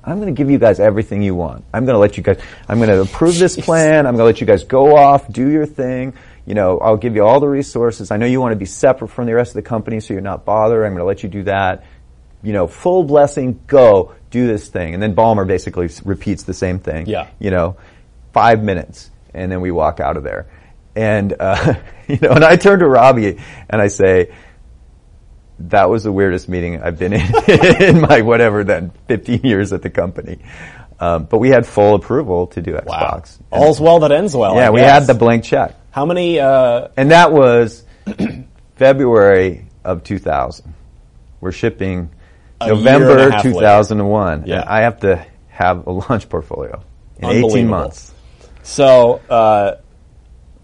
I'm 0.03 0.19
going 0.19 0.33
to 0.33 0.37
give 0.37 0.51
you 0.51 0.57
guys 0.57 0.79
everything 0.79 1.21
you 1.21 1.33
want. 1.33 1.63
I'm 1.73 1.85
going 1.85 1.95
to 1.95 1.99
let 1.99 2.17
you 2.17 2.23
guys, 2.23 2.39
I'm 2.67 2.77
going 2.77 2.89
to 2.89 3.01
approve 3.01 3.37
this 3.37 3.55
plan. 3.55 4.05
I'm 4.05 4.15
going 4.15 4.19
to 4.19 4.25
let 4.25 4.41
you 4.41 4.47
guys 4.47 4.63
go 4.63 4.97
off, 4.97 5.31
do 5.31 5.49
your 5.49 5.65
thing. 5.65 6.13
You 6.45 6.55
know, 6.55 6.77
I'll 6.79 6.97
give 6.97 7.15
you 7.15 7.23
all 7.23 7.39
the 7.39 7.47
resources. 7.47 8.11
I 8.11 8.17
know 8.17 8.25
you 8.25 8.41
want 8.41 8.51
to 8.51 8.57
be 8.57 8.65
separate 8.65 9.07
from 9.09 9.27
the 9.27 9.33
rest 9.33 9.51
of 9.51 9.55
the 9.55 9.61
company 9.61 10.01
so 10.01 10.13
you're 10.13 10.21
not 10.21 10.43
bothered. 10.43 10.85
I'm 10.85 10.91
going 10.91 10.99
to 10.99 11.05
let 11.05 11.23
you 11.23 11.29
do 11.29 11.43
that. 11.43 11.85
You 12.41 12.51
know, 12.51 12.67
full 12.67 13.03
blessing, 13.03 13.61
go, 13.67 14.13
do 14.29 14.45
this 14.45 14.67
thing. 14.67 14.93
And 14.93 15.01
then 15.01 15.15
Ballmer 15.15 15.47
basically 15.47 15.89
repeats 16.03 16.43
the 16.43 16.53
same 16.53 16.79
thing. 16.79 17.07
Yeah. 17.07 17.29
You 17.39 17.51
know, 17.51 17.77
five 18.33 18.61
minutes. 18.61 19.09
And 19.33 19.49
then 19.49 19.61
we 19.61 19.71
walk 19.71 20.01
out 20.01 20.17
of 20.17 20.23
there. 20.23 20.47
And, 20.95 21.33
uh, 21.39 21.75
you 22.09 22.17
know, 22.21 22.31
and 22.31 22.43
I 22.43 22.57
turn 22.57 22.79
to 22.79 22.87
Robbie 22.87 23.39
and 23.69 23.81
I 23.81 23.87
say, 23.87 24.33
that 25.69 25.89
was 25.89 26.03
the 26.03 26.11
weirdest 26.11 26.47
meeting 26.49 26.81
I've 26.81 26.97
been 26.99 27.13
in 27.13 27.21
in 27.81 28.01
my 28.01 28.21
whatever 28.21 28.63
then 28.63 28.91
15 29.07 29.41
years 29.43 29.71
at 29.73 29.81
the 29.81 29.89
company. 29.89 30.39
Um, 30.99 31.25
but 31.25 31.39
we 31.39 31.49
had 31.49 31.65
full 31.65 31.95
approval 31.95 32.47
to 32.47 32.61
do 32.61 32.73
Xbox. 32.73 33.37
And- 33.37 33.45
All's 33.63 33.79
well 33.81 33.99
that 33.99 34.11
ends 34.11 34.35
well. 34.35 34.55
yeah, 34.55 34.67
I 34.67 34.69
we 34.71 34.79
guess. 34.81 34.91
had 34.91 35.07
the 35.07 35.13
blank 35.19 35.43
check, 35.43 35.75
How 35.91 36.05
many? 36.05 36.39
Uh, 36.39 36.87
and 36.95 37.11
that 37.11 37.31
was 37.33 37.83
February 38.75 39.65
of 39.83 40.03
2000. 40.03 40.73
We're 41.41 41.51
shipping 41.51 42.09
A 42.61 42.65
year 42.67 42.73
and 42.75 42.81
a 42.87 42.91
November 42.91 43.31
half 43.31 43.43
later. 43.45 43.55
2001. 43.59 44.43
Yeah. 44.45 44.63
I 44.65 44.81
have 44.81 44.99
to 45.01 45.25
have 45.49 45.87
a 45.87 45.91
launch 45.91 46.29
portfolio 46.29 46.83
in 47.19 47.29
18 47.29 47.67
months. 47.67 48.13
so, 48.63 49.15
uh, 49.29 49.75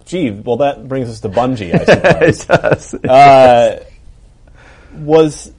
gee, 0.06 0.32
well, 0.32 0.58
that 0.58 0.88
brings 0.88 1.10
us 1.10 1.20
to 1.22 1.30
Bungie, 1.30 1.74
I 1.74 1.84
suppose. 2.40 2.44
It 2.44 2.48
does. 2.48 2.94
uh, 2.96 3.84
was 4.94 5.52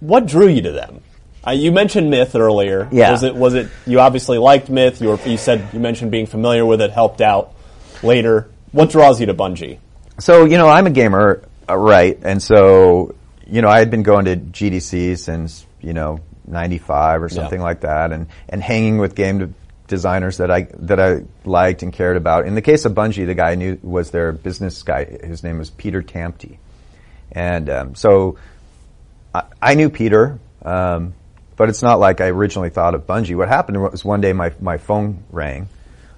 what 0.00 0.26
drew 0.26 0.48
you 0.48 0.62
to 0.62 0.72
them? 0.72 1.00
Uh, 1.46 1.52
you 1.52 1.72
mentioned 1.72 2.10
Myth 2.10 2.34
earlier. 2.36 2.88
Yeah. 2.92 3.12
Was 3.12 3.22
it? 3.22 3.34
Was 3.34 3.54
it? 3.54 3.68
You 3.86 4.00
obviously 4.00 4.38
liked 4.38 4.68
Myth. 4.68 5.00
You, 5.00 5.08
were, 5.08 5.20
you 5.24 5.38
said 5.38 5.68
you 5.72 5.80
mentioned 5.80 6.10
being 6.10 6.26
familiar 6.26 6.66
with 6.66 6.80
it, 6.82 6.90
helped 6.90 7.20
out 7.20 7.54
later. 8.02 8.50
What 8.72 8.90
draws 8.90 9.20
you 9.20 9.26
to 9.26 9.34
Bungie? 9.34 9.78
So, 10.18 10.44
you 10.44 10.58
know, 10.58 10.68
I'm 10.68 10.86
a 10.86 10.90
gamer, 10.90 11.42
uh, 11.68 11.76
right? 11.76 12.18
And 12.22 12.42
so, 12.42 13.14
you 13.46 13.62
know, 13.62 13.68
I 13.68 13.78
had 13.78 13.90
been 13.90 14.02
going 14.02 14.26
to 14.26 14.36
GDC 14.36 15.18
since, 15.18 15.66
you 15.80 15.94
know, 15.94 16.20
95 16.46 17.22
or 17.22 17.28
something 17.30 17.58
Yeah. 17.60 17.64
like 17.64 17.80
that 17.80 18.12
and, 18.12 18.26
and 18.48 18.62
hanging 18.62 18.98
with 18.98 19.14
game 19.14 19.38
de- 19.38 19.50
designers 19.88 20.36
that 20.36 20.50
I, 20.50 20.68
that 20.80 21.00
I 21.00 21.22
liked 21.44 21.82
and 21.82 21.90
cared 21.92 22.18
about. 22.18 22.46
In 22.46 22.54
the 22.54 22.62
case 22.62 22.84
of 22.84 22.92
Bungie, 22.92 23.24
the 23.26 23.34
guy 23.34 23.52
I 23.52 23.54
knew 23.54 23.78
was 23.82 24.10
their 24.10 24.30
business 24.32 24.82
guy. 24.82 25.04
His 25.06 25.42
name 25.42 25.58
was 25.58 25.70
Peter 25.70 26.02
Tamte. 26.02 26.58
And, 27.32 27.70
um, 27.70 27.94
so 27.94 28.38
I, 29.34 29.44
I 29.60 29.74
knew 29.74 29.90
Peter, 29.90 30.38
um, 30.62 31.14
but 31.56 31.68
it's 31.68 31.82
not 31.82 32.00
like 32.00 32.20
I 32.20 32.26
originally 32.28 32.70
thought 32.70 32.94
of 32.94 33.06
Bungie. 33.06 33.36
What 33.36 33.48
happened 33.48 33.80
was 33.82 34.04
one 34.04 34.20
day 34.20 34.32
my, 34.32 34.52
my 34.60 34.78
phone 34.78 35.24
rang, 35.30 35.68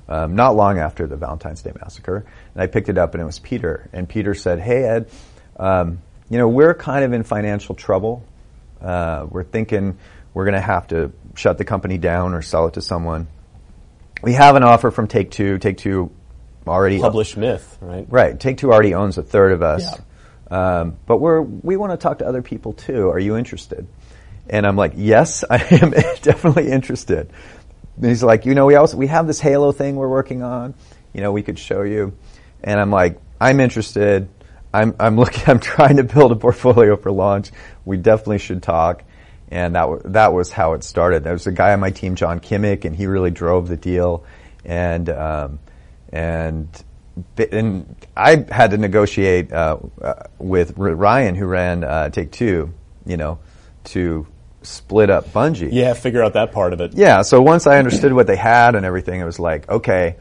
um, 0.08 0.34
not 0.34 0.56
long 0.56 0.78
after 0.78 1.06
the 1.06 1.16
Valentine's 1.16 1.62
Day 1.62 1.72
massacre, 1.80 2.24
and 2.54 2.62
I 2.62 2.66
picked 2.66 2.88
it 2.88 2.98
up 2.98 3.14
and 3.14 3.22
it 3.22 3.26
was 3.26 3.38
Peter. 3.38 3.88
And 3.92 4.08
Peter 4.08 4.34
said, 4.34 4.60
"Hey 4.60 4.84
Ed, 4.84 5.10
um, 5.56 6.00
you 6.28 6.38
know 6.38 6.48
we're 6.48 6.74
kind 6.74 7.04
of 7.04 7.12
in 7.12 7.22
financial 7.22 7.74
trouble. 7.74 8.24
Uh, 8.80 9.26
we're 9.30 9.44
thinking 9.44 9.96
we're 10.34 10.44
going 10.44 10.54
to 10.54 10.60
have 10.60 10.88
to 10.88 11.12
shut 11.34 11.58
the 11.58 11.64
company 11.64 11.98
down 11.98 12.34
or 12.34 12.42
sell 12.42 12.66
it 12.66 12.74
to 12.74 12.82
someone. 12.82 13.28
We 14.22 14.34
have 14.34 14.56
an 14.56 14.62
offer 14.62 14.90
from 14.90 15.08
Take 15.08 15.30
Two. 15.30 15.58
Take 15.58 15.78
Two 15.78 16.10
already 16.66 17.00
Published 17.00 17.36
Myth, 17.36 17.78
right? 17.80 18.06
Right. 18.08 18.38
Take 18.38 18.58
Two 18.58 18.72
already 18.72 18.94
owns 18.94 19.18
a 19.18 19.22
third 19.22 19.52
of 19.52 19.62
us. 19.62 19.82
Yeah. 19.82 20.04
Um, 20.52 20.98
but 21.06 21.16
we're 21.16 21.40
we 21.40 21.76
want 21.76 21.92
to 21.92 21.96
talk 21.96 22.18
to 22.18 22.26
other 22.26 22.42
people 22.42 22.74
too. 22.74 23.08
Are 23.08 23.18
you 23.18 23.36
interested?" 23.36 23.86
And 24.50 24.66
I'm 24.66 24.76
like, 24.76 24.92
"Yes, 24.96 25.44
I 25.50 25.56
am 25.56 25.92
definitely 26.20 26.70
interested." 26.70 27.30
And 27.96 28.06
he's 28.06 28.22
like, 28.22 28.44
"You 28.44 28.54
know, 28.54 28.66
we 28.66 28.74
also 28.74 28.98
we 28.98 29.06
have 29.06 29.26
this 29.26 29.40
Halo 29.40 29.72
thing 29.72 29.96
we're 29.96 30.08
working 30.08 30.42
on. 30.42 30.74
You 31.14 31.22
know, 31.22 31.32
we 31.32 31.42
could 31.42 31.58
show 31.58 31.82
you." 31.82 32.12
And 32.62 32.78
I'm 32.78 32.90
like, 32.90 33.18
"I'm 33.40 33.60
interested." 33.60 34.28
I'm, 34.74 34.94
I'm 34.98 35.16
looking, 35.18 35.42
I'm 35.46 35.60
trying 35.60 35.96
to 35.96 36.04
build 36.04 36.32
a 36.32 36.36
portfolio 36.36 36.96
for 36.96 37.10
launch. 37.12 37.50
We 37.84 37.98
definitely 37.98 38.38
should 38.38 38.62
talk. 38.62 39.04
And 39.50 39.74
that, 39.74 39.82
w- 39.82 40.02
that 40.06 40.32
was 40.32 40.50
how 40.50 40.72
it 40.72 40.82
started. 40.82 41.24
There 41.24 41.34
was 41.34 41.46
a 41.46 41.52
guy 41.52 41.74
on 41.74 41.80
my 41.80 41.90
team, 41.90 42.14
John 42.14 42.40
Kimmich, 42.40 42.86
and 42.86 42.96
he 42.96 43.04
really 43.04 43.30
drove 43.30 43.68
the 43.68 43.76
deal. 43.76 44.24
And, 44.64 45.10
um, 45.10 45.58
and, 46.10 46.68
and 47.36 47.94
I 48.16 48.44
had 48.50 48.70
to 48.72 48.78
negotiate, 48.78 49.52
uh, 49.52 49.78
uh, 50.00 50.14
with 50.38 50.74
Ryan, 50.76 51.34
who 51.34 51.46
ran, 51.46 51.84
uh, 51.84 52.08
Take 52.10 52.32
Two, 52.32 52.72
you 53.06 53.16
know, 53.16 53.38
to 53.84 54.26
split 54.62 55.10
up 55.10 55.26
Bungie. 55.32 55.68
Yeah, 55.72 55.92
figure 55.94 56.22
out 56.22 56.34
that 56.34 56.52
part 56.52 56.72
of 56.72 56.80
it. 56.80 56.92
Yeah, 56.94 57.22
so 57.22 57.42
once 57.42 57.66
I 57.66 57.78
understood 57.78 58.12
what 58.12 58.26
they 58.26 58.36
had 58.36 58.74
and 58.74 58.86
everything, 58.86 59.20
it 59.20 59.24
was 59.24 59.38
like, 59.40 59.68
okay, 59.68 60.16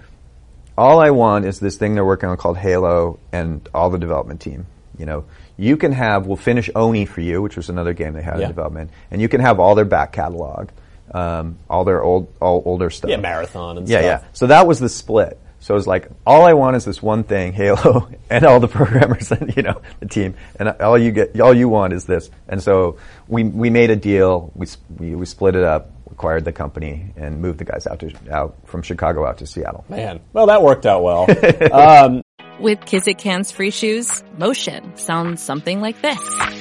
all 0.78 1.00
I 1.00 1.12
want 1.12 1.46
is 1.46 1.60
this 1.60 1.78
thing 1.78 1.94
they're 1.96 2.06
working 2.06 2.30
on 2.30 2.38
called 2.38 2.58
Halo 2.58 3.20
and 3.32 3.68
all 3.74 3.90
the 3.90 4.00
development 4.00 4.42
team. 4.42 4.66
You 4.98 5.06
know, 5.06 5.26
you 5.58 5.78
can 5.78 5.92
have, 5.92 6.26
we'll 6.28 6.38
finish 6.38 6.70
Oni 6.76 7.06
for 7.06 7.22
you, 7.22 7.42
which 7.42 7.56
was 7.56 7.70
another 7.70 7.94
game 7.94 8.14
they 8.14 8.22
had 8.24 8.38
Yeah. 8.40 8.46
in 8.46 8.50
development, 8.50 8.90
and 9.12 9.22
you 9.22 9.30
can 9.30 9.42
have 9.42 9.60
all 9.60 9.76
their 9.76 9.86
back 9.86 10.12
catalog, 10.12 10.70
um, 11.14 11.58
all 11.70 11.84
their 11.86 12.02
old, 12.02 12.28
all 12.42 12.64
older 12.66 12.90
stuff. 12.90 13.10
Yeah, 13.12 13.18
marathon 13.18 13.78
and 13.78 13.88
Yeah, 13.88 14.00
stuff. 14.00 14.22
yeah. 14.24 14.28
So 14.34 14.48
that 14.48 14.66
was 14.68 14.80
the 14.80 14.90
split. 14.90 15.38
So 15.62 15.76
it 15.76 15.78
was 15.78 15.86
like, 15.86 16.10
all 16.26 16.46
I 16.46 16.54
want 16.54 16.76
is 16.76 16.86
this 16.86 17.04
one 17.04 17.24
thing, 17.24 17.54
Halo, 17.54 18.10
and 18.32 18.44
all 18.44 18.60
the 18.60 18.68
programmers 18.68 19.32
and, 19.32 19.56
you 19.56 19.62
know, 19.62 19.82
the 20.00 20.08
team, 20.08 20.34
and 20.56 20.70
all 20.70 20.98
you 20.98 21.12
get, 21.12 21.40
all 21.40 21.54
you 21.54 21.70
want 21.70 21.94
is 21.94 22.04
this. 22.06 22.32
And 22.48 22.62
so 22.62 22.98
we, 23.28 23.44
we 23.44 23.70
made 23.70 23.92
a 23.92 23.96
deal, 23.96 24.52
we, 24.56 24.66
we, 24.98 25.16
we 25.16 25.26
split 25.28 25.56
it 25.56 25.64
up, 25.64 25.92
acquired 26.10 26.46
the 26.46 26.52
company, 26.52 27.14
and 27.16 27.42
moved 27.42 27.60
the 27.60 27.66
guys 27.66 27.86
out 27.86 28.00
to, 28.00 28.12
out 28.32 28.58
from 28.66 28.82
Chicago 28.82 29.24
out 29.26 29.38
to 29.38 29.46
Seattle. 29.48 29.86
Man, 29.88 30.20
well, 30.34 30.48
that 30.48 30.64
worked 30.64 30.88
out 30.88 31.04
well. 31.04 31.28
um, 31.72 32.24
With 32.60 32.80
Kizik 32.80 33.22
hands 33.22 33.52
free 33.52 33.72
shoes, 33.72 34.24
motion 34.40 34.98
sounds 34.98 35.44
something 35.44 35.80
like 35.80 36.02
this. 36.02 36.61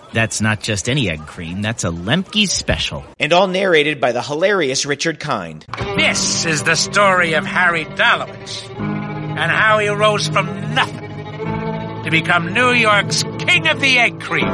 That's 0.13 0.41
not 0.41 0.61
just 0.61 0.89
any 0.89 1.09
egg 1.09 1.25
cream, 1.25 1.61
that's 1.61 1.83
a 1.83 1.89
Lemke's 1.89 2.51
special. 2.51 3.05
and 3.19 3.31
all 3.31 3.47
narrated 3.47 4.01
by 4.01 4.11
the 4.11 4.21
hilarious 4.21 4.85
Richard 4.85 5.19
Kind. 5.19 5.65
This 5.95 6.45
is 6.45 6.63
the 6.63 6.75
story 6.75 7.33
of 7.33 7.45
Harry 7.45 7.85
Dalowitz 7.85 8.69
and 8.77 9.51
how 9.51 9.79
he 9.79 9.87
rose 9.87 10.27
from 10.27 10.73
nothing 10.73 11.09
to 12.03 12.11
become 12.11 12.53
New 12.53 12.71
York's 12.71 13.23
King 13.23 13.67
of 13.67 13.79
the 13.79 13.97
Egg 13.97 14.19
Cream. 14.19 14.49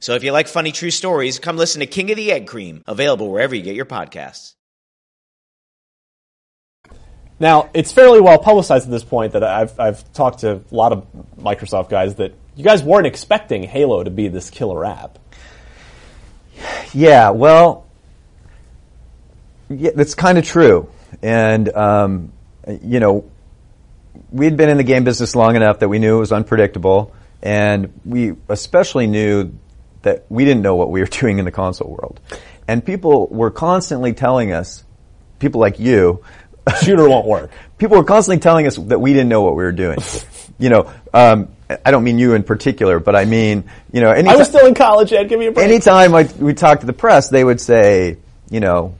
So 0.00 0.14
if 0.14 0.24
you 0.24 0.32
like 0.32 0.48
funny 0.48 0.72
true 0.72 0.90
stories, 0.90 1.38
come 1.38 1.56
listen 1.56 1.80
to 1.80 1.86
King 1.86 2.10
of 2.10 2.16
the 2.16 2.32
Egg 2.32 2.46
Cream, 2.46 2.82
available 2.86 3.30
wherever 3.30 3.54
you 3.54 3.62
get 3.62 3.76
your 3.76 3.84
podcasts. 3.84 4.54
now, 7.38 7.70
it's 7.74 7.92
fairly 7.92 8.20
well 8.20 8.38
publicized 8.38 8.86
at 8.86 8.90
this 8.90 9.04
point 9.04 9.34
that 9.34 9.44
I've, 9.44 9.78
I've 9.78 10.12
talked 10.12 10.40
to 10.40 10.62
a 10.70 10.74
lot 10.74 10.92
of 10.92 11.06
Microsoft 11.38 11.90
guys 11.90 12.16
that 12.16 12.34
you 12.56 12.64
guys 12.64 12.82
weren't 12.82 13.06
expecting 13.06 13.62
Halo 13.62 14.02
to 14.02 14.10
be 14.10 14.28
this 14.28 14.50
killer 14.50 14.84
app. 14.84 15.18
Yeah, 16.92 17.30
well, 17.30 17.86
yeah, 19.68 19.90
that's 19.94 20.14
kind 20.14 20.38
of 20.38 20.44
true. 20.44 20.90
And, 21.22 21.68
um, 21.74 22.32
you 22.82 23.00
know, 23.00 23.30
we'd 24.30 24.56
been 24.56 24.68
in 24.68 24.76
the 24.76 24.84
game 24.84 25.04
business 25.04 25.34
long 25.34 25.56
enough 25.56 25.80
that 25.80 25.88
we 25.88 25.98
knew 25.98 26.16
it 26.16 26.20
was 26.20 26.32
unpredictable. 26.32 27.14
And 27.42 27.98
we 28.04 28.34
especially 28.48 29.06
knew 29.06 29.52
that 30.02 30.26
we 30.28 30.44
didn't 30.44 30.62
know 30.62 30.76
what 30.76 30.90
we 30.90 31.00
were 31.00 31.06
doing 31.10 31.38
in 31.38 31.44
the 31.44 31.50
console 31.50 31.90
world. 31.90 32.20
And 32.68 32.84
people 32.84 33.26
were 33.28 33.50
constantly 33.50 34.12
telling 34.12 34.52
us, 34.52 34.84
people 35.38 35.60
like 35.60 35.78
you, 35.78 36.22
Shooter 36.82 37.08
won't 37.08 37.26
work. 37.26 37.50
people 37.78 37.96
were 37.96 38.04
constantly 38.04 38.40
telling 38.40 38.66
us 38.66 38.76
that 38.76 39.00
we 39.00 39.12
didn't 39.12 39.28
know 39.28 39.42
what 39.42 39.56
we 39.56 39.64
were 39.64 39.72
doing. 39.72 39.98
you 40.60 40.68
know, 40.68 40.92
um, 41.12 41.48
I 41.84 41.90
don't 41.90 42.04
mean 42.04 42.18
you 42.18 42.34
in 42.34 42.42
particular, 42.42 43.00
but 43.00 43.16
I 43.16 43.24
mean, 43.24 43.64
you 43.92 44.00
know, 44.00 44.10
I 44.10 44.18
anytime, 44.18 44.38
was 44.38 44.48
still 44.48 44.66
in 44.66 44.74
college, 44.74 45.12
Ed. 45.12 45.28
Give 45.28 45.38
me 45.38 45.46
a 45.46 45.52
break. 45.52 45.66
anytime 45.66 46.14
I, 46.14 46.28
we 46.38 46.54
talked 46.54 46.80
to 46.82 46.86
the 46.86 46.92
press, 46.92 47.28
they 47.28 47.42
would 47.42 47.60
say, 47.60 48.18
you 48.50 48.60
know, 48.60 48.94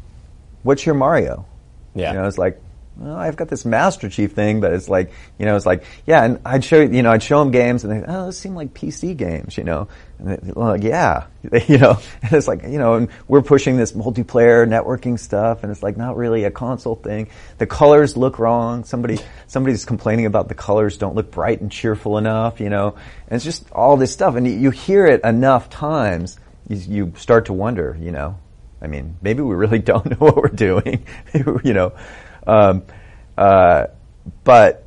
what's 0.63 0.85
your 0.87 0.95
Mario? 0.95 1.47
Yeah. 1.95 2.13
You 2.13 2.19
know, 2.21 2.27
it's 2.27 2.39
like, 2.39 2.61
well, 3.01 3.17
I've 3.17 3.37
got 3.37 3.49
this 3.49 3.65
Master 3.65 4.11
Chief 4.11 4.33
thing, 4.33 4.61
but 4.61 4.75
it's 4.75 4.91
like, 4.91 5.11
you 5.39 5.47
know, 5.47 5.57
it's 5.57 5.65
like, 5.65 5.85
yeah, 6.07 6.23
and 6.23 6.39
I'd 6.45 6.63
show, 6.63 6.83
you 6.83 7.03
know, 7.03 7.11
I'd 7.11 7.23
show 7.23 7.39
them 7.39 7.51
games 7.51 7.83
and 7.83 7.91
they, 7.91 8.07
oh, 8.07 8.27
those 8.27 8.37
seem 8.37 8.55
like 8.55 8.75
PC 8.75 9.17
games, 9.17 9.57
you 9.57 9.65
know, 9.65 9.89
and 10.19 10.29
they, 10.29 10.53
well, 10.53 10.69
like, 10.69 10.83
yeah, 10.83 11.25
you 11.67 11.79
know, 11.79 11.99
and 12.23 12.33
it's 12.35 12.47
like, 12.47 12.63
you 12.65 12.79
know, 12.79 12.97
and 12.97 13.09
we're 13.27 13.41
pushing 13.41 13.79
this 13.79 13.93
multiplayer 13.93 14.69
networking 14.69 15.19
stuff 15.19 15.63
and 15.63 15.73
it's 15.73 15.83
like 15.83 15.97
not 15.97 16.19
really 16.19 16.45
a 16.45 16.51
console 16.51 16.95
thing. 16.95 17.31
The 17.57 17.67
colors 17.67 18.19
look 18.19 18.39
wrong. 18.39 18.85
Somebody, 18.85 19.19
somebody's 19.47 19.87
complaining 19.87 20.27
about 20.27 20.49
the 20.49 20.55
colors 20.55 20.99
don't 20.99 21.15
look 21.15 21.31
bright 21.31 21.63
and 21.63 21.73
cheerful 21.73 22.19
enough, 22.19 22.61
you 22.61 22.69
know, 22.69 22.97
and 23.29 23.37
it's 23.37 23.47
just 23.47 23.73
all 23.73 23.97
this 23.97 24.13
stuff. 24.13 24.35
And 24.37 24.47
you, 24.47 24.71
hear 24.71 25.07
it 25.07 25.25
enough 25.25 25.71
times, 25.71 26.39
you 26.69 27.15
start 27.17 27.47
to 27.47 27.55
wonder, 27.55 27.97
you 27.99 28.13
know, 28.13 28.37
I 28.83 28.87
mean, 28.87 29.17
maybe 29.23 29.43
we 29.43 29.55
really 29.55 29.79
don't 29.91 30.05
know 30.07 30.17
what 30.19 30.37
we're 30.37 30.49
doing, 30.49 31.07
you 31.35 31.73
know. 31.73 31.93
Um, 32.47 32.83
uh, 33.37 33.87
but 34.45 34.85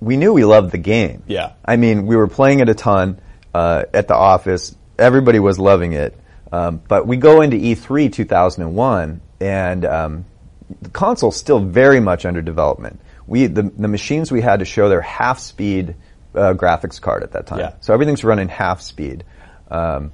we 0.00 0.16
knew 0.16 0.32
we 0.32 0.44
loved 0.44 0.70
the 0.70 0.78
game. 0.78 1.22
Yeah. 1.26 1.52
I 1.64 1.76
mean, 1.76 2.06
we 2.06 2.16
were 2.16 2.28
playing 2.28 2.60
it 2.60 2.68
a 2.68 2.74
ton 2.74 3.20
uh, 3.54 3.84
at 3.92 4.08
the 4.08 4.14
office. 4.14 4.74
Everybody 4.98 5.38
was 5.38 5.58
loving 5.58 5.92
it. 5.92 6.16
Um, 6.52 6.80
but 6.86 7.06
we 7.06 7.16
go 7.16 7.40
into 7.40 7.56
E 7.56 7.74
E3 7.74 8.12
2001, 8.12 9.20
and 9.40 9.84
um, 9.84 10.24
the 10.82 10.90
console's 10.90 11.36
still 11.36 11.58
very 11.58 11.98
much 11.98 12.24
under 12.24 12.42
development. 12.42 13.00
We 13.26 13.46
the, 13.46 13.62
the 13.62 13.88
machines 13.88 14.30
we 14.30 14.40
had 14.40 14.60
to 14.60 14.64
show 14.64 14.88
their 14.88 15.00
half 15.00 15.40
speed 15.40 15.96
uh, 16.34 16.54
graphics 16.54 17.00
card 17.00 17.22
at 17.22 17.32
that 17.32 17.46
time. 17.46 17.58
Yeah. 17.58 17.74
So 17.80 17.92
everything's 17.92 18.22
running 18.22 18.48
half 18.48 18.82
speed. 18.82 19.24
Um, 19.68 20.12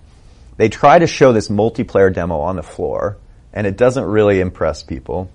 they 0.57 0.69
try 0.69 0.99
to 0.99 1.07
show 1.07 1.33
this 1.33 1.49
multiplayer 1.49 2.13
demo 2.13 2.41
on 2.41 2.57
the 2.57 2.63
floor, 2.63 3.19
and 3.53 3.67
it 3.67 3.77
doesn't 3.77 4.05
really 4.05 4.41
impress 4.41 4.83
people. 4.83 5.31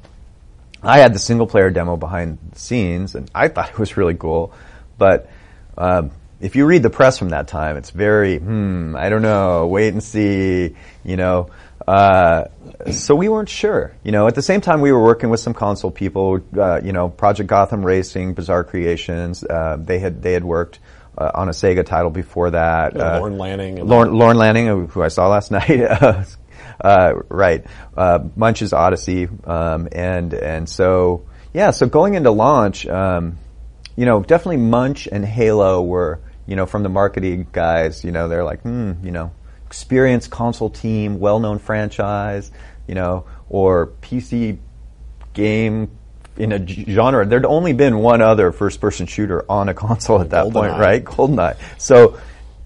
I 0.83 0.99
had 0.99 1.13
the 1.13 1.19
single 1.19 1.47
player 1.47 1.69
demo 1.71 1.97
behind 1.97 2.37
the 2.51 2.59
scenes, 2.59 3.15
and 3.15 3.29
I 3.33 3.47
thought 3.47 3.69
it 3.73 3.79
was 3.79 3.97
really 3.97 4.15
cool. 4.15 4.53
But 4.97 5.29
um, 5.77 6.11
if 6.39 6.55
you 6.55 6.65
read 6.65 6.83
the 6.83 6.89
press 6.89 7.17
from 7.17 7.29
that 7.29 7.47
time, 7.47 7.77
it's 7.77 7.89
very, 7.91 8.37
hmm, 8.37 8.95
I 8.97 9.09
don't 9.09 9.21
know, 9.21 9.67
wait 9.67 9.89
and 9.93 10.03
see, 10.03 10.75
you 11.03 11.17
know. 11.17 11.49
Uh, 11.87 12.45
so 12.91 13.15
we 13.15 13.29
weren't 13.29 13.49
sure. 13.49 13.93
You 14.03 14.11
know, 14.11 14.27
at 14.27 14.35
the 14.35 14.41
same 14.41 14.61
time, 14.61 14.81
we 14.81 14.91
were 14.91 15.03
working 15.03 15.29
with 15.29 15.39
some 15.39 15.53
console 15.53 15.91
people. 15.91 16.39
Uh, 16.57 16.81
you 16.83 16.93
know, 16.93 17.09
Project 17.09 17.47
Gotham 17.47 17.85
Racing, 17.85 18.33
Bizarre 18.33 18.63
Creations. 18.63 19.43
Uh, 19.43 19.77
they 19.79 19.99
had 19.99 20.21
they 20.23 20.33
had 20.33 20.43
worked 20.43 20.79
uh, 21.17 21.31
on 21.35 21.47
a 21.47 21.51
Sega 21.51 21.85
title 21.85 22.09
before 22.09 22.51
that. 22.51 22.95
Yeah, 22.95 23.01
Uh, 23.17 23.19
Lorne 23.19 23.37
Lanning 23.37 23.85
Lorne 23.87 24.37
Lanning, 24.37 24.67
who- 24.67 24.87
who 24.87 25.03
I 25.03 25.09
saw 25.09 25.27
last 25.27 25.51
night. 25.59 25.69
uh, 25.81 26.23
right, 26.83 27.65
uh, 27.95 28.19
Munch's 28.35 28.73
Odyssey, 28.73 29.27
um, 29.45 29.87
and 29.91 30.33
and 30.33 30.69
so 30.69 31.25
yeah. 31.53 31.71
So 31.71 31.87
going 31.87 32.15
into 32.15 32.31
launch, 32.31 32.85
um, 32.87 33.37
you 33.95 34.05
know, 34.05 34.21
definitely 34.21 34.57
Munch 34.57 35.07
and 35.11 35.25
Halo 35.25 35.81
were, 35.81 36.19
you 36.45 36.55
know, 36.55 36.65
from 36.65 36.83
the 36.83 36.89
marketing 36.89 37.47
guys, 37.51 38.03
you 38.03 38.11
know, 38.11 38.27
they're 38.27 38.43
like, 38.43 38.61
hmm, 38.61 38.93
you 39.03 39.11
know, 39.11 39.31
experienced 39.65 40.29
console 40.31 40.69
team, 40.69 41.19
well-known 41.19 41.59
franchise, 41.59 42.51
you 42.87 42.95
know, 42.95 43.25
or 43.49 43.87
PC 44.01 44.57
game 45.33 45.89
in 46.37 46.51
a 46.51 46.67
genre. 46.67 47.25
There'd 47.25 47.45
only 47.45 47.73
been 47.73 47.97
one 47.99 48.21
other 48.21 48.51
first-person 48.51 49.07
shooter 49.07 49.45
on 49.49 49.69
a 49.69 49.73
console 49.73 50.21
at 50.21 50.31
that 50.31 50.51
point, 50.51 50.73
GoldenEye. 50.73 50.79
right? 50.79 51.03
GoldenEye. 51.03 51.57
So, 51.77 52.19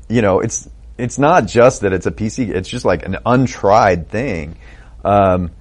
you 0.07 0.21
know, 0.21 0.39
it's 0.39 0.68
it's 0.99 1.17
not 1.17 1.47
just 1.47 1.81
that 1.81 1.93
it's 1.93 2.05
a 2.05 2.11
PC. 2.11 2.49
It's 2.49 2.69
just 2.69 2.85
like 2.85 3.05
an 3.05 3.17
untried 3.25 4.09
thing. 4.09 4.57
Um, 5.03 5.51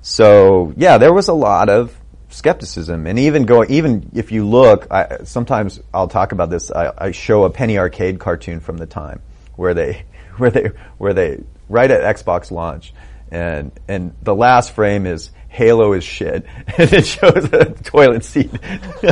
so 0.00 0.72
yeah, 0.76 0.98
there 0.98 1.12
was 1.12 1.28
a 1.28 1.34
lot 1.34 1.68
of 1.68 1.94
skepticism, 2.28 3.06
and 3.06 3.18
even 3.18 3.44
going, 3.44 3.70
even 3.70 4.10
if 4.14 4.32
you 4.32 4.46
look, 4.46 4.86
I, 4.90 5.24
sometimes 5.24 5.80
I'll 5.92 6.08
talk 6.08 6.32
about 6.32 6.50
this. 6.50 6.70
I, 6.70 6.92
I 6.96 7.10
show 7.10 7.44
a 7.44 7.50
Penny 7.50 7.78
Arcade 7.78 8.18
cartoon 8.18 8.60
from 8.60 8.76
the 8.76 8.86
time 8.86 9.20
where 9.56 9.74
they, 9.74 10.04
where 10.36 10.50
they, 10.50 10.70
where 10.98 11.14
they, 11.14 11.42
right 11.68 11.90
at 11.90 12.16
Xbox 12.16 12.50
launch, 12.50 12.92
and 13.30 13.72
and 13.88 14.14
the 14.22 14.34
last 14.34 14.72
frame 14.72 15.06
is 15.06 15.30
Halo 15.48 15.92
is 15.92 16.04
shit, 16.04 16.44
and 16.78 16.92
it 16.92 17.06
shows 17.06 17.52
a 17.52 17.66
toilet 17.66 18.24
seat. 18.24 18.50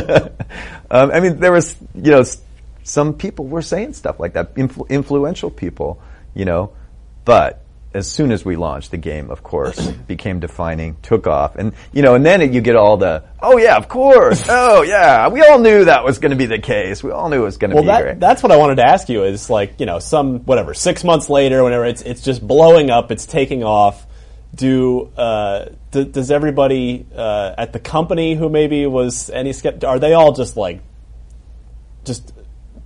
um, 0.91 1.11
I 1.11 1.19
mean, 1.19 1.39
there 1.39 1.51
was, 1.51 1.75
you 1.95 2.11
know, 2.11 2.23
some 2.83 3.13
people 3.13 3.45
were 3.47 3.61
saying 3.61 3.93
stuff 3.93 4.19
like 4.19 4.33
that, 4.33 4.55
influ- 4.55 4.89
influential 4.89 5.49
people, 5.49 6.01
you 6.33 6.45
know, 6.45 6.73
but 7.25 7.59
as 7.93 8.09
soon 8.11 8.31
as 8.31 8.43
we 8.43 8.55
launched, 8.55 8.89
the 8.89 8.97
game, 8.97 9.29
of 9.29 9.43
course, 9.43 9.87
became 10.07 10.39
defining, 10.39 10.97
took 11.03 11.27
off, 11.27 11.55
and 11.55 11.73
you 11.91 12.01
know, 12.01 12.15
and 12.15 12.25
then 12.25 12.41
it, 12.41 12.51
you 12.51 12.59
get 12.61 12.75
all 12.75 12.97
the, 12.97 13.23
oh 13.39 13.57
yeah, 13.57 13.77
of 13.77 13.87
course, 13.87 14.45
oh 14.49 14.81
yeah, 14.81 15.27
we 15.29 15.41
all 15.41 15.59
knew 15.59 15.85
that 15.85 16.03
was 16.03 16.17
going 16.19 16.31
to 16.31 16.35
be 16.35 16.47
the 16.47 16.59
case. 16.59 17.03
We 17.03 17.11
all 17.11 17.29
knew 17.29 17.41
it 17.41 17.45
was 17.45 17.57
going 17.57 17.69
to 17.69 17.75
Well, 17.75 17.83
be 17.83 17.87
that, 17.87 18.01
great. 18.01 18.19
that's 18.19 18.41
what 18.41 18.51
I 18.51 18.57
wanted 18.57 18.75
to 18.75 18.85
ask 18.87 19.09
you 19.09 19.23
is 19.23 19.49
like, 19.49 19.79
you 19.79 19.85
know, 19.85 19.99
some, 19.99 20.39
whatever, 20.39 20.73
six 20.73 21.03
months 21.03 21.29
later, 21.29 21.63
whenever 21.63 21.85
it's, 21.85 22.01
it's 22.01 22.21
just 22.21 22.45
blowing 22.45 22.89
up, 22.89 23.11
it's 23.11 23.25
taking 23.25 23.63
off. 23.63 24.07
Do, 24.55 25.11
uh, 25.17 25.69
d- 25.89 26.05
does 26.05 26.29
everybody, 26.29 27.07
uh, 27.15 27.55
at 27.57 27.73
the 27.73 27.79
company 27.79 28.35
who 28.35 28.49
maybe 28.49 28.85
was 28.85 29.31
any 29.31 29.51
skeptic? 29.51 29.83
are 29.83 29.97
they 29.97 30.13
all 30.13 30.31
just 30.31 30.55
like, 30.57 30.81
just 32.05 32.33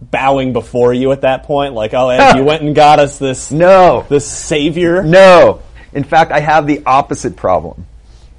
bowing 0.02 0.54
before 0.54 0.94
you 0.94 1.12
at 1.12 1.22
that 1.22 1.44
point? 1.44 1.74
Like, 1.74 1.94
oh, 1.94 2.10
Ed, 2.10 2.38
you 2.38 2.44
went 2.46 2.64
and 2.64 2.76
got 2.76 3.00
us 3.00 3.18
this, 3.18 3.52
no, 3.52 4.06
this 4.10 4.30
savior? 4.30 5.04
No. 5.04 5.62
In 5.94 6.04
fact, 6.04 6.32
I 6.32 6.40
have 6.40 6.68
the 6.68 6.84
opposite 6.86 7.36
problem. 7.36 7.86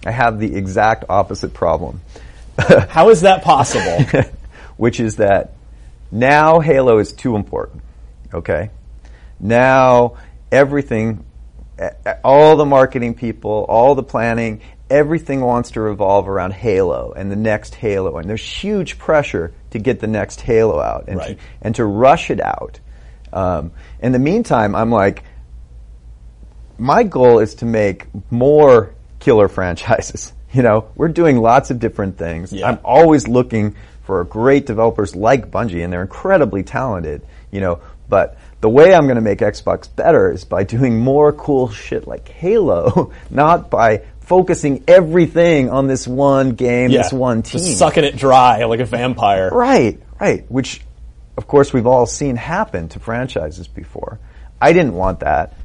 I 0.07 0.11
have 0.11 0.39
the 0.39 0.55
exact 0.55 1.05
opposite 1.09 1.55
problem. 1.55 2.01
How 2.89 3.11
is 3.11 3.23
that 3.23 3.43
possible? 3.43 4.23
Which 4.77 5.01
is 5.01 5.17
that 5.17 5.53
now 6.11 6.61
Halo 6.61 6.99
is 6.99 7.13
too 7.13 7.37
important. 7.37 7.83
Okay? 8.33 8.71
Now 9.41 10.17
everything, 10.51 11.25
all 12.25 12.57
the 12.57 12.65
marketing 12.65 13.15
people, 13.15 13.67
all 13.69 13.95
the 13.95 14.03
planning, 14.03 14.61
everything 14.91 15.41
wants 15.41 15.73
to 15.73 15.81
revolve 15.81 16.29
around 16.29 16.53
Halo 16.53 17.13
and 17.17 17.31
the 17.31 17.37
next 17.37 17.75
Halo. 17.75 18.19
And 18.19 18.29
there's 18.29 18.45
huge 18.45 18.99
pressure 18.99 19.53
to 19.71 19.79
get 19.79 20.01
the 20.01 20.07
next 20.07 20.41
Halo 20.41 20.81
out 20.81 21.05
and, 21.09 21.19
Right. 21.19 21.39
to, 21.39 21.45
and 21.63 21.75
to 21.77 21.85
rush 21.85 22.31
it 22.31 22.41
out. 22.41 22.81
Um, 23.33 23.73
in 24.01 24.13
the 24.13 24.19
meantime, 24.19 24.75
I'm 24.75 24.91
like, 24.91 25.23
my 26.79 27.03
goal 27.03 27.41
is 27.41 27.57
to 27.57 27.67
make 27.67 28.07
more 28.31 28.95
killer 29.19 29.49
franchises. 29.57 30.33
You 30.53 30.63
know, 30.63 30.89
we're 30.95 31.09
doing 31.09 31.37
lots 31.39 31.71
of 31.71 31.79
different 31.79 32.17
things. 32.17 32.53
Yeah. 32.53 32.69
I'm 32.69 32.79
always 32.85 33.29
looking 33.29 33.77
for 34.05 34.25
great 34.25 34.65
developers 34.65 35.15
like 35.15 35.51
Bungie, 35.51 35.85
and 35.85 35.93
they're 35.93 36.01
incredibly 36.01 36.63
talented. 36.63 37.21
You 37.51 37.61
know, 37.61 37.81
but 38.09 38.39
the 38.63 38.69
way 38.71 38.95
I'm 38.95 39.05
going 39.05 39.17
to 39.17 39.21
make 39.21 39.41
Xbox 39.41 39.95
better 39.95 40.33
is 40.33 40.45
by 40.47 40.65
doing 40.65 40.99
more 40.99 41.33
cool 41.33 41.69
shit 41.69 42.07
like 42.07 42.29
Halo, 42.29 43.13
not 43.31 43.69
by 43.71 44.03
focusing 44.29 44.85
everything 44.87 45.71
on 45.71 45.87
this 45.87 46.07
one 46.07 46.51
game, 46.51 46.91
this 46.91 47.13
one 47.13 47.43
team. 47.43 47.61
Sucking 47.61 48.05
it 48.05 48.17
dry 48.17 48.65
like 48.65 48.81
a 48.81 48.85
vampire. 48.85 49.49
Right, 49.51 50.01
right. 50.21 50.49
Which, 50.51 50.83
of 51.39 51.47
course, 51.47 51.73
we've 51.73 51.87
all 51.87 52.05
seen 52.05 52.37
happen 52.37 52.91
to 52.91 53.01
franchises 53.01 53.67
before. 53.67 54.21
I 54.61 54.75
didn't 54.75 54.95
want 54.95 55.21
that. 55.21 55.57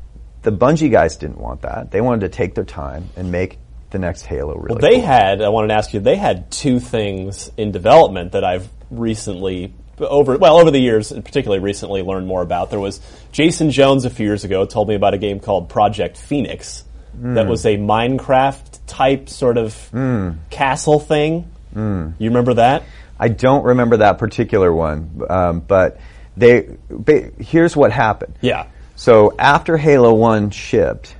The 0.44 0.52
Bungie 0.52 0.90
guys 0.90 1.18
didn't 1.18 1.40
want 1.40 1.64
that. 1.64 1.92
They 1.92 2.00
wanted 2.00 2.22
to 2.22 2.30
take 2.30 2.56
their 2.56 2.64
time 2.64 3.10
and 3.18 3.32
make 3.32 3.60
the 3.90 4.00
next 4.00 4.24
Halo 4.24 4.56
really. 4.56 4.80
Well, 4.80 4.92
they 4.92 4.98
cool. 4.98 5.06
had. 5.06 5.42
I 5.42 5.50
wanted 5.50 5.68
to 5.68 5.74
ask 5.76 5.94
you. 5.94 6.00
They 6.00 6.16
had 6.16 6.50
two 6.50 6.80
things 6.80 7.52
in 7.58 7.72
development 7.72 8.32
that 8.32 8.46
I've 8.46 8.68
recently 8.90 9.74
over 10.00 10.38
well 10.38 10.58
over 10.58 10.72
the 10.72 10.80
years, 10.80 11.12
and 11.12 11.24
particularly 11.24 11.62
recently, 11.62 12.02
learned 12.02 12.28
more 12.28 12.42
about. 12.42 12.70
There 12.70 12.80
was 12.80 13.02
Jason 13.34 13.72
Jones 13.72 14.06
a 14.06 14.10
few 14.10 14.26
years 14.26 14.46
ago 14.46 14.66
told 14.66 14.88
me 14.88 14.96
about 14.96 15.14
a 15.14 15.18
game 15.18 15.40
called 15.40 15.70
Project 15.70 16.18
Phoenix 16.18 16.84
that 17.22 17.46
Mm. 17.46 17.50
was 17.50 17.66
a 17.66 17.78
Minecraft 17.78 18.80
type 18.88 19.30
sort 19.30 19.58
of 19.58 19.74
Mm. 19.94 20.36
castle 20.50 21.00
thing. 21.00 21.46
Mm. 21.76 22.14
You 22.18 22.30
remember 22.30 22.56
that? 22.56 22.84
I 23.20 23.28
don't 23.30 23.64
remember 23.64 23.98
that 23.98 24.18
particular 24.18 24.74
one, 24.74 25.22
um, 25.30 25.60
but 25.66 25.98
they. 26.36 26.68
Ba- 26.90 27.30
here's 27.40 27.76
what 27.78 27.92
happened. 27.92 28.36
Yeah. 28.42 28.66
So 28.96 29.34
after 29.40 29.78
Halo 29.78 30.14
One 30.14 30.50
shipped, 30.50 31.16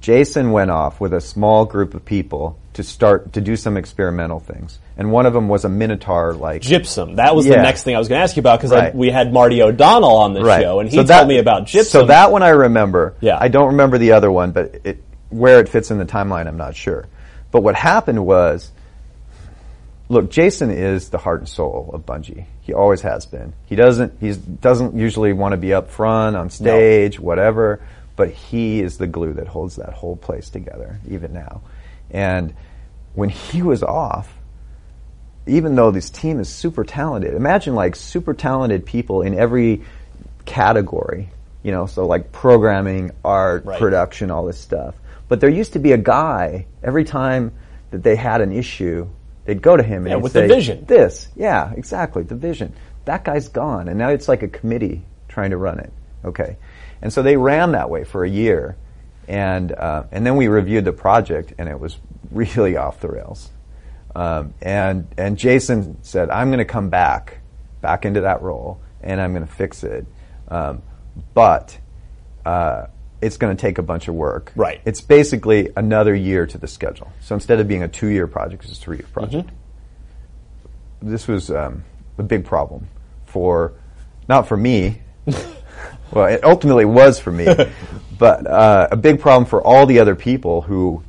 Jason 0.00 0.52
went 0.52 0.70
off 0.70 1.00
with 1.00 1.12
a 1.12 1.20
small 1.20 1.64
group 1.64 1.94
of 1.94 2.04
people 2.04 2.56
to 2.74 2.82
start 2.82 3.32
to 3.32 3.40
do 3.40 3.56
some 3.56 3.76
experimental 3.76 4.40
things, 4.40 4.78
and 4.96 5.10
one 5.10 5.26
of 5.26 5.32
them 5.32 5.48
was 5.48 5.64
a 5.64 5.68
Minotaur 5.68 6.34
like 6.34 6.62
Gypsum. 6.62 7.16
That 7.16 7.34
was 7.34 7.46
the 7.46 7.56
next 7.56 7.82
thing 7.84 7.96
I 7.96 7.98
was 7.98 8.08
going 8.08 8.18
to 8.18 8.22
ask 8.22 8.36
you 8.36 8.40
about 8.40 8.58
because 8.60 8.70
Right. 8.72 8.94
we 8.94 9.10
had 9.10 9.32
Marty 9.32 9.62
O'Donnell 9.62 10.16
on 10.16 10.34
the 10.34 10.42
Right. 10.44 10.60
show, 10.62 10.80
and 10.80 10.88
he 10.88 10.94
So 10.96 11.00
told 11.02 11.08
that- 11.08 11.26
me 11.28 11.38
about 11.38 11.66
Gypsum. 11.66 12.00
So 12.02 12.06
that 12.06 12.30
one 12.30 12.42
I 12.42 12.50
remember. 12.50 13.14
Yeah. 13.20 13.38
I 13.40 13.48
don't 13.48 13.68
remember 13.68 13.98
the 13.98 14.12
other 14.12 14.30
one, 14.30 14.50
but 14.52 14.74
it, 14.84 15.02
where 15.30 15.60
it 15.60 15.68
fits 15.68 15.90
in 15.90 15.98
the 15.98 16.04
timeline, 16.04 16.46
I'm 16.46 16.56
not 16.56 16.74
sure. 16.76 17.06
But 17.50 17.62
what 17.62 17.74
happened 17.76 18.24
was, 18.26 18.70
look, 20.08 20.30
Jason 20.30 20.70
is 20.70 21.08
the 21.10 21.18
heart 21.18 21.40
and 21.40 21.48
soul 21.48 21.90
of 21.92 22.04
Bungie. 22.04 22.44
He 22.60 22.72
always 22.72 23.02
has 23.02 23.26
been. 23.26 23.52
He 23.66 23.76
doesn't. 23.76 24.14
He 24.20 24.32
doesn't 24.32 24.96
usually 24.96 25.32
want 25.32 25.52
to 25.52 25.56
be 25.58 25.72
up 25.74 25.90
front 25.90 26.36
on 26.36 26.50
stage, 26.50 27.20
whatever. 27.20 27.80
But 28.16 28.30
he 28.30 28.80
is 28.80 28.96
the 28.98 29.06
glue 29.08 29.32
that 29.34 29.48
holds 29.48 29.76
that 29.76 29.92
whole 29.92 30.16
place 30.16 30.48
together, 30.48 30.98
even 31.08 31.32
now. 31.32 31.60
And 32.14 32.54
when 33.14 33.28
he 33.28 33.60
was 33.60 33.82
off, 33.82 34.32
even 35.46 35.74
though 35.74 35.90
this 35.90 36.08
team 36.08 36.38
is 36.40 36.48
super 36.48 36.84
talented, 36.84 37.34
imagine 37.34 37.74
like 37.74 37.96
super 37.96 38.32
talented 38.32 38.86
people 38.86 39.20
in 39.22 39.34
every 39.34 39.82
category, 40.46 41.28
you 41.62 41.72
know, 41.72 41.86
so 41.86 42.06
like 42.06 42.32
programming, 42.32 43.10
art, 43.24 43.64
Right. 43.66 43.78
production, 43.78 44.30
all 44.30 44.46
this 44.46 44.58
stuff. 44.58 44.94
But 45.28 45.40
there 45.40 45.50
used 45.50 45.72
to 45.74 45.78
be 45.80 45.92
a 45.92 45.98
guy 45.98 46.66
every 46.82 47.04
time 47.04 47.52
that 47.90 48.02
they 48.02 48.14
had 48.16 48.40
an 48.40 48.52
issue, 48.52 49.08
they'd 49.44 49.60
go 49.60 49.76
to 49.76 49.82
him 49.82 50.04
and 50.04 50.08
Yeah, 50.10 50.16
he'd 50.16 50.22
with 50.22 50.32
the 50.34 50.40
say, 50.40 50.48
vision. 50.48 50.84
This, 50.86 51.28
yeah, 51.34 51.72
exactly, 51.76 52.22
the 52.22 52.36
vision. 52.36 52.72
That 53.06 53.24
guy's 53.24 53.48
gone, 53.48 53.88
and 53.88 53.98
now 53.98 54.10
it's 54.10 54.28
like 54.28 54.42
a 54.42 54.48
committee 54.48 55.02
trying 55.28 55.50
to 55.50 55.56
run 55.56 55.80
it. 55.80 55.92
Okay, 56.24 56.56
and 57.02 57.12
so 57.12 57.22
they 57.22 57.36
ran 57.36 57.72
that 57.72 57.90
way 57.90 58.04
for 58.04 58.24
a 58.24 58.30
year, 58.30 58.76
and 59.28 59.72
uh, 59.72 60.04
and 60.12 60.26
then 60.26 60.36
we 60.36 60.48
reviewed 60.48 60.84
the 60.84 60.92
project, 60.92 61.54
and 61.58 61.68
it 61.68 61.78
was 61.78 61.98
really 62.30 62.76
off 62.76 63.00
the 63.00 63.08
rails. 63.08 63.50
Um, 64.14 64.54
and 64.62 65.06
and 65.16 65.36
Jason 65.36 66.02
said, 66.02 66.30
"I'm 66.30 66.48
going 66.48 66.58
to 66.58 66.64
come 66.64 66.90
back, 66.90 67.38
back 67.80 68.04
into 68.04 68.22
that 68.22 68.42
role, 68.42 68.80
and 69.02 69.20
I'm 69.20 69.32
going 69.32 69.46
to 69.46 69.52
fix 69.52 69.84
it, 69.84 70.06
um, 70.48 70.82
but 71.34 71.78
uh, 72.44 72.86
it's 73.24 73.38
going 73.38 73.56
to 73.56 73.60
take 73.60 73.78
a 73.78 73.82
bunch 73.82 74.08
of 74.08 74.14
work. 74.14 74.52
Right. 74.54 74.80
It's 74.84 75.00
basically 75.00 75.70
another 75.76 76.14
year 76.14 76.46
to 76.46 76.58
the 76.58 76.66
schedule. 76.66 77.10
So 77.20 77.34
instead 77.34 77.58
of 77.58 77.66
being 77.66 77.82
a 77.82 77.88
two-year 77.88 78.26
project, 78.26 78.64
it's 78.64 78.72
a 78.72 78.80
three-year 78.80 79.08
project. 79.12 79.50
This 81.00 81.26
was 81.26 81.50
um, 81.50 81.84
a 82.18 82.22
big 82.22 82.44
problem 82.44 82.86
for, 83.24 83.74
not 84.28 84.46
for 84.46 84.56
me. 84.56 85.00
well, 86.12 86.26
it 86.26 86.44
ultimately 86.44 86.84
was 86.84 87.18
for 87.18 87.32
me, 87.32 87.46
but 88.24 88.46
uh, 88.46 88.88
a 88.90 88.96
big 88.96 89.20
problem 89.20 89.44
for 89.44 89.62
all 89.62 89.84
the 89.84 89.98
other 89.98 90.14
people 90.14 90.62
who 90.62 91.02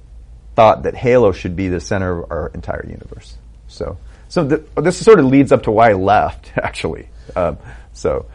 thought 0.53 0.83
that 0.83 0.95
Halo 0.95 1.31
should 1.31 1.55
be 1.55 1.69
the 1.69 1.79
center 1.79 2.23
of 2.23 2.29
our 2.29 2.51
entire 2.53 2.85
universe. 2.85 3.37
So, 3.69 3.97
so 4.27 4.45
th- 4.45 4.63
this 4.75 4.97
sort 4.97 5.19
of 5.19 5.25
leads 5.27 5.53
up 5.53 5.63
to 5.63 5.71
why 5.71 5.91
I 5.91 5.93
left, 5.93 6.51
actually. 6.57 7.07
Um, 7.33 7.57
so, 7.93 8.25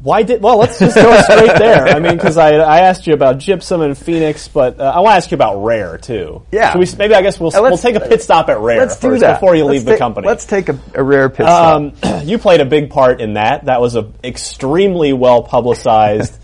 Why 0.00 0.22
did? 0.22 0.40
Well, 0.40 0.58
let's 0.58 0.78
just 0.78 0.94
go 0.94 1.20
straight 1.22 1.58
there. 1.58 1.88
I 1.88 1.98
mean, 1.98 2.14
because 2.14 2.38
I, 2.38 2.52
I 2.52 2.80
asked 2.82 3.08
you 3.08 3.14
about 3.14 3.38
Gypsum 3.38 3.80
and 3.80 3.98
Phoenix, 3.98 4.46
but 4.46 4.78
uh, 4.78 4.92
I 4.94 5.00
want 5.00 5.14
to 5.14 5.16
ask 5.16 5.32
you 5.32 5.34
about 5.34 5.64
Rare 5.64 5.98
too. 5.98 6.42
Yeah. 6.52 6.70
Should 6.70 6.78
we, 6.78 6.86
maybe 6.96 7.14
I 7.16 7.22
guess 7.22 7.40
we'll 7.40 7.56
Uh, 7.56 7.62
we'll 7.62 7.78
take 7.78 7.96
a 7.96 8.00
pit 8.00 8.22
stop 8.22 8.48
at 8.48 8.60
Rare 8.60 8.78
let's 8.78 9.00
do 9.00 9.18
that 9.18 9.40
before 9.40 9.56
you 9.56 9.64
Let's 9.64 9.84
leave 9.84 9.86
the 9.86 9.98
company. 9.98 10.28
Let's 10.28 10.44
take 10.46 10.68
a, 10.68 10.78
a 10.94 11.02
rare 11.02 11.28
pit 11.30 11.46
stop. 11.46 11.76
Um, 12.04 12.22
you 12.28 12.38
played 12.38 12.60
a 12.60 12.64
big 12.64 12.90
part 12.90 13.20
in 13.20 13.34
that. 13.34 13.64
That 13.64 13.80
was 13.80 13.96
a 13.96 14.12
extremely 14.22 15.12
well 15.12 15.42
publicized, 15.42 16.32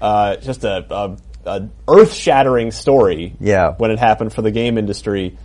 uh, 0.00 0.36
just 0.36 0.64
a, 0.64 0.86
a, 0.90 1.16
a 1.46 1.68
earth 1.88 2.12
shattering 2.12 2.70
story. 2.70 3.34
Yeah. 3.40 3.74
When 3.76 3.90
it 3.90 3.98
happened 3.98 4.32
for 4.32 4.42
the 4.42 4.50
game 4.50 4.78
industry. 4.78 5.36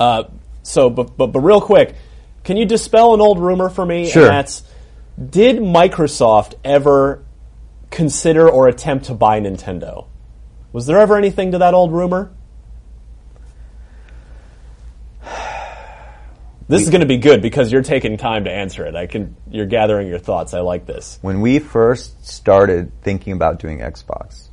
Uh, 0.00 0.24
so, 0.62 0.90
but, 0.90 1.16
but 1.16 1.28
but 1.28 1.40
real 1.40 1.60
quick, 1.60 1.94
Can 2.44 2.56
you 2.56 2.64
dispel 2.64 3.14
an 3.14 3.20
old 3.20 3.38
rumor 3.38 3.68
for 3.68 3.84
me? 3.86 4.10
Sure. 4.10 4.26
And 4.26 4.32
that's 4.32 4.64
did 5.30 5.56
Microsoft 5.56 6.54
ever 6.64 7.24
consider 7.90 8.48
or 8.48 8.68
attempt 8.68 9.06
to 9.06 9.14
buy 9.14 9.40
Nintendo? 9.40 10.06
Was 10.72 10.86
there 10.86 10.98
ever 10.98 11.16
anything 11.16 11.52
to 11.52 11.58
that 11.58 11.74
old 11.74 11.92
rumor? 11.92 12.32
This 16.72 16.82
is 16.82 16.90
going 16.90 17.00
to 17.00 17.06
be 17.06 17.18
good 17.18 17.42
because 17.42 17.70
you're 17.70 17.82
taking 17.82 18.16
time 18.16 18.44
to 18.44 18.50
answer 18.50 18.86
it. 18.86 18.94
I 18.94 19.06
can. 19.06 19.36
You're 19.50 19.66
gathering 19.66 20.08
your 20.08 20.18
thoughts. 20.18 20.54
I 20.54 20.60
like 20.60 20.86
this. 20.86 21.18
When 21.22 21.40
we 21.40 21.58
first 21.58 22.26
started 22.26 22.92
thinking 23.02 23.32
about 23.32 23.58
doing 23.58 23.80
Xbox, 23.80 24.48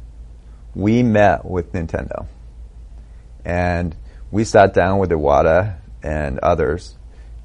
we 0.75 1.03
met 1.03 1.45
with 1.45 1.73
Nintendo. 1.73 2.27
And 3.45 3.95
we 4.31 4.43
sat 4.43 4.73
down 4.73 4.99
with 4.99 5.09
Iwata 5.11 5.77
and 6.03 6.39
others 6.39 6.95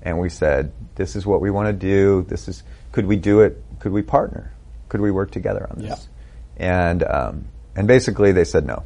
and 0.02 0.18
we 0.18 0.28
said, 0.28 0.72
this 0.96 1.16
is 1.16 1.24
what 1.24 1.40
we 1.40 1.50
want 1.50 1.68
to 1.68 1.72
do. 1.72 2.22
This 2.28 2.46
is, 2.48 2.62
could 2.92 3.06
we 3.06 3.16
do 3.16 3.40
it? 3.40 3.62
Could 3.80 3.92
we 3.92 4.02
partner? 4.02 4.52
Could 4.88 5.00
we 5.00 5.10
work 5.10 5.30
together 5.30 5.66
on 5.70 5.78
this? 5.82 6.08
And, 6.56 7.02
um, 7.02 7.46
and 7.74 7.88
basically 7.88 8.32
they 8.32 8.44
said 8.44 8.66
no. 8.66 8.82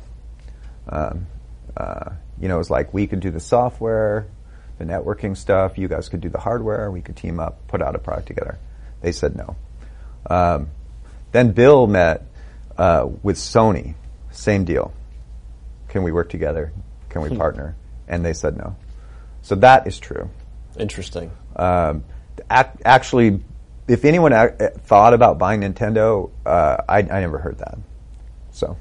Um, 0.89 1.27
uh, 1.77 2.11
you 2.41 2.49
know, 2.49 2.55
it 2.55 2.59
was 2.59 2.71
like 2.71 2.95
we 2.95 3.07
could 3.07 3.21
do 3.21 3.31
the 3.31 3.41
software, 3.41 4.27
the 4.79 4.85
networking 4.85 5.37
stuff. 5.37 5.77
You 5.77 5.89
guys 5.89 6.09
could 6.09 6.21
do 6.21 6.29
the 6.29 6.39
hardware. 6.39 6.91
We 6.91 7.01
could 7.03 7.17
team 7.17 7.41
up, 7.41 7.67
put 7.69 7.83
out 7.83 7.95
a 7.95 7.99
product 7.99 8.29
together. 8.29 8.59
They 9.01 9.13
said 9.13 9.37
no. 9.37 9.57
Um, 10.29 10.71
then 11.33 11.53
Bill 11.53 11.87
met 11.87 12.25
uh, 12.77 13.09
with 13.23 13.37
Sony. 13.37 13.95
Same 14.31 14.65
deal. 14.65 14.93
Can 15.89 16.03
we 16.03 16.13
work 16.13 16.29
together? 16.31 16.73
Can 17.09 17.23
we 17.23 17.37
partner? 17.37 17.77
And 18.07 18.25
they 18.25 18.33
said 18.33 18.57
no. 18.57 18.77
So 19.43 19.55
that 19.57 19.87
is 19.87 19.99
true. 19.99 20.31
Interesting. 20.79 21.31
Um, 21.57 22.05
ac- 22.51 22.79
actually, 22.85 23.43
if 23.89 24.05
anyone 24.05 24.33
ac- 24.33 24.71
thought 24.85 25.15
about 25.15 25.39
buying 25.39 25.61
Nintendo, 25.63 26.31
uh, 26.47 26.79
I, 26.89 26.99
I 26.99 27.21
never 27.21 27.39
heard 27.39 27.59
that. 27.59 27.79
So 28.53 28.77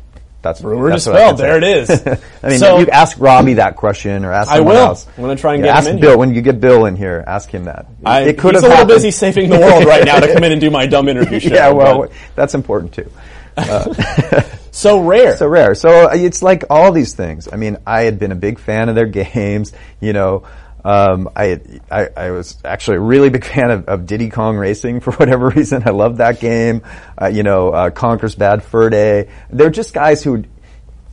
that's 0.48 0.62
Rumor 0.62 0.90
that's 0.90 1.06
dispelled. 1.06 1.38
There 1.38 1.58
it 1.58 1.64
is. 1.64 1.90
I 2.44 2.50
mean, 2.50 2.60
So- 2.60 2.80
you 2.80 2.88
ask 2.88 3.18
Robbie 3.20 3.56
that 3.56 3.76
question, 3.76 4.26
or 4.26 4.32
ask 4.32 4.50
I 4.52 4.60
will. 4.62 4.72
else. 4.76 5.06
I'm 5.18 5.24
gonna 5.24 5.36
try 5.36 5.54
and 5.56 5.66
Yeah, 5.66 5.74
get 5.74 5.74
him 5.74 5.78
ask 5.78 5.90
in 5.90 6.00
Bill 6.00 6.10
here. 6.12 6.18
when 6.18 6.34
you 6.34 6.42
get 6.42 6.60
Bill 6.60 6.86
in 6.86 6.96
here. 6.96 7.24
Ask 7.28 7.50
him 7.50 7.66
that. 7.66 7.86
I, 8.06 8.22
it 8.22 8.38
could 8.38 8.56
he's 8.56 8.64
have 8.64 8.72
a 8.72 8.74
little 8.74 8.78
happened. 8.78 8.90
busy 8.90 9.12
saving 9.12 9.50
the 9.50 9.60
world 9.60 9.86
right 9.86 10.04
now 10.06 10.20
to 10.20 10.34
come 10.34 10.44
in 10.44 10.52
and 10.52 10.60
do 10.62 10.70
my 10.72 10.86
dumb 10.88 11.08
interview 11.10 11.40
show. 11.42 11.54
yeah, 11.54 11.70
well, 11.72 12.00
but- 12.02 12.12
that's 12.36 12.54
important 12.56 12.94
too. 12.94 13.10
so 14.72 15.02
rare. 15.02 15.36
So 15.38 15.48
rare. 15.48 15.76
So 15.76 15.90
uh, 15.90 16.10
it's 16.14 16.42
like 16.44 16.66
all 16.70 16.92
these 16.92 17.14
things. 17.14 17.48
I 17.52 17.56
mean, 17.56 17.78
I 17.86 18.02
had 18.02 18.20
been 18.20 18.32
a 18.32 18.36
big 18.36 18.60
fan 18.60 18.90
of 18.90 18.96
their 18.96 19.06
games. 19.08 19.74
You 20.00 20.14
know, 20.14 20.44
um, 20.88 21.30
I, 21.36 21.60
I 21.92 22.08
I 22.16 22.32
was 22.32 22.58
actually 22.64 22.98
a 22.98 23.02
really 23.02 23.30
big 23.30 23.44
fan 23.54 23.72
of, 23.72 23.88
of 23.88 24.06
Diddy 24.06 24.30
Kong 24.30 24.58
Racing 24.58 25.02
for 25.02 25.12
whatever 25.20 25.50
reason. 25.50 25.84
I 25.86 25.92
loved 25.92 26.18
that 26.18 26.40
game. 26.40 26.82
Uh, 27.22 27.28
you 27.28 27.44
know, 27.44 27.70
uh, 27.72 27.90
Conker's 27.90 28.36
Bad 28.36 28.64
Fur 28.64 28.90
Day. 28.90 29.30
They're 29.50 29.70
just 29.70 29.94
guys 29.94 30.24
who, 30.24 30.44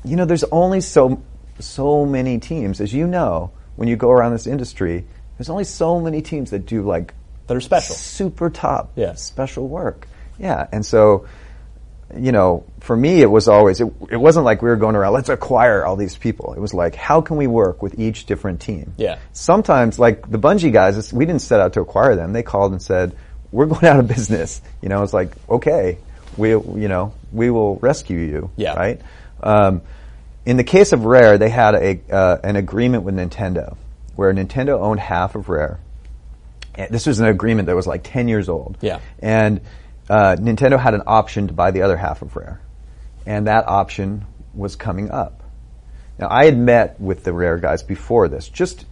you 0.05 0.17
know, 0.17 0.25
there's 0.25 0.45
only 0.45 0.81
so 0.81 1.23
so 1.59 2.05
many 2.07 2.39
teams, 2.39 2.81
as 2.81 2.93
you 2.93 3.07
know, 3.07 3.51
when 3.77 3.89
you 3.89 3.97
go 3.97 4.11
around 4.11 4.33
this 4.33 4.47
industry. 4.47 5.05
There's 5.39 5.51
only 5.51 5.65
so 5.65 6.01
many 6.01 6.23
teams 6.23 6.51
that 6.51 6.67
do 6.67 6.83
like 6.83 7.13
that 7.49 7.57
are 7.57 7.61
special, 7.61 7.97
super 7.97 8.51
top, 8.51 8.93
Yeah. 8.95 9.15
special 9.15 9.67
work. 9.69 10.07
Yeah, 10.39 10.67
and 10.73 10.87
so 10.87 11.27
you 12.17 12.33
know, 12.33 12.65
for 12.81 12.97
me, 12.97 13.21
it 13.21 13.31
was 13.31 13.49
always, 13.49 13.81
it, 13.81 13.93
it 14.11 14.17
wasn't 14.17 14.45
like 14.45 14.63
we 14.63 14.69
were 14.69 14.77
going 14.77 14.97
around, 14.97 15.13
let's 15.13 15.29
acquire 15.29 15.85
all 15.85 15.97
these 15.97 16.17
people. 16.17 16.55
It 16.55 16.61
was 16.61 16.75
like, 16.75 16.95
how 16.95 17.21
can 17.21 17.37
we 17.37 17.47
work 17.47 17.83
with 17.83 17.99
each 17.99 18.27
different 18.27 18.61
team? 18.61 18.93
Yeah. 18.97 19.19
Sometimes, 19.33 19.99
like 19.99 20.31
the 20.31 20.39
Bungie 20.39 20.73
guys, 20.73 21.13
we 21.13 21.27
didn't 21.27 21.43
set 21.43 21.61
out 21.61 21.75
to 21.75 21.81
acquire 21.81 22.17
them. 22.17 22.33
They 22.33 22.43
called 22.43 22.73
and 22.73 22.83
said, 22.83 23.17
we're 23.51 23.67
going 23.67 23.85
out 23.85 23.99
of 23.99 24.09
business. 24.09 24.61
You 24.83 24.89
know, 24.89 25.03
it's 25.03 25.13
like, 25.13 25.33
okay, 25.49 25.99
we, 26.37 26.51
you 26.51 26.89
know, 26.89 27.15
we 27.33 27.51
will 27.51 27.77
rescue 27.77 28.19
you. 28.19 28.51
Yeah. 28.57 28.75
Right? 28.75 29.01
Um, 29.43 29.83
in 30.47 30.57
the 30.57 30.65
case 30.65 30.93
of 30.93 31.05
Rare, 31.05 31.39
they 31.39 31.49
had 31.49 31.75
a, 31.75 32.01
uh, 32.11 32.39
an 32.45 32.57
agreement 32.57 33.05
with 33.05 33.15
Nintendo 33.17 33.77
where 34.17 34.33
Nintendo 34.33 34.81
owned 34.81 35.01
half 35.01 35.35
of 35.35 35.49
Rare. 35.49 35.81
And 36.75 36.91
this 36.91 37.07
was 37.07 37.21
an 37.21 37.27
agreement 37.27 37.67
that 37.67 37.77
was 37.77 37.87
like 37.87 38.03
10 38.05 38.29
years 38.29 38.49
old. 38.49 38.79
Yeah. 38.81 39.01
And 39.21 39.61
uh, 40.09 40.37
Nintendo 40.39 40.79
had 40.79 40.95
an 40.95 41.03
option 41.07 41.49
to 41.49 41.53
buy 41.53 41.71
the 41.71 41.83
other 41.83 41.97
half 41.97 42.23
of 42.23 42.37
Rare. 42.37 42.61
And 43.27 43.47
that 43.47 43.67
option 43.69 44.27
was 44.53 44.77
coming 44.77 45.11
up. 45.11 45.43
Now, 46.19 46.29
I 46.31 46.45
had 46.45 46.59
met 46.59 47.01
with 47.01 47.25
the 47.25 47.33
Rare 47.33 47.59
guys 47.59 47.83
before 47.83 48.29
this. 48.29 48.49
Just 48.49 48.85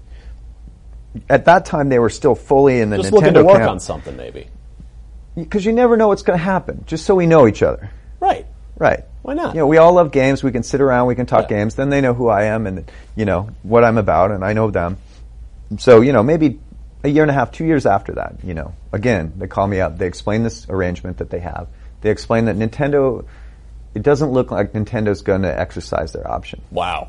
at 1.29 1.45
that 1.45 1.67
time, 1.67 1.89
they 1.89 1.99
were 1.99 2.11
still 2.11 2.35
fully 2.35 2.81
in 2.81 2.91
the 2.91 2.97
Just 2.97 3.11
Nintendo 3.11 3.13
looking 3.13 3.35
to 3.35 3.45
work 3.45 3.59
camp. 3.59 3.71
on 3.71 3.81
something, 3.81 4.17
maybe. 4.17 4.49
Because 5.35 5.65
you 5.65 5.73
never 5.73 5.97
know 5.97 6.09
what's 6.09 6.23
going 6.23 6.39
to 6.39 6.45
happen, 6.45 6.85
just 6.87 7.05
so 7.05 7.15
we 7.15 7.27
know 7.27 7.47
each 7.47 7.63
other. 7.63 7.91
Right. 8.21 8.47
Right. 8.77 9.05
Why 9.23 9.35
not? 9.35 9.55
You 9.55 9.61
know, 9.61 9.67
we 9.67 9.77
all 9.77 9.93
love 9.93 10.11
games. 10.11 10.43
We 10.43 10.51
can 10.51 10.63
sit 10.63 10.81
around, 10.81 11.07
we 11.07 11.15
can 11.15 11.27
talk 11.27 11.49
games. 11.49 11.75
Then 11.77 11.91
they 11.91 12.01
know 12.01 12.15
who 12.15 12.29
I 12.29 12.45
am 12.45 12.67
and, 12.67 12.91
you 13.15 13.25
know, 13.25 13.51
what 13.63 13.85
I'm 13.85 13.99
about, 13.99 14.33
and 14.33 14.45
I 14.45 14.53
know 14.53 14.71
them. 14.71 14.99
So, 15.79 16.01
you 16.01 16.13
know, 16.13 16.23
maybe 16.23 16.59
a 17.05 17.09
year 17.09 17.23
and 17.23 17.31
a 17.31 17.35
half, 17.35 17.53
two 17.53 17.65
years 17.65 17.87
after 17.87 18.15
that, 18.15 18.37
you 18.45 18.55
know, 18.55 18.75
again, 18.93 19.33
they 19.37 19.47
call 19.47 19.67
me 19.67 19.81
up. 19.81 19.99
They 19.99 20.07
explain 20.07 20.43
this 20.43 20.69
arrangement 20.69 21.19
that 21.19 21.31
they 21.31 21.41
have. 21.41 21.69
They 22.01 22.11
explain 22.11 22.47
that 22.47 22.57
Nintendo, 22.57 23.27
it 23.95 24.03
doesn't 24.03 24.31
look 24.31 24.51
like 24.51 24.73
Nintendo's 24.73 25.23
going 25.23 25.43
to 25.43 25.61
exercise 25.61 26.13
their 26.13 26.31
option. 26.31 26.63
Wow. 26.71 27.09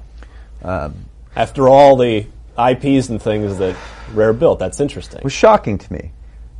Um, 0.63 1.05
After 1.35 1.67
all 1.67 1.95
the 1.97 2.25
IPs 2.57 3.09
and 3.09 3.21
things 3.21 3.57
that 3.57 3.75
Rare 4.13 4.33
built, 4.33 4.59
that's 4.59 4.79
interesting. 4.79 5.19
It 5.19 5.23
was 5.23 5.33
shocking 5.33 5.77
to 5.77 5.93
me. 5.93 6.11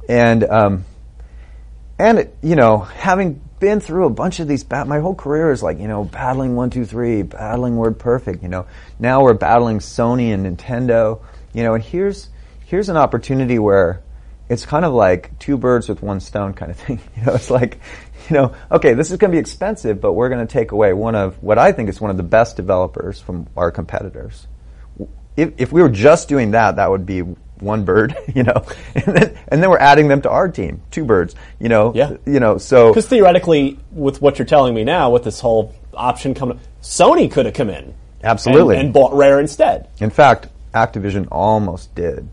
And, 0.08 0.44
um, 0.44 0.86
and, 1.98 2.20
it, 2.20 2.36
you 2.42 2.56
know, 2.56 2.80
having 2.80 3.42
been 3.60 3.80
through 3.80 4.06
a 4.06 4.10
bunch 4.10 4.40
of 4.40 4.48
these, 4.48 4.64
bat- 4.64 4.88
my 4.88 5.00
whole 5.00 5.16
career 5.16 5.52
is 5.52 5.64
like, 5.64 5.80
you 5.80 5.88
know, 5.88 6.04
battling 6.04 6.56
one, 6.56 6.70
two, 6.70 6.86
three, 6.86 7.22
battling 7.22 7.78
Word 7.78 7.98
Perfect, 7.98 8.44
you 8.44 8.50
know. 8.50 8.66
Now 9.00 9.24
we're 9.24 9.34
battling 9.34 9.80
Sony 9.80 10.34
and 10.34 10.46
Nintendo, 10.46 11.22
you 11.54 11.64
know, 11.64 11.74
and 11.74 11.84
here's, 11.84 12.30
here's 12.66 12.90
an 12.90 12.98
opportunity 12.98 13.60
where 13.60 14.02
it's 14.50 14.66
kind 14.66 14.86
of 14.86 14.94
like 14.94 15.38
two 15.40 15.58
birds 15.58 15.88
with 15.90 16.02
one 16.02 16.20
stone 16.20 16.54
kind 16.54 16.72
of 16.72 16.78
thing. 16.78 17.00
You 17.18 17.26
know, 17.26 17.34
it's 17.34 17.50
like, 17.50 17.80
you 18.30 18.36
know, 18.36 18.54
okay, 18.72 18.94
this 18.94 19.12
is 19.12 19.18
going 19.18 19.32
to 19.32 19.36
be 19.36 19.40
expensive, 19.40 20.02
but 20.02 20.14
we're 20.14 20.30
going 20.30 20.46
to 20.46 20.52
take 20.52 20.72
away 20.72 20.94
one 20.94 21.16
of 21.16 21.42
what 21.42 21.58
I 21.58 21.72
think 21.72 21.90
is 21.90 22.00
one 22.02 22.12
of 22.12 22.18
the 22.18 22.24
best 22.24 22.56
developers 22.58 23.20
from 23.22 23.48
our 23.56 23.72
competitors. 23.72 24.48
If, 25.36 25.54
if 25.58 25.72
we 25.72 25.82
were 25.82 25.90
just 25.90 26.28
doing 26.30 26.52
that, 26.52 26.76
that 26.76 26.90
would 26.92 27.06
be 27.06 27.22
one 27.22 27.86
bird, 27.86 28.16
you 28.36 28.44
know, 28.44 28.66
and 28.96 29.06
then, 29.16 29.40
and 29.48 29.64
then 29.64 29.70
we're 29.70 29.78
adding 29.80 30.08
them 30.10 30.22
to 30.24 30.30
our 30.30 30.48
team, 30.50 30.82
two 30.92 31.06
birds, 31.06 31.34
you 31.60 31.70
know, 31.70 31.92
Yeah. 31.96 32.18
you 32.26 32.40
know, 32.40 32.58
so 32.58 32.90
Because 32.90 33.08
theoretically, 33.08 33.80
with 33.92 34.22
what 34.22 34.38
you're 34.38 34.46
telling 34.46 34.74
me 34.76 34.84
now, 34.84 35.10
with 35.10 35.24
this 35.24 35.40
whole 35.40 35.74
option 35.94 36.34
coming, 36.34 36.60
Sony 36.82 37.32
could 37.32 37.46
have 37.46 37.56
come 37.56 37.70
in. 37.70 37.94
Absolutely. 38.24 38.76
And, 38.76 38.86
and 38.86 38.94
bought 38.94 39.14
Rare 39.14 39.40
instead. 39.40 39.88
in 40.00 40.10
fact, 40.10 40.48
Activision 40.74 41.28
almost 41.32 41.94
did. 41.96 42.28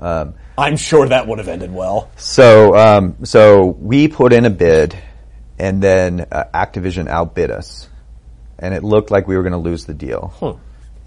Um, 0.00 0.34
I'm 0.56 0.76
sure 0.76 1.08
that 1.08 1.26
would 1.26 1.38
have 1.38 1.48
ended 1.48 1.72
well. 1.72 2.10
So, 2.16 2.76
um, 2.76 3.24
so 3.24 3.66
we 3.66 4.08
put 4.08 4.32
in 4.32 4.44
a 4.44 4.50
bid, 4.50 4.96
and 5.58 5.82
then 5.82 6.26
uh, 6.30 6.44
Activision 6.54 7.08
outbid 7.08 7.50
us, 7.50 7.88
and 8.58 8.74
it 8.74 8.84
looked 8.84 9.10
like 9.10 9.26
we 9.26 9.36
were 9.36 9.42
going 9.42 9.52
to 9.52 9.58
lose 9.58 9.84
the 9.84 9.94
deal. 9.94 10.32
Huh. 10.38 10.54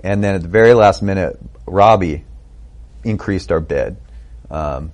And 0.04 0.24
then 0.24 0.36
at 0.36 0.42
the 0.42 0.48
very 0.48 0.74
last 0.74 1.02
minute, 1.02 1.40
Robbie 1.66 2.26
increased 3.04 3.52
our 3.52 3.60
bid, 3.60 3.98
um, 4.50 4.92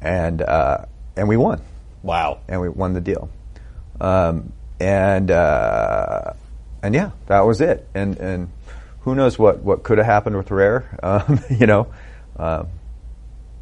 and 0.00 0.42
uh, 0.42 0.84
and 1.16 1.28
we 1.28 1.36
won. 1.36 1.60
Wow. 2.02 2.40
And 2.48 2.60
we 2.60 2.68
won 2.68 2.92
the 2.92 3.00
deal. 3.00 3.30
Um, 4.00 4.52
and 4.78 5.30
uh, 5.30 6.34
and 6.82 6.94
yeah, 6.94 7.10
that 7.26 7.40
was 7.40 7.60
it. 7.60 7.88
And 7.94 8.18
and 8.18 8.50
who 9.00 9.14
knows 9.14 9.38
what 9.38 9.60
what 9.60 9.82
could 9.82 9.98
have 9.98 10.06
happened 10.06 10.36
with 10.36 10.50
Rare? 10.50 10.98
Um, 11.02 11.40
you 11.50 11.66
know. 11.66 11.88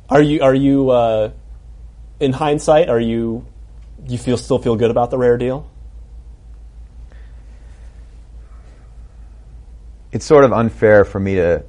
Are 0.08 0.22
you 0.22 0.42
are 0.42 0.54
you 0.54 0.90
uh, 0.90 1.30
in 2.20 2.32
hindsight? 2.32 2.88
Are 2.88 3.00
you 3.00 3.46
you 4.06 4.18
feel 4.18 4.36
still 4.36 4.58
feel 4.58 4.76
good 4.76 4.90
about 4.90 5.10
the 5.10 5.18
Rare 5.18 5.38
deal? 5.38 5.70
it's 10.14 10.24
sort 10.24 10.44
of 10.44 10.52
unfair 10.52 11.04
for 11.04 11.18
me 11.18 11.34
to 11.34 11.64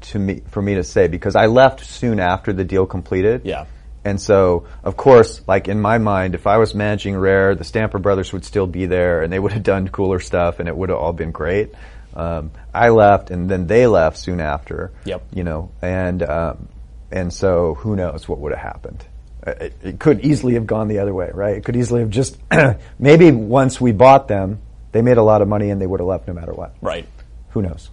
to 0.00 0.18
me 0.18 0.40
for 0.48 0.62
me 0.62 0.76
to 0.76 0.84
say 0.84 1.08
because 1.08 1.34
I 1.34 1.46
left 1.46 1.84
soon 1.84 2.20
after 2.20 2.52
the 2.52 2.64
deal 2.64 2.86
completed. 2.86 3.42
Yeah. 3.44 3.66
And 4.04 4.20
so, 4.20 4.66
of 4.84 4.96
course, 4.96 5.42
like 5.46 5.68
in 5.68 5.80
my 5.80 5.98
mind, 5.98 6.34
if 6.34 6.46
I 6.46 6.56
was 6.58 6.74
managing 6.74 7.16
Rare, 7.16 7.56
the 7.56 7.64
Stamper 7.64 7.98
brothers 7.98 8.32
would 8.32 8.44
still 8.44 8.66
be 8.66 8.86
there, 8.86 9.22
and 9.22 9.30
they 9.30 9.38
would 9.38 9.52
have 9.52 9.64
done 9.64 9.88
cooler 9.88 10.20
stuff, 10.20 10.60
and 10.60 10.68
it 10.68 10.76
would 10.76 10.88
have 10.88 10.98
all 10.98 11.12
been 11.12 11.32
great. 11.32 11.74
Um, 12.14 12.52
I 12.72 12.90
left, 12.90 13.30
and 13.30 13.50
then 13.50 13.66
they 13.66 13.86
left 13.86 14.16
soon 14.16 14.40
after. 14.40 14.92
Yep. 15.04 15.26
You 15.34 15.44
know, 15.44 15.72
and 15.82 16.22
um, 16.22 16.68
and 17.10 17.32
so 17.32 17.74
who 17.74 17.96
knows 17.96 18.28
what 18.28 18.38
would 18.38 18.52
have 18.52 18.60
happened? 18.60 19.04
Uh, 19.46 19.50
It, 19.52 19.74
it 19.82 19.98
could 19.98 20.20
easily 20.24 20.54
have 20.54 20.66
gone 20.66 20.88
the 20.88 20.98
other 20.98 21.14
way, 21.14 21.30
right? 21.32 21.56
It 21.56 21.64
could 21.64 21.76
easily 21.76 22.00
have 22.00 22.10
just 22.10 22.38
maybe 22.98 23.30
once 23.30 23.80
we 23.80 23.92
bought 23.92 24.28
them, 24.28 24.60
they 24.92 25.02
made 25.02 25.16
a 25.18 25.22
lot 25.22 25.42
of 25.42 25.48
money, 25.48 25.70
and 25.70 25.80
they 25.80 25.86
would 25.86 26.00
have 26.00 26.06
left 26.06 26.26
no 26.28 26.34
matter 26.34 26.52
what. 26.52 26.74
Right. 26.80 27.06
Who 27.50 27.62
knows? 27.62 27.90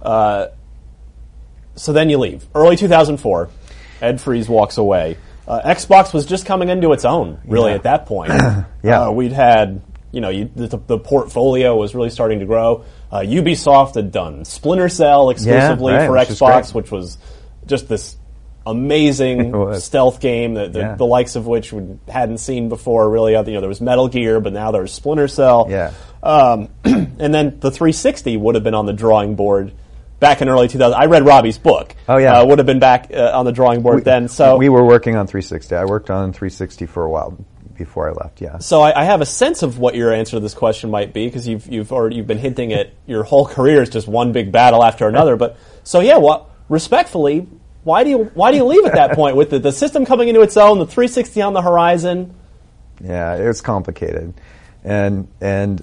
Uh, 0.00 0.46
so 1.74 1.92
then 1.92 2.08
you 2.10 2.18
leave 2.18 2.44
early 2.54 2.76
2004. 2.76 3.48
Ed 4.00 4.20
Fries 4.20 4.48
walks 4.48 4.78
away. 4.78 5.16
Uh, 5.46 5.60
Xbox 5.64 6.12
was 6.12 6.26
just 6.26 6.46
coming 6.46 6.68
into 6.68 6.92
its 6.92 7.04
own, 7.04 7.40
really, 7.46 7.70
Yeah. 7.70 7.76
at 7.76 7.82
that 7.84 8.06
point. 8.06 8.32
Yeah. 8.84 9.02
Uh, 9.06 9.10
we'd 9.12 9.30
had, 9.32 9.80
you 10.10 10.20
know, 10.20 10.28
you, 10.28 10.50
the, 10.56 10.76
the 10.76 10.98
portfolio 10.98 11.76
was 11.76 11.94
really 11.94 12.10
starting 12.10 12.40
to 12.40 12.46
grow. 12.46 12.84
Uh, 13.12 13.20
Ubisoft 13.20 13.94
had 13.94 14.10
done 14.10 14.44
Splinter 14.44 14.88
Cell 14.88 15.30
exclusively 15.30 15.92
right, 15.92 16.06
for 16.06 16.12
which 16.14 16.28
Xbox, 16.28 16.74
which 16.74 16.90
was 16.90 17.16
just 17.66 17.88
this 17.88 18.16
amazing 18.66 19.74
stealth 19.80 20.20
game 20.20 20.54
that 20.54 20.72
the, 20.72 20.78
Yeah. 20.78 20.94
the 20.96 21.06
likes 21.06 21.36
of 21.36 21.46
which 21.46 21.72
we 21.72 21.82
hadn't 22.08 22.38
seen 22.38 22.68
before. 22.68 23.08
Really, 23.10 23.32
you 23.32 23.42
know, 23.42 23.60
there 23.60 23.68
was 23.68 23.80
Metal 23.80 24.08
Gear, 24.08 24.40
but 24.40 24.52
now 24.52 24.70
there's 24.70 24.92
Splinter 24.92 25.28
Cell. 25.28 25.66
Yeah. 25.68 25.92
Um, 26.22 26.68
and 26.84 27.34
then 27.34 27.58
the 27.60 27.70
360 27.70 28.36
would 28.36 28.54
have 28.54 28.64
been 28.64 28.74
on 28.74 28.86
the 28.86 28.92
drawing 28.92 29.34
board 29.34 29.72
back 30.20 30.40
in 30.40 30.48
early 30.48 30.68
2000. 30.68 30.94
I 30.98 31.06
read 31.06 31.26
Robbie's 31.26 31.58
book. 31.58 31.94
Oh, 32.08 32.16
yeah. 32.18 32.38
uh, 32.38 32.46
would 32.46 32.58
have 32.58 32.66
been 32.66 32.78
back 32.78 33.10
uh, 33.12 33.32
on 33.34 33.44
the 33.44 33.52
drawing 33.52 33.82
board 33.82 34.04
then. 34.04 34.28
So 34.28 34.56
we 34.56 34.68
were 34.68 34.84
working 34.84 35.16
on 35.16 35.26
360. 35.26 35.74
I 35.74 35.84
worked 35.84 36.10
on 36.10 36.32
360 36.32 36.86
for 36.86 37.04
a 37.04 37.10
while 37.10 37.44
before 37.76 38.08
I 38.08 38.12
left. 38.12 38.40
Yeah. 38.40 38.58
So 38.58 38.80
I, 38.82 39.00
I 39.00 39.04
have 39.04 39.20
a 39.20 39.26
sense 39.26 39.64
of 39.64 39.80
what 39.80 39.96
your 39.96 40.12
answer 40.12 40.36
to 40.36 40.40
this 40.40 40.54
question 40.54 40.90
might 40.90 41.12
be 41.12 41.26
because 41.26 41.48
you've 41.48 41.66
you've 41.66 41.90
already 41.90 42.16
you've 42.16 42.28
been 42.28 42.38
hinting 42.38 42.72
at 42.72 42.92
your 43.06 43.24
whole 43.24 43.46
career 43.46 43.82
is 43.82 43.88
just 43.88 44.06
one 44.06 44.30
big 44.30 44.52
battle 44.52 44.84
after 44.84 45.08
another. 45.08 45.36
But 45.42 45.56
so 45.82 45.98
yeah, 45.98 46.18
what 46.18 46.48
respectfully, 46.72 47.46
why 47.84 48.02
do 48.02 48.10
you 48.10 48.30
why 48.34 48.50
do 48.50 48.56
you 48.56 48.64
leave 48.64 48.84
at 48.86 48.94
that 48.94 49.12
point 49.14 49.36
with 49.36 49.50
the, 49.50 49.58
the 49.58 49.72
system 49.72 50.04
coming 50.06 50.28
into 50.28 50.40
its 50.40 50.56
own, 50.56 50.78
the 50.78 50.86
360 50.86 51.42
on 51.42 51.52
the 51.52 51.62
horizon? 51.62 52.34
Yeah, 53.00 53.34
it's 53.34 53.60
complicated, 53.60 54.34
and 54.82 55.28
and 55.40 55.82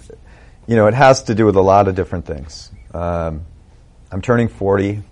you 0.68 0.76
know 0.76 0.88
it 0.88 0.94
has 0.94 1.24
to 1.24 1.36
do 1.36 1.46
with 1.46 1.56
a 1.56 1.62
lot 1.62 1.88
of 1.88 1.96
different 1.96 2.26
things. 2.26 2.72
Um, 2.94 3.46
I'm 4.12 4.22
turning 4.22 4.48
40 4.48 5.04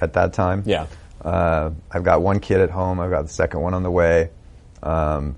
at 0.00 0.14
that 0.14 0.32
time. 0.32 0.64
Yeah. 0.66 0.86
Uh, 1.24 1.70
I've 1.90 2.02
got 2.02 2.20
one 2.22 2.40
kid 2.40 2.60
at 2.60 2.70
home. 2.70 3.00
I've 3.00 3.10
got 3.10 3.22
the 3.22 3.32
second 3.32 3.60
one 3.60 3.74
on 3.74 3.82
the 3.82 3.90
way. 3.90 4.30
Um, 4.82 5.36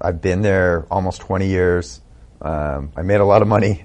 I've 0.00 0.22
been 0.22 0.40
there 0.42 0.86
almost 0.90 1.20
20 1.20 1.46
years. 1.46 2.00
Um, 2.40 2.92
I 2.96 3.02
made 3.02 3.20
a 3.20 3.24
lot 3.24 3.42
of 3.42 3.48
money, 3.48 3.84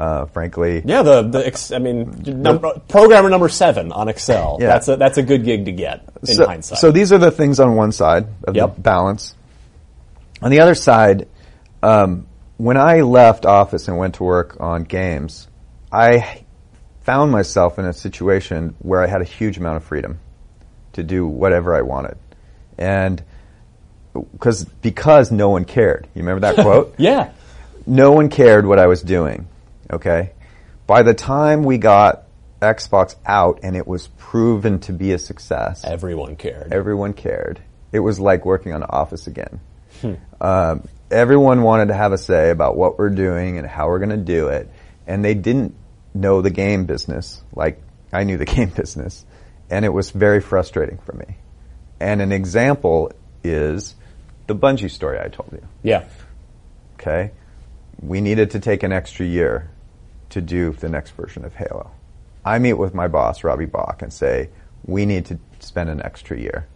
uh, 0.00 0.24
frankly. 0.26 0.82
Yeah, 0.84 1.02
the 1.02 1.22
the 1.22 1.46
ex, 1.46 1.70
I 1.72 1.78
mean, 1.78 2.22
number, 2.24 2.80
programmer 2.88 3.28
number 3.28 3.50
seven 3.50 3.92
on 3.92 4.08
Excel. 4.08 4.56
Yeah. 4.58 4.68
That's 4.68 4.88
a 4.88 4.96
that's 4.96 5.18
a 5.18 5.22
good 5.22 5.44
gig 5.44 5.66
to 5.66 5.72
get 5.72 6.08
in 6.26 6.34
so, 6.34 6.46
hindsight. 6.46 6.78
So 6.78 6.90
these 6.90 7.12
are 7.12 7.18
the 7.18 7.30
things 7.30 7.60
on 7.60 7.76
one 7.76 7.92
side 7.92 8.26
of 8.44 8.56
Yep. 8.56 8.76
the 8.76 8.80
balance. 8.80 9.34
On 10.40 10.50
the 10.50 10.60
other 10.60 10.74
side, 10.74 11.28
um, 11.82 12.26
when 12.56 12.78
I 12.78 13.02
left 13.02 13.44
office 13.44 13.88
and 13.88 13.98
went 13.98 14.14
to 14.14 14.24
work 14.24 14.56
on 14.58 14.84
games, 14.84 15.48
I 15.92 16.44
found 17.02 17.30
myself 17.30 17.78
in 17.78 17.84
a 17.84 17.92
situation 17.92 18.74
where 18.78 19.02
I 19.02 19.06
had 19.06 19.20
a 19.20 19.24
huge 19.24 19.58
amount 19.58 19.76
of 19.76 19.84
freedom 19.84 20.18
to 20.94 21.02
do 21.02 21.26
whatever 21.26 21.74
I 21.76 21.82
wanted, 21.82 22.16
and 22.78 23.22
because 24.14 24.64
because 24.64 25.30
no 25.30 25.50
one 25.50 25.66
cared. 25.66 26.08
You 26.14 26.22
remember 26.22 26.40
that 26.40 26.54
quote? 26.64 26.94
yeah, 26.96 27.32
no 27.86 28.12
one 28.12 28.30
cared 28.30 28.64
what 28.66 28.78
I 28.78 28.86
was 28.86 29.02
doing. 29.02 29.46
Okay. 29.90 30.32
By 30.86 31.02
the 31.02 31.14
time 31.14 31.62
we 31.62 31.78
got 31.78 32.24
Xbox 32.60 33.16
out 33.24 33.60
and 33.62 33.76
it 33.76 33.86
was 33.86 34.08
proven 34.18 34.80
to 34.80 34.92
be 34.92 35.12
a 35.12 35.18
success, 35.18 35.84
everyone 35.84 36.36
cared. 36.36 36.72
Everyone 36.72 37.12
cared. 37.12 37.60
It 37.92 38.00
was 38.00 38.20
like 38.20 38.44
working 38.44 38.72
on 38.72 38.82
Office 38.82 39.26
again. 39.26 39.60
Hmm. 40.00 40.14
Um, 40.40 40.88
everyone 41.10 41.62
wanted 41.62 41.88
to 41.88 41.94
have 41.94 42.12
a 42.12 42.18
say 42.18 42.50
about 42.50 42.76
what 42.76 42.98
we're 42.98 43.10
doing 43.10 43.58
and 43.58 43.66
how 43.66 43.88
we're 43.88 43.98
going 43.98 44.10
to 44.10 44.16
do 44.16 44.48
it, 44.48 44.70
and 45.06 45.24
they 45.24 45.34
didn't 45.34 45.74
know 46.14 46.42
the 46.42 46.50
game 46.50 46.86
business 46.86 47.42
like 47.54 47.80
I 48.12 48.24
knew 48.24 48.36
the 48.36 48.44
game 48.56 48.70
business, 48.70 49.24
and 49.68 49.84
it 49.84 49.90
was 49.90 50.10
very 50.10 50.40
frustrating 50.40 50.98
for 50.98 51.12
me. 51.12 51.36
And 51.98 52.22
an 52.22 52.32
example 52.32 53.12
is 53.44 53.94
the 54.46 54.54
Bungie 54.54 54.90
story 54.90 55.18
I 55.20 55.28
told 55.28 55.52
you. 55.52 55.66
Yeah. 55.82 56.08
Okay. 56.94 57.32
We 58.00 58.20
needed 58.20 58.52
to 58.52 58.60
take 58.60 58.82
an 58.82 58.92
extra 58.92 59.26
year 59.26 59.69
to 60.30 60.40
do 60.40 60.72
the 60.72 60.88
next 60.88 61.10
version 61.12 61.44
of 61.44 61.54
Halo. 61.54 61.90
I 62.44 62.58
meet 62.58 62.74
with 62.74 62.94
my 62.94 63.08
boss, 63.08 63.44
Robbie 63.44 63.66
Bach, 63.66 64.02
and 64.02 64.12
say, 64.12 64.48
we 64.84 65.04
need 65.06 65.26
to 65.26 65.38
spend 65.58 65.90
an 65.90 66.02
extra 66.02 66.38
year. 66.38 66.66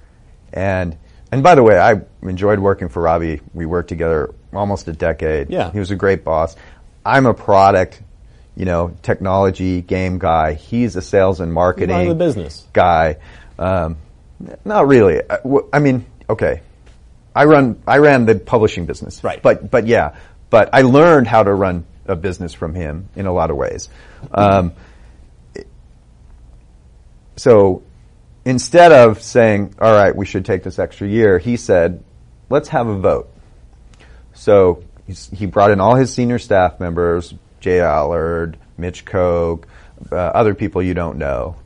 And, 0.53 0.97
and 1.33 1.43
by 1.43 1.55
the 1.55 1.63
way, 1.63 1.79
I 1.79 2.03
enjoyed 2.23 2.59
working 2.59 2.89
for 2.89 3.03
Robbie. 3.03 3.41
We 3.55 3.67
worked 3.67 3.89
together 3.89 4.35
almost 4.53 4.87
a 4.89 4.93
decade. 4.93 5.51
Yeah. 5.51 5.73
He 5.73 5.79
was 5.79 5.91
a 5.91 5.97
great 5.97 6.23
boss. 6.23 6.55
I'm 7.05 7.27
a 7.27 7.35
product, 7.35 8.01
you 8.57 8.67
know, 8.67 8.97
technology 9.03 9.81
game 9.81 10.19
guy. 10.19 10.55
He's 10.55 10.97
a 10.97 11.03
sales 11.03 11.41
and 11.41 11.53
marketing 11.53 12.09
the 12.09 12.15
business. 12.15 12.67
guy. 12.73 13.17
Um, 13.59 13.97
not 14.65 14.87
really. 14.87 15.19
I, 15.29 15.37
w- 15.39 15.69
I 15.73 15.79
mean, 15.79 16.07
okay. 16.29 16.61
I 17.35 17.47
run. 17.47 17.83
I 17.87 17.99
ran 17.99 18.27
the 18.27 18.37
publishing 18.37 18.87
business. 18.87 19.25
Right. 19.25 19.43
But 19.43 19.71
but 19.71 19.87
yeah. 19.87 20.17
But 20.51 20.71
I 20.73 20.83
learned 20.83 21.27
how 21.27 21.43
to 21.43 21.53
run 21.53 21.85
a 22.07 22.17
business 22.17 22.53
from 22.53 22.75
him 22.75 23.09
in 23.17 23.27
a 23.27 23.33
lot 23.33 23.51
of 23.51 23.57
ways. 23.57 23.89
Um, 24.33 24.73
so 27.37 27.83
instead 28.45 28.93
of 28.93 29.23
saying, 29.23 29.75
"All 29.81 29.93
right, 29.93 30.15
we 30.15 30.27
should 30.27 30.45
take 30.45 30.63
this 30.63 30.79
extra 30.79 31.09
year," 31.09 31.39
he 31.39 31.57
said, 31.57 32.03
"Let's 32.51 32.69
have 32.69 32.87
a 32.87 32.99
vote." 32.99 33.31
So 34.35 34.83
he 35.07 35.47
brought 35.47 35.71
in 35.71 35.81
all 35.81 35.97
his 35.97 36.13
senior 36.13 36.39
staff 36.39 36.81
members, 36.81 37.35
J 37.61 37.81
Allard, 37.81 38.57
Mitch 38.77 39.05
Koch, 39.05 39.67
uh, 40.11 40.17
other 40.17 40.55
people 40.55 40.83
you 40.83 40.95
don't 40.95 41.19
know, 41.19 41.57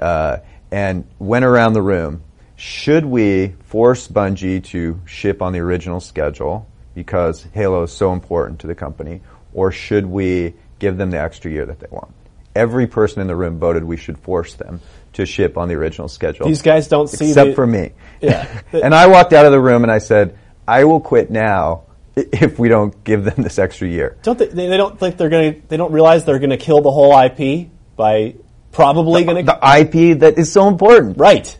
uh, 0.00 0.38
and 0.70 1.04
went 1.18 1.44
around 1.44 1.72
the 1.74 1.82
room. 1.82 2.22
Should 2.56 3.04
we 3.04 3.54
force 3.66 4.08
Bungie 4.08 4.64
to 4.64 5.00
ship 5.04 5.42
on 5.42 5.52
the 5.52 5.60
original 5.60 6.00
schedule 6.00 6.66
because 6.94 7.46
Halo 7.52 7.84
is 7.84 7.92
so 7.92 8.12
important 8.12 8.58
to 8.60 8.66
the 8.66 8.74
company, 8.74 9.20
or 9.52 9.70
should 9.72 10.06
we 10.06 10.54
give 10.78 10.96
them 10.96 11.10
the 11.10 11.20
extra 11.20 11.50
year 11.50 11.66
that 11.66 11.80
they 11.80 11.88
want? 11.90 12.14
Every 12.54 12.86
person 12.86 13.20
in 13.20 13.26
the 13.26 13.36
room 13.36 13.58
voted 13.58 13.84
we 13.84 13.96
should 13.96 14.18
force 14.18 14.54
them 14.54 14.80
to 15.12 15.24
ship 15.26 15.56
on 15.56 15.68
the 15.68 15.74
original 15.74 16.08
schedule. 16.08 16.46
These 16.46 16.62
guys 16.62 16.88
don't 16.88 17.08
see 17.08 17.26
that. 17.26 17.30
except 17.30 17.48
the- 17.50 17.54
for 17.54 17.66
me. 17.66 17.92
Yeah. 18.20 18.62
and 18.72 18.94
I 18.94 19.06
walked 19.06 19.32
out 19.32 19.46
of 19.46 19.52
the 19.52 19.60
room 19.60 19.84
and 19.84 19.92
I 19.92 19.98
said, 19.98 20.36
"I 20.66 20.82
will 20.84 21.00
quit 21.00 21.30
now 21.30 21.84
if 22.16 22.58
we 22.58 22.68
don't 22.68 23.04
give 23.04 23.22
them 23.22 23.44
this 23.44 23.60
extra 23.60 23.86
year." 23.86 24.16
Don't 24.24 24.36
they, 24.36 24.46
they? 24.46 24.66
They 24.66 24.76
don't 24.76 24.98
think 24.98 25.16
they're 25.16 25.28
going 25.28 25.54
to. 25.54 25.68
They 25.68 25.76
don't 25.76 25.92
realize 25.92 26.24
they're 26.24 26.40
going 26.40 26.50
to 26.50 26.56
kill 26.56 26.80
the 26.80 26.90
whole 26.90 27.16
IP 27.16 27.68
by 27.94 28.34
probably 28.72 29.22
going 29.24 29.46
to 29.46 29.52
the 29.52 29.78
IP 29.78 30.18
that 30.18 30.36
is 30.36 30.50
so 30.50 30.66
important. 30.66 31.16
Right. 31.16 31.56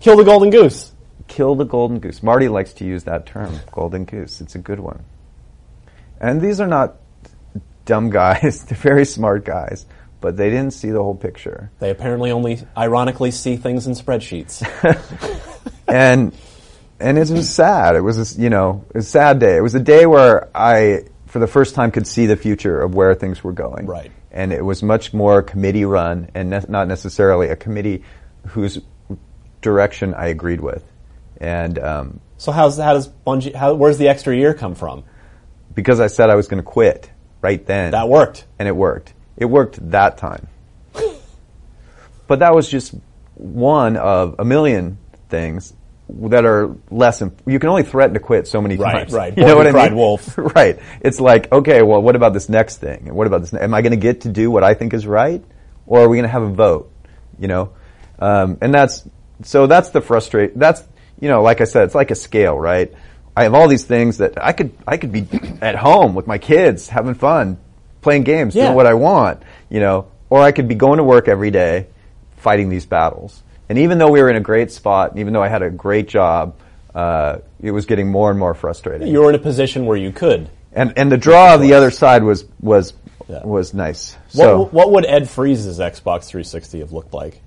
Kill 0.00 0.18
the 0.18 0.24
golden 0.24 0.50
goose. 0.50 0.92
Kill 1.26 1.54
the 1.54 1.64
golden 1.64 2.00
goose. 2.00 2.22
Marty 2.22 2.48
likes 2.48 2.74
to 2.74 2.84
use 2.84 3.04
that 3.04 3.24
term, 3.24 3.60
golden 3.72 4.04
goose. 4.04 4.42
It's 4.42 4.54
a 4.54 4.58
good 4.58 4.78
one. 4.78 5.04
And 6.20 6.38
these 6.38 6.60
are 6.60 6.66
not 6.66 6.96
dumb 7.84 8.10
guys. 8.10 8.64
They're 8.68 8.78
very 8.78 9.04
smart 9.04 9.44
guys, 9.44 9.86
but 10.20 10.36
they 10.36 10.50
didn't 10.50 10.72
see 10.72 10.90
the 10.90 11.02
whole 11.02 11.14
picture. 11.14 11.70
They 11.78 11.90
apparently 11.90 12.30
only, 12.30 12.60
ironically, 12.76 13.30
see 13.30 13.56
things 13.56 13.86
in 13.86 13.94
spreadsheets. 13.94 14.62
and 15.88 16.34
and 17.00 17.18
it 17.18 17.30
was 17.30 17.50
sad. 17.50 17.96
It 17.96 18.00
was 18.00 18.36
a, 18.36 18.40
you 18.40 18.50
know 18.50 18.84
a 18.94 19.02
sad 19.02 19.38
day. 19.38 19.56
It 19.56 19.62
was 19.62 19.74
a 19.74 19.80
day 19.80 20.06
where 20.06 20.48
I, 20.56 21.04
for 21.26 21.38
the 21.38 21.46
first 21.46 21.74
time, 21.74 21.90
could 21.90 22.06
see 22.06 22.26
the 22.26 22.36
future 22.36 22.80
of 22.80 22.94
where 22.94 23.14
things 23.14 23.42
were 23.42 23.52
going. 23.52 23.86
Right. 23.86 24.10
And 24.30 24.52
it 24.52 24.64
was 24.64 24.82
much 24.82 25.14
more 25.14 25.42
committee 25.42 25.84
run 25.84 26.30
and 26.34 26.50
ne- 26.50 26.64
not 26.68 26.88
necessarily 26.88 27.48
a 27.48 27.56
committee 27.56 28.02
whose 28.48 28.80
direction 29.60 30.12
I 30.12 30.26
agreed 30.26 30.60
with. 30.60 30.84
And 31.36 31.78
um, 31.78 32.20
so 32.36 32.50
how's 32.50 32.78
how 32.78 32.94
does 32.94 33.08
Bungie? 33.08 33.54
How, 33.54 33.74
where's 33.74 33.98
the 33.98 34.08
extra 34.08 34.34
year 34.36 34.54
come 34.54 34.74
from? 34.74 35.04
because 35.74 36.00
I 36.00 36.06
said 36.06 36.30
I 36.30 36.34
was 36.34 36.48
going 36.48 36.62
to 36.62 36.68
quit 36.68 37.10
right 37.44 37.64
then, 37.66 37.90
That 37.92 38.08
worked. 38.08 38.46
and 38.58 38.66
it 38.66 38.74
worked. 38.74 39.12
It 39.36 39.44
worked 39.44 39.90
that 39.90 40.16
time. 40.18 40.48
but 42.26 42.38
that 42.38 42.54
was 42.54 42.68
just 42.70 42.94
one 43.34 43.96
of 43.96 44.36
a 44.38 44.44
million 44.44 44.96
things 45.28 45.74
that 46.08 46.44
are 46.46 46.74
less. 46.90 47.20
Imp- 47.22 47.42
you 47.46 47.58
can 47.58 47.68
only 47.68 47.82
threaten 47.82 48.14
to 48.14 48.20
quit 48.20 48.46
so 48.48 48.60
many 48.62 48.76
Right, 48.76 48.92
times. 49.08 49.12
right. 49.12 49.30
Right. 49.36 49.38
You 49.38 49.44
know 49.46 49.56
what 49.56 49.66
I 49.66 49.88
mean? 49.88 49.96
wolf. 49.96 50.36
right. 50.56 50.78
It's 51.00 51.20
like, 51.20 51.52
okay, 51.52 51.82
well, 51.82 52.00
what 52.00 52.16
about 52.16 52.32
this 52.32 52.48
next 52.48 52.78
thing? 52.78 53.08
And 53.08 53.16
what 53.16 53.26
about 53.26 53.40
this? 53.42 53.52
ne- 53.52 53.60
Am 53.60 53.74
I 53.74 53.82
going 53.82 53.92
to 53.92 53.96
get 53.98 54.22
to 54.22 54.28
do 54.30 54.50
what 54.50 54.64
I 54.64 54.74
think 54.74 54.94
is 54.94 55.06
right, 55.06 55.44
or 55.86 56.00
are 56.00 56.08
we 56.08 56.16
going 56.16 56.24
to 56.28 56.32
have 56.32 56.42
a 56.42 56.48
vote? 56.52 56.90
You 57.38 57.48
know, 57.48 57.72
um, 58.18 58.58
and 58.62 58.72
that's 58.72 59.06
so 59.42 59.66
that's 59.66 59.90
the 59.90 60.00
frustrate. 60.00 60.56
That's 60.58 60.82
you 61.20 61.28
know, 61.28 61.42
like 61.42 61.60
I 61.60 61.64
said, 61.64 61.84
it's 61.84 61.94
like 61.94 62.10
a 62.10 62.14
scale, 62.14 62.56
right? 62.58 62.92
I 63.36 63.42
have 63.44 63.54
all 63.54 63.66
these 63.68 63.84
things 63.84 64.18
that 64.18 64.42
I 64.42 64.52
could 64.52 64.72
I 64.86 64.96
could 64.96 65.12
be 65.12 65.26
at 65.60 65.74
home 65.74 66.14
with 66.14 66.26
my 66.26 66.38
kids 66.38 66.88
having 66.88 67.14
fun, 67.14 67.58
playing 68.00 68.22
games, 68.24 68.54
Yeah. 68.54 68.64
doing 68.66 68.76
what 68.76 68.86
I 68.86 68.94
want, 68.94 69.42
you 69.68 69.80
know, 69.80 70.06
or 70.30 70.40
I 70.40 70.52
could 70.52 70.68
be 70.68 70.74
going 70.76 70.98
to 70.98 71.04
work 71.04 71.26
every 71.28 71.50
day, 71.50 71.86
fighting 72.36 72.68
these 72.68 72.86
battles. 72.86 73.42
And 73.68 73.78
even 73.78 73.98
though 73.98 74.10
we 74.10 74.20
were 74.22 74.28
in 74.30 74.36
a 74.36 74.40
great 74.40 74.70
spot, 74.70 75.10
and 75.10 75.20
even 75.20 75.32
though 75.32 75.42
I 75.42 75.48
had 75.48 75.62
a 75.62 75.70
great 75.70 76.06
job, 76.08 76.54
uh, 76.94 77.38
it 77.60 77.70
was 77.72 77.86
getting 77.86 78.10
more 78.10 78.30
and 78.30 78.38
more 78.38 78.54
frustrating. 78.54 79.08
You 79.08 79.20
were 79.22 79.30
in 79.30 79.34
a 79.34 79.38
position 79.38 79.86
where 79.86 79.96
you 79.96 80.12
could. 80.12 80.48
and 80.72 80.92
and 80.96 81.10
the 81.10 81.16
draw 81.16 81.54
of 81.54 81.60
the 81.60 81.74
other 81.74 81.90
side 81.90 82.22
was 82.22 82.44
was 82.60 82.92
was 83.26 83.72
nice. 83.74 84.16
So 84.28 84.58
what, 84.60 84.72
what 84.72 84.90
would 84.92 85.06
Ed 85.06 85.28
Fries's 85.28 85.78
Xbox 85.80 86.24
360 86.26 86.80
have 86.80 86.92
looked 86.92 87.14
like? 87.14 87.40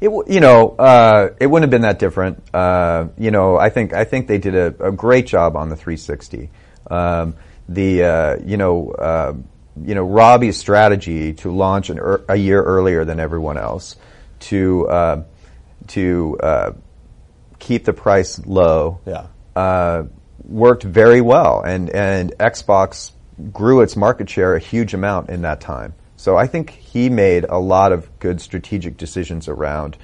It, 0.00 0.10
you 0.28 0.40
know, 0.40 0.70
uh, 0.70 1.30
it 1.40 1.46
wouldn't 1.46 1.64
have 1.64 1.70
been 1.70 1.82
that 1.82 1.98
different. 1.98 2.42
Uh, 2.54 3.08
you 3.18 3.30
know, 3.30 3.56
I 3.56 3.70
think 3.70 3.92
I 3.92 4.04
think 4.04 4.26
they 4.28 4.38
did 4.38 4.54
a, 4.54 4.88
a 4.88 4.92
great 4.92 5.26
job 5.26 5.56
on 5.56 5.70
the 5.70 5.76
360. 5.76 6.50
Um, 6.90 7.34
the 7.68 8.02
uh, 8.04 8.36
you 8.44 8.56
know 8.56 8.90
uh, 8.92 9.32
you 9.82 9.94
know 9.94 10.04
Robbie's 10.04 10.56
strategy 10.56 11.32
to 11.34 11.50
launch 11.50 11.90
an 11.90 11.98
er- 11.98 12.24
a 12.28 12.36
year 12.36 12.62
earlier 12.62 13.04
than 13.04 13.18
everyone 13.20 13.56
else, 13.56 13.96
to 14.40 14.86
uh, 14.88 15.22
to 15.88 16.38
uh, 16.42 16.72
keep 17.58 17.84
the 17.84 17.92
price 17.92 18.38
low, 18.46 19.00
Yeah. 19.06 19.26
uh, 19.56 20.04
worked 20.44 20.84
very 20.84 21.20
well, 21.20 21.62
and 21.62 21.90
and 21.90 22.36
Xbox 22.38 23.12
grew 23.52 23.80
its 23.80 23.96
market 23.96 24.30
share 24.30 24.54
a 24.54 24.60
huge 24.60 24.94
amount 24.94 25.30
in 25.30 25.42
that 25.42 25.60
time. 25.60 25.94
So 26.16 26.36
I 26.36 26.46
think 26.46 26.70
he 26.70 27.08
made 27.08 27.44
a 27.44 27.58
lot 27.58 27.92
of 27.92 28.18
good 28.18 28.40
strategic 28.40 28.96
decisions 28.96 29.48
around 29.48 29.96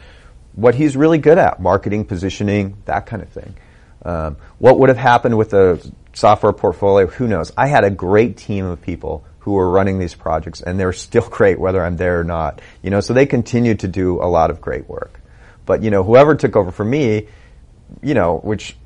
what 0.55 0.75
he's 0.75 0.97
really 0.97 1.19
good 1.19 1.39
at: 1.39 1.61
marketing, 1.61 2.05
positioning, 2.05 2.77
that 2.85 3.07
kind 3.07 3.23
of 3.23 3.29
thing. 3.31 3.55
Um, 4.05 4.37
what 4.59 4.79
would 4.79 4.89
have 4.89 4.99
happened 4.99 5.39
with 5.39 5.51
the 5.51 5.93
software 6.13 6.53
portfolio? 6.53 7.07
Who 7.07 7.29
knows? 7.29 7.53
I 7.57 7.69
had 7.69 7.85
a 7.85 7.91
great 7.91 8.37
team 8.37 8.67
of 8.67 8.83
people 8.83 9.25
who 9.41 9.53
were 9.53 9.69
running 9.71 9.99
these 9.99 10.15
projects, 10.15 10.61
and 10.61 10.79
they're 10.79 10.93
still 10.93 11.29
great 11.31 11.59
whether 11.59 11.85
I'm 11.85 11.97
there 11.97 12.21
or 12.21 12.25
not. 12.25 12.61
You 12.83 12.91
know, 12.91 13.01
so 13.01 13.15
they 13.15 13.27
continue 13.27 13.75
to 13.77 13.89
do 13.89 14.23
a 14.23 14.29
lot 14.29 14.51
of 14.51 14.61
great 14.61 14.89
work. 14.89 15.21
But 15.65 15.83
you 15.83 15.91
know, 15.91 16.03
whoever 16.03 16.35
took 16.35 16.57
over 16.57 16.71
for 16.71 16.85
me, 16.85 17.29
you 18.03 18.15
know, 18.15 18.39
which 18.39 18.77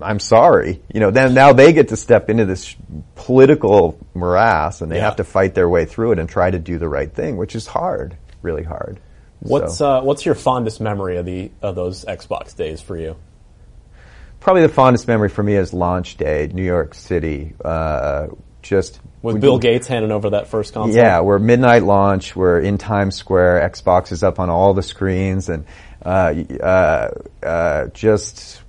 I'm 0.00 0.18
sorry, 0.18 0.82
you 0.92 1.00
know, 1.00 1.10
then 1.10 1.34
now 1.34 1.52
they 1.52 1.72
get 1.72 1.88
to 1.88 1.96
step 1.96 2.28
into 2.28 2.44
this 2.44 2.74
political 3.14 3.98
morass 4.14 4.80
and 4.80 4.90
they 4.90 4.96
Yeah. 4.96 5.04
have 5.04 5.16
to 5.16 5.24
fight 5.24 5.54
their 5.54 5.68
way 5.68 5.84
through 5.84 6.12
it 6.12 6.18
and 6.18 6.28
try 6.28 6.50
to 6.50 6.58
do 6.58 6.78
the 6.78 6.88
right 6.88 7.12
thing, 7.12 7.36
which 7.36 7.54
is 7.54 7.66
hard, 7.66 8.16
really 8.42 8.64
hard. 8.64 8.98
What's 9.40 9.76
So- 9.78 9.98
uh, 9.98 10.02
what's 10.02 10.24
your 10.26 10.34
fondest 10.34 10.80
memory 10.80 11.16
of 11.16 11.26
the 11.26 11.50
of 11.62 11.74
those 11.74 12.04
Xbox 12.04 12.54
days 12.56 12.80
for 12.80 12.96
you? 12.96 13.16
probably 14.40 14.60
the 14.62 14.68
fondest 14.68 15.08
memory 15.08 15.30
for 15.30 15.42
me 15.42 15.54
is 15.54 15.72
launch 15.72 16.18
day, 16.18 16.50
New 16.52 16.62
York 16.64 16.92
City. 16.94 17.54
Uh, 17.64 18.26
just 18.60 19.00
With 19.22 19.40
Bill 19.40 19.56
did- 19.58 19.70
Gates 19.72 19.86
handing 19.86 20.10
over 20.12 20.30
that 20.30 20.48
first 20.48 20.74
console? 20.74 20.94
Yeah, 20.94 21.20
we're 21.20 21.38
midnight 21.38 21.82
launch. 21.82 22.36
We're 22.36 22.58
in 22.60 22.76
Times 22.76 23.14
Square. 23.16 23.66
Xbox 23.70 24.12
is 24.12 24.22
up 24.22 24.38
on 24.38 24.50
all 24.50 24.74
the 24.74 24.82
screens, 24.82 25.48
and 25.48 25.64
uh, 26.04 26.34
uh, 26.62 27.08
uh, 27.42 27.86
just 27.94 28.60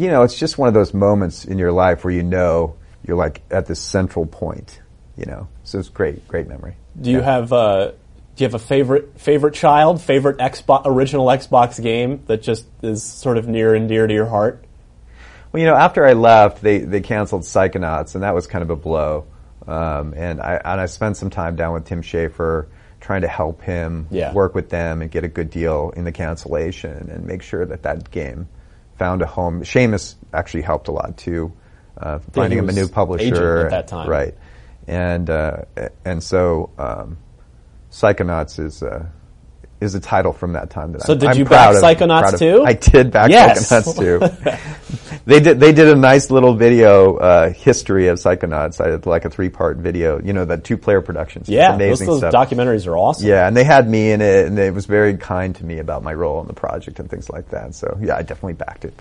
you 0.00 0.08
know, 0.08 0.22
it's 0.22 0.38
just 0.38 0.58
one 0.58 0.68
of 0.68 0.74
those 0.74 0.94
moments 0.94 1.44
in 1.44 1.58
your 1.58 1.72
life 1.72 2.04
where 2.04 2.12
you 2.14 2.22
know 2.22 2.76
you're 3.06 3.16
like 3.16 3.42
at 3.50 3.66
this 3.66 3.80
central 3.80 4.26
point. 4.26 4.80
You 5.16 5.24
know, 5.26 5.48
so 5.64 5.78
it's 5.80 5.88
great, 5.88 6.28
great 6.28 6.46
memory. 6.46 6.76
Do 7.00 7.10
you 7.10 7.20
have 7.20 7.52
uh, 7.52 7.88
do 8.36 8.44
you 8.44 8.44
have 8.44 8.54
a 8.54 8.58
favorite 8.60 9.18
favorite 9.20 9.54
child, 9.54 10.00
favorite 10.00 10.38
Xbox 10.38 10.82
original 10.84 11.26
Xbox 11.26 11.82
game 11.82 12.22
that 12.26 12.42
just 12.42 12.66
is 12.82 13.02
sort 13.02 13.36
of 13.36 13.48
near 13.48 13.74
and 13.74 13.88
dear 13.88 14.06
to 14.06 14.14
your 14.14 14.26
heart? 14.26 14.64
Well, 15.50 15.60
you 15.60 15.66
know, 15.66 15.74
after 15.74 16.04
I 16.04 16.12
left, 16.12 16.62
they, 16.62 16.78
they 16.78 17.00
canceled 17.00 17.42
Psychonauts, 17.42 18.14
and 18.14 18.22
that 18.22 18.34
was 18.34 18.46
kind 18.46 18.62
of 18.62 18.70
a 18.70 18.76
blow. 18.76 19.26
Um, 19.66 20.14
and 20.16 20.40
I 20.40 20.60
and 20.64 20.80
I 20.80 20.86
spent 20.86 21.16
some 21.16 21.30
time 21.30 21.56
down 21.56 21.74
with 21.74 21.84
Tim 21.86 22.02
Schafer 22.02 22.66
trying 23.00 23.22
to 23.22 23.28
help 23.28 23.62
him 23.62 24.06
Yeah. 24.10 24.32
work 24.32 24.54
with 24.54 24.70
them 24.70 25.02
and 25.02 25.10
get 25.10 25.24
a 25.24 25.28
good 25.28 25.50
deal 25.50 25.92
in 25.96 26.04
the 26.04 26.12
cancellation 26.12 27.10
and 27.10 27.24
make 27.26 27.42
sure 27.42 27.64
that 27.66 27.82
that 27.82 28.10
game 28.10 28.48
found 28.98 29.22
a 29.22 29.26
home. 29.26 29.62
Seamus 29.62 30.16
actually 30.32 30.62
helped 30.62 30.88
a 30.88 30.92
lot 30.92 31.16
too, 31.16 31.52
uh, 31.96 32.18
finding 32.32 32.58
him 32.58 32.68
a 32.68 32.72
new 32.72 32.88
publisher 32.88 33.66
at 33.66 33.70
that 33.70 33.88
time. 33.88 34.08
right? 34.08 34.34
And 34.86 35.28
uh, 35.30 35.64
and 36.04 36.22
so 36.22 36.70
um, 36.78 37.18
Psychonauts 37.90 38.58
is. 38.58 38.82
Uh, 38.82 39.06
is 39.80 39.94
a 39.94 40.00
title 40.00 40.32
from 40.32 40.54
that 40.54 40.70
time 40.70 40.92
that 40.92 41.02
So 41.02 41.12
I'm, 41.12 41.18
did 41.18 41.28
I'm 41.30 41.38
you 41.38 41.44
back 41.44 41.74
of- 41.74 41.82
Psychonauts 41.82 42.32
of. 42.34 42.38
too? 42.38 42.64
I 42.66 42.72
did 42.72 43.10
back 43.12 43.30
Yes. 43.30 43.70
Psychonauts 43.70 43.96
too. 43.98 45.18
they 45.24 45.40
did 45.40 45.60
they 45.60 45.72
did 45.72 45.88
a 45.88 45.94
nice 45.94 46.30
little 46.30 46.54
video 46.54 47.16
uh, 47.16 47.50
history 47.50 48.08
of 48.08 48.18
Psychonauts. 48.18 48.84
I 48.84 48.88
did 48.90 49.06
like 49.06 49.24
a 49.24 49.30
three 49.30 49.48
part 49.48 49.76
video. 49.76 50.20
You 50.20 50.32
know, 50.32 50.44
the 50.44 50.58
two 50.58 50.76
player 50.76 51.00
productions. 51.00 51.48
Yeah, 51.48 51.68
those, 51.68 51.76
amazing 51.76 52.06
those 52.08 52.18
stuff. 52.18 52.32
documentaries 52.34 52.86
are 52.86 52.96
awesome. 52.96 53.28
yeah, 53.28 53.46
and 53.46 53.56
they 53.56 53.64
had 53.64 53.88
me 53.88 54.10
in 54.10 54.20
it, 54.20 54.46
and 54.46 54.58
it 54.58 54.74
was 54.74 54.86
very 54.86 55.16
kind 55.16 55.54
to 55.56 55.64
me 55.64 55.78
about 55.78 56.02
my 56.02 56.12
role 56.14 56.40
in 56.40 56.46
the 56.46 56.54
project 56.54 56.98
and 56.98 57.08
things 57.08 57.30
like 57.30 57.50
that. 57.50 57.74
So 57.74 57.98
yeah, 58.00 58.16
I 58.16 58.22
definitely 58.22 58.54
backed 58.54 58.84
it. 58.84 58.94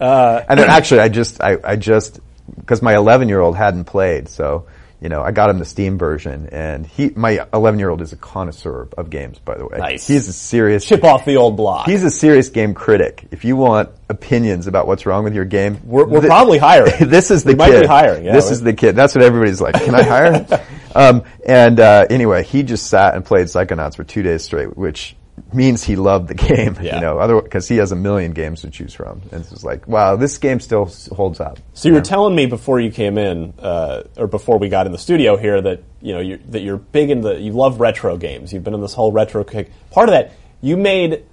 Uh, 0.00 0.42
and 0.48 0.58
then 0.60 0.68
actually, 0.68 1.00
I 1.00 1.08
just 1.08 1.40
I, 1.40 1.56
I 1.64 1.76
just 1.76 2.20
because 2.60 2.82
my 2.82 2.94
11 2.94 3.28
year 3.28 3.40
old 3.40 3.56
hadn't 3.56 3.84
played, 3.84 4.28
so 4.28 4.66
you 5.04 5.10
know 5.10 5.20
I 5.22 5.30
got 5.32 5.50
him 5.50 5.58
the 5.58 5.64
Steam 5.66 5.98
version, 5.98 6.48
and 6.50 6.86
he 6.86 7.10
my 7.14 7.46
11 7.52 7.78
year 7.78 7.90
old 7.90 8.00
is 8.00 8.12
a 8.12 8.16
connoisseur 8.16 8.88
of 8.98 9.10
games, 9.10 9.38
by 9.38 9.56
the 9.56 9.66
way. 9.66 9.76
Nice. 9.78 10.06
He's 10.08 10.26
a 10.28 10.32
serious 10.32 10.84
Chip 10.86 11.04
off 11.04 11.24
the 11.26 11.36
old 11.36 11.56
block. 11.58 11.86
He's 11.86 12.02
a 12.02 12.10
serious 12.10 12.48
game 12.48 12.72
critic. 12.72 13.26
If 13.30 13.44
you 13.44 13.54
want 13.54 13.90
opinions 14.08 14.66
about 14.66 14.86
what's 14.86 15.04
wrong 15.06 15.22
with 15.24 15.34
your 15.34 15.44
game, 15.44 15.78
We're- 15.84 16.08
we're 16.08 16.22
thi- 16.22 16.26
probably 16.28 16.56
hiring. 16.58 16.92
this 17.10 17.30
is 17.30 17.44
the 17.44 17.50
We 17.52 17.56
might 17.56 17.70
kid. 17.70 17.82
be 17.82 17.86
hiring, 17.86 18.24
yeah, 18.24 18.32
this 18.32 18.50
is 18.50 18.62
the 18.62 18.72
kid. 18.72 18.96
That's 18.96 19.14
what 19.14 19.22
everybody's 19.22 19.60
like. 19.60 19.74
Can 19.74 19.94
I 19.94 20.02
hire 20.02 20.32
him? 20.32 20.46
um, 20.94 21.22
and 21.46 21.78
uh, 21.78 22.06
anyway, 22.08 22.42
he 22.42 22.62
just 22.62 22.86
sat 22.86 23.14
and 23.14 23.24
played 23.24 23.46
Psychonauts 23.48 23.96
for 23.96 24.04
two 24.04 24.22
days 24.22 24.42
straight, 24.42 24.74
which 24.76 25.16
means 25.54 25.82
he 25.84 25.96
loved 25.96 26.28
the 26.28 26.34
game. 26.34 26.76
Yeah. 26.84 26.96
You 26.96 27.00
know, 27.00 27.40
because 27.40 27.66
he 27.66 27.76
has 27.76 27.92
a 27.92 27.96
million 27.96 28.32
games 28.32 28.60
to 28.62 28.70
choose 28.70 28.92
from, 28.92 29.22
and 29.30 29.40
it's 29.40 29.50
just 29.50 29.64
like, 29.64 29.88
wow, 29.88 30.16
this 30.16 30.36
game 30.36 30.60
still 30.60 30.90
holds 31.12 31.40
up. 31.40 31.58
So 31.72 31.88
you 31.88 31.94
were 31.94 32.02
telling 32.02 32.34
me 32.34 32.44
before 32.46 32.78
you 32.78 32.90
came 32.90 33.16
in, 33.16 33.54
uh, 33.58 34.02
or 34.18 34.26
before 34.26 34.58
we 34.58 34.68
got 34.68 34.84
in 34.86 34.92
the 34.92 34.98
studio 34.98 35.36
here, 35.36 35.62
that 35.62 35.82
you 36.02 36.12
know 36.12 36.20
you're, 36.20 36.38
that 36.48 36.60
you're 36.60 36.76
big 36.76 37.10
in 37.10 37.22
the 37.22 37.40
you 37.40 37.52
love 37.52 37.80
retro 37.80 38.16
games. 38.18 38.52
You've 38.52 38.64
been 38.64 38.74
in 38.74 38.82
this 38.82 38.92
whole 38.92 39.12
retro 39.12 39.44
kick. 39.44 39.70
Part 39.90 40.08
of 40.08 40.14
that, 40.14 40.32
you 40.60 40.76
made 40.76 41.24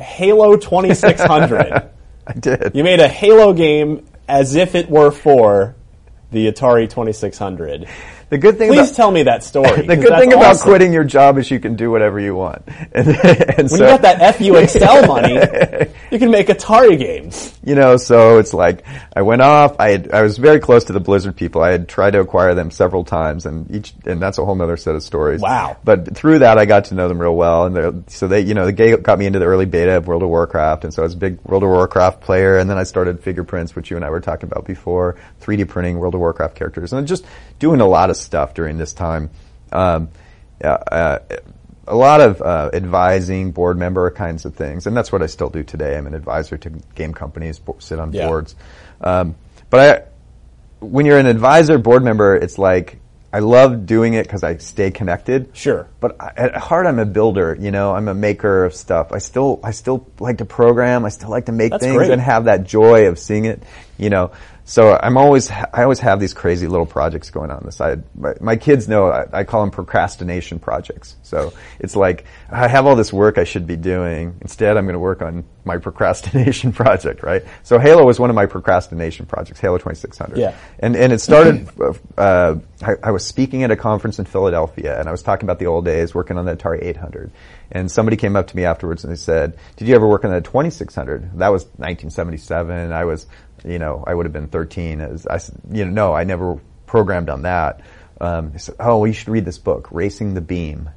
Halo 0.00 0.56
2600. 0.56 1.72
I 2.26 2.32
did. 2.32 2.72
you 2.74 2.82
made 2.82 3.00
a 3.00 3.08
Halo 3.08 3.52
game 3.52 4.06
as 4.26 4.54
if 4.56 4.74
it 4.74 4.90
were 4.90 5.10
for 5.10 5.76
the 6.30 6.50
Atari 6.50 6.88
2600. 6.88 7.88
The 8.30 8.36
good 8.36 8.58
thing 8.58 8.68
Please 8.70 8.90
about 8.90 8.94
tell 8.94 9.10
me 9.10 9.22
that 9.22 9.42
story. 9.42 9.82
the 9.86 9.96
good 9.96 10.18
thing 10.18 10.32
about 10.32 10.44
awesome. 10.46 10.68
quitting 10.68 10.92
your 10.92 11.04
job 11.04 11.38
is 11.38 11.50
you 11.50 11.60
can 11.60 11.76
do 11.76 11.90
whatever 11.90 12.20
you 12.20 12.34
want. 12.34 12.62
And, 12.90 13.08
and 13.08 13.56
when 13.56 13.68
so, 13.68 13.76
you 13.76 13.82
got 13.82 14.02
that 14.02 14.34
FU 14.36 14.56
Excel 14.56 15.06
money, 15.06 15.34
you 16.10 16.18
can 16.18 16.30
make 16.30 16.48
Atari 16.48 16.98
games. 16.98 17.56
you 17.62 17.74
know, 17.74 17.96
so 17.96 18.38
it's 18.38 18.54
like 18.54 18.84
I 19.14 19.22
went 19.22 19.42
off. 19.42 19.76
I 19.78 19.90
had, 19.90 20.10
I 20.10 20.22
was 20.22 20.38
very 20.38 20.58
close 20.58 20.84
to 20.84 20.92
the 20.92 21.00
Blizzard 21.00 21.36
people. 21.36 21.62
I 21.62 21.70
had 21.70 21.88
tried 21.88 22.12
to 22.12 22.20
acquire 22.20 22.54
them 22.54 22.70
several 22.70 23.04
times, 23.04 23.46
and 23.46 23.70
each 23.70 23.92
and 24.04 24.20
that's 24.20 24.38
a 24.38 24.44
whole 24.44 24.60
other 24.60 24.76
set 24.76 24.94
of 24.94 25.02
stories. 25.02 25.40
Wow. 25.40 25.76
But 25.84 26.16
through 26.16 26.40
that, 26.40 26.58
I 26.58 26.64
got 26.64 26.86
to 26.86 26.94
know 26.94 27.08
them 27.08 27.20
real 27.20 27.36
well, 27.36 27.66
and 27.66 28.10
so 28.10 28.26
they, 28.26 28.40
you 28.40 28.54
know, 28.54 28.70
they 28.70 28.96
got 28.96 29.18
me 29.18 29.26
into 29.26 29.38
the 29.38 29.44
early 29.44 29.66
beta 29.66 29.96
of 29.96 30.06
World 30.08 30.22
of 30.22 30.30
Warcraft, 30.30 30.84
and 30.84 30.92
so 30.92 31.02
I 31.02 31.04
was 31.04 31.14
a 31.14 31.18
big 31.18 31.40
World 31.44 31.62
of 31.62 31.68
Warcraft 31.68 32.20
player. 32.20 32.58
And 32.58 32.68
then 32.68 32.78
I 32.78 32.84
started 32.84 33.22
FigurePrints, 33.22 33.74
which 33.74 33.90
you 33.90 33.96
and 33.96 34.04
I 34.04 34.10
were 34.10 34.20
talking 34.20 34.50
about 34.50 34.64
before, 34.64 35.16
3D 35.42 35.68
printing 35.68 35.98
World 35.98 36.14
of 36.14 36.20
Warcraft 36.20 36.56
characters, 36.56 36.92
and 36.92 37.06
just 37.06 37.24
doing 37.58 37.80
a 37.80 37.86
lot 37.86 38.10
of 38.10 38.16
stuff 38.18 38.54
during 38.54 38.78
this 38.78 38.92
time. 38.92 39.30
Um, 39.72 40.08
uh, 40.62 40.68
uh, 40.68 41.18
a 41.86 41.94
lot 41.94 42.20
of 42.20 42.42
uh, 42.42 42.70
advising, 42.74 43.52
board 43.52 43.78
member 43.78 44.10
kinds 44.10 44.44
of 44.44 44.54
things, 44.54 44.86
and 44.86 44.96
that's 44.96 45.10
what 45.10 45.22
I 45.22 45.26
still 45.26 45.48
do 45.50 45.62
today. 45.62 45.96
I'm 45.96 46.06
an 46.06 46.14
advisor 46.14 46.58
to 46.58 46.70
game 46.94 47.14
companies, 47.14 47.58
bo- 47.58 47.76
sit 47.78 47.98
on 47.98 48.12
Yeah. 48.12 48.26
boards. 48.26 48.54
Um, 49.00 49.36
but 49.70 49.80
I, 49.80 50.84
when 50.84 51.06
you're 51.06 51.18
an 51.18 51.26
advisor, 51.26 51.78
board 51.78 52.02
member, 52.04 52.36
it's 52.36 52.58
like 52.58 53.00
I 53.32 53.38
love 53.40 53.86
doing 53.86 54.14
it 54.14 54.24
because 54.24 54.42
I 54.42 54.56
stay 54.58 54.90
connected. 54.90 55.50
Sure. 55.54 55.88
But 56.00 56.16
I, 56.20 56.32
at 56.36 56.56
heart, 56.56 56.86
I'm 56.86 56.98
a 56.98 57.04
builder. 57.06 57.56
You 57.58 57.70
know, 57.70 57.94
I'm 57.94 58.08
a 58.08 58.14
maker 58.14 58.64
of 58.64 58.74
stuff. 58.74 59.12
I 59.12 59.18
still, 59.18 59.60
I 59.62 59.70
still 59.70 60.06
like 60.18 60.38
to 60.38 60.44
program. 60.44 61.04
I 61.04 61.10
still 61.10 61.30
like 61.30 61.46
to 61.46 61.52
make 61.52 61.70
That's 61.72 61.84
things 61.84 61.96
great. 61.96 62.10
and 62.10 62.20
have 62.20 62.44
that 62.46 62.64
joy 62.64 63.06
of 63.08 63.18
seeing 63.18 63.44
it. 63.44 63.62
You 63.98 64.10
know, 64.10 64.32
so 64.68 65.00
I'm 65.02 65.16
always, 65.16 65.50
I 65.50 65.82
always 65.82 65.98
have 66.00 66.20
these 66.20 66.34
crazy 66.34 66.66
little 66.66 66.84
projects 66.84 67.30
going 67.30 67.50
on 67.50 67.62
the 67.64 67.72
side. 67.72 68.02
My, 68.14 68.34
my 68.38 68.56
kids 68.56 68.86
know 68.86 69.10
I, 69.10 69.24
I 69.32 69.44
call 69.44 69.62
them 69.62 69.70
procrastination 69.70 70.58
projects. 70.58 71.16
So 71.22 71.54
it's 71.80 71.96
like 71.96 72.26
I 72.50 72.68
have 72.68 72.84
all 72.84 72.94
this 72.94 73.10
work 73.10 73.38
I 73.38 73.44
should 73.44 73.66
be 73.66 73.76
doing. 73.76 74.36
Instead, 74.42 74.76
I'm 74.76 74.84
going 74.84 74.92
to 74.92 74.98
work 74.98 75.22
on 75.22 75.44
my 75.64 75.78
procrastination 75.86 76.72
project, 76.72 77.22
right? 77.22 77.44
So 77.62 77.78
Halo 77.78 78.04
was 78.04 78.20
one 78.20 78.28
of 78.28 78.36
my 78.36 78.44
procrastination 78.44 79.24
projects, 79.24 79.58
Halo 79.58 79.78
2600. 79.78 80.36
Yeah. 80.36 80.54
And 80.80 80.94
and 80.96 81.14
it 81.14 81.20
started. 81.20 81.68
Uh, 82.18 82.58
I, 82.82 82.94
I 83.04 83.10
was 83.12 83.24
speaking 83.24 83.62
at 83.62 83.70
a 83.70 83.76
conference 83.76 84.18
in 84.18 84.24
Philadelphia, 84.24 84.98
and 84.98 85.08
I 85.08 85.12
was 85.12 85.22
talking 85.22 85.46
about 85.46 85.60
the 85.60 85.66
old 85.66 85.84
days, 85.84 86.14
working 86.14 86.36
on 86.36 86.44
the 86.44 86.56
Atari 86.56 86.82
800. 86.82 87.30
And 87.70 87.90
somebody 87.90 88.16
came 88.16 88.36
up 88.36 88.46
to 88.48 88.56
me 88.56 88.64
afterwards 88.64 89.04
and 89.04 89.12
they 89.12 89.16
said, 89.16 89.56
"Did 89.76 89.88
you 89.88 89.94
ever 89.94 90.08
work 90.08 90.24
on 90.24 90.30
the 90.30 90.40
2600?" 90.40 91.38
That 91.38 91.52
was 91.52 91.64
1977. 91.76 92.92
I 92.92 93.04
was, 93.04 93.26
you 93.64 93.78
know, 93.78 94.04
I 94.06 94.14
would 94.14 94.26
have 94.26 94.32
been 94.32 94.48
13. 94.48 95.00
As 95.00 95.26
I 95.26 95.38
said, 95.38 95.56
you 95.70 95.84
know, 95.84 95.90
no, 95.90 96.12
I 96.14 96.24
never 96.24 96.58
programmed 96.86 97.28
on 97.28 97.42
that. 97.42 97.82
Um, 98.20 98.52
they 98.52 98.58
said, 98.58 98.76
"Oh, 98.80 98.98
well, 98.98 99.06
you 99.06 99.12
should 99.12 99.28
read 99.28 99.44
this 99.44 99.58
book, 99.58 99.88
Racing 99.90 100.34
the 100.34 100.40
Beam." 100.40 100.90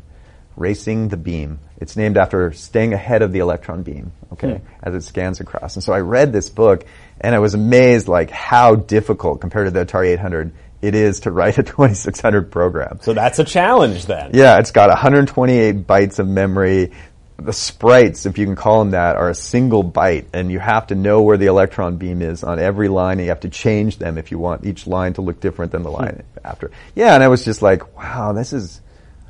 Racing 0.57 1.07
the 1.07 1.17
Beam. 1.17 1.59
It's 1.77 1.95
named 1.95 2.17
after 2.17 2.51
staying 2.51 2.93
ahead 2.93 3.21
of 3.21 3.31
the 3.31 3.39
electron 3.39 3.83
beam, 3.83 4.11
okay, 4.33 4.61
as 4.83 4.93
it 4.93 5.01
scans 5.01 5.39
across. 5.39 5.75
And 5.75 5.83
so 5.83 5.93
I 5.93 6.01
read 6.01 6.33
this 6.33 6.49
book 6.49 6.85
and 7.19 7.33
I 7.33 7.39
was 7.39 7.53
amazed 7.53 8.07
like 8.07 8.29
how 8.29 8.75
difficult 8.75 9.41
compared 9.41 9.67
to 9.67 9.71
the 9.71 9.85
Atari 9.85 10.09
800 10.09 10.51
it 10.81 10.95
is 10.95 11.21
to 11.21 11.31
write 11.31 11.57
a 11.57 11.63
2600 11.63 12.51
program. 12.51 12.99
So 13.01 13.13
that's 13.13 13.39
a 13.39 13.43
challenge 13.43 14.05
then. 14.05 14.31
Yeah, 14.33 14.59
it's 14.59 14.71
got 14.71 14.89
128 14.89 15.85
bytes 15.85 16.19
of 16.19 16.27
memory, 16.27 16.91
the 17.37 17.53
sprites, 17.53 18.25
if 18.25 18.37
you 18.37 18.45
can 18.45 18.55
call 18.55 18.79
them 18.79 18.91
that, 18.91 19.15
are 19.15 19.29
a 19.29 19.35
single 19.35 19.83
byte, 19.83 20.25
and 20.33 20.51
you 20.51 20.59
have 20.59 20.87
to 20.87 20.95
know 20.95 21.21
where 21.21 21.37
the 21.37 21.47
electron 21.47 21.97
beam 21.97 22.21
is 22.21 22.43
on 22.43 22.59
every 22.59 22.87
line, 22.87 23.13
and 23.13 23.21
you 23.21 23.29
have 23.29 23.41
to 23.41 23.49
change 23.49 23.97
them 23.97 24.17
if 24.17 24.31
you 24.31 24.37
want 24.37 24.65
each 24.65 24.87
line 24.87 25.13
to 25.13 25.21
look 25.21 25.39
different 25.39 25.71
than 25.71 25.83
the 25.83 25.91
line 25.91 26.23
after. 26.43 26.71
Yeah, 26.95 27.15
and 27.15 27.23
I 27.23 27.27
was 27.27 27.43
just 27.43 27.61
like, 27.61 27.97
wow, 27.97 28.33
this 28.33 28.53
is, 28.53 28.81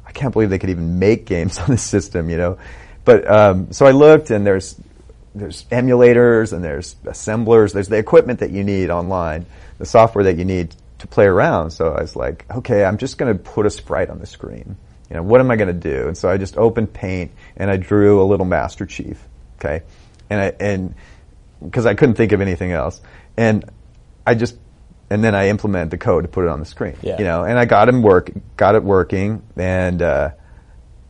I 0.06 0.12
can't 0.12 0.34
believe 0.34 0.50
they 0.50 0.60
could 0.60 0.70
even 0.70 1.00
make 1.00 1.26
games 1.26 1.58
on 1.60 1.68
this 1.68 1.84
system, 1.84 2.30
you 2.30 2.38
know. 2.38 2.58
But 3.04 3.30
um, 3.30 3.72
so 3.72 3.86
I 3.86 3.92
looked, 3.92 4.30
and 4.30 4.46
there's 4.46 4.80
there's 5.34 5.64
emulators 5.72 6.52
and 6.52 6.62
there's 6.62 6.98
assemblers. 7.06 7.72
There's 7.72 7.88
the 7.88 7.98
equipment 7.98 8.40
that 8.40 8.52
you 8.52 8.66
need 8.66 8.90
online, 8.90 9.46
the 9.78 9.86
software 9.86 10.26
that 10.26 10.38
you 10.38 10.44
need 10.44 10.76
to 11.02 11.08
play 11.08 11.26
around. 11.26 11.72
So 11.72 11.94
I 11.94 12.02
was 12.02 12.16
like, 12.16 12.46
okay, 12.50 12.84
I'm 12.84 12.98
just 12.98 13.18
going 13.18 13.36
to 13.36 13.44
put 13.44 13.66
a 13.66 13.70
sprite 13.70 14.10
on 14.10 14.20
the 14.20 14.26
screen. 14.26 14.78
You 15.10 15.18
know, 15.18 15.24
what 15.24 15.42
am 15.42 15.52
I 15.52 15.58
going 15.58 15.68
to 15.68 15.74
do? 15.74 16.08
And 16.08 16.18
so 16.18 16.30
I 16.30 16.38
just 16.38 16.58
opened 16.58 16.94
Paint 16.94 17.32
and 17.58 17.70
I 17.70 17.78
drew 17.78 18.22
a 18.22 18.26
little 18.26 18.46
Master 18.46 18.86
Chief. 18.86 19.22
Okay, 19.60 19.84
and 20.30 20.42
I 20.42 20.54
and 20.60 20.96
because 21.64 21.86
I 21.86 21.94
couldn't 21.94 22.16
think 22.16 22.32
of 22.32 22.42
anything 22.42 22.72
else, 22.72 23.02
and 23.38 23.70
I 24.26 24.36
just 24.36 24.56
and 25.10 25.24
then 25.24 25.36
I 25.36 25.50
implement 25.50 25.92
the 25.92 25.98
code 25.98 26.24
to 26.24 26.30
put 26.30 26.46
it 26.46 26.50
on 26.50 26.60
the 26.60 26.66
screen. 26.66 26.96
Yeah. 27.02 27.18
You 27.18 27.26
know, 27.26 27.44
and 27.44 27.60
I 27.60 27.66
got 27.66 27.90
him 27.90 28.02
work, 28.02 28.32
got 28.56 28.76
it 28.76 28.84
working, 28.84 29.44
and 29.58 30.02
uh, 30.02 30.30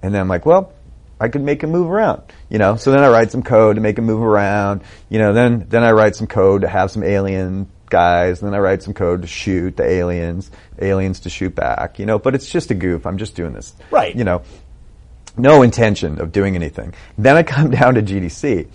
and 0.01 0.13
then 0.13 0.21
I'm 0.21 0.27
like, 0.27 0.45
well, 0.45 0.73
I 1.19 1.29
could 1.29 1.43
make 1.43 1.61
him 1.61 1.69
move 1.69 1.87
around. 1.87 2.23
You 2.49 2.57
know, 2.57 2.75
so 2.75 2.91
then 2.91 3.03
I 3.03 3.09
write 3.09 3.31
some 3.31 3.43
code 3.43 3.75
to 3.75 3.81
make 3.81 3.97
him 3.97 4.05
move 4.05 4.23
around. 4.23 4.81
You 5.09 5.19
know, 5.19 5.33
then 5.33 5.67
then 5.69 5.83
I 5.83 5.91
write 5.91 6.15
some 6.15 6.27
code 6.27 6.61
to 6.61 6.67
have 6.67 6.89
some 6.89 7.03
alien 7.03 7.69
guys, 7.91 8.41
and 8.41 8.47
then 8.51 8.55
I 8.55 8.59
write 8.59 8.81
some 8.81 8.95
code 8.95 9.21
to 9.21 9.27
shoot 9.27 9.77
the 9.77 9.83
aliens, 9.83 10.49
aliens 10.79 11.19
to 11.21 11.29
shoot 11.29 11.53
back. 11.53 11.99
You 11.99 12.07
know, 12.07 12.17
but 12.17 12.33
it's 12.33 12.49
just 12.49 12.71
a 12.71 12.73
goof. 12.73 13.05
I'm 13.05 13.19
just 13.19 13.35
doing 13.35 13.53
this. 13.53 13.75
Right. 13.91 14.15
You 14.15 14.23
know, 14.23 14.41
no 15.37 15.61
intention 15.61 16.19
of 16.19 16.31
doing 16.31 16.55
anything. 16.55 16.93
Then 17.17 17.37
I 17.37 17.43
come 17.55 17.69
down 17.69 17.93
to 17.95 18.01
GDC, 18.01 18.67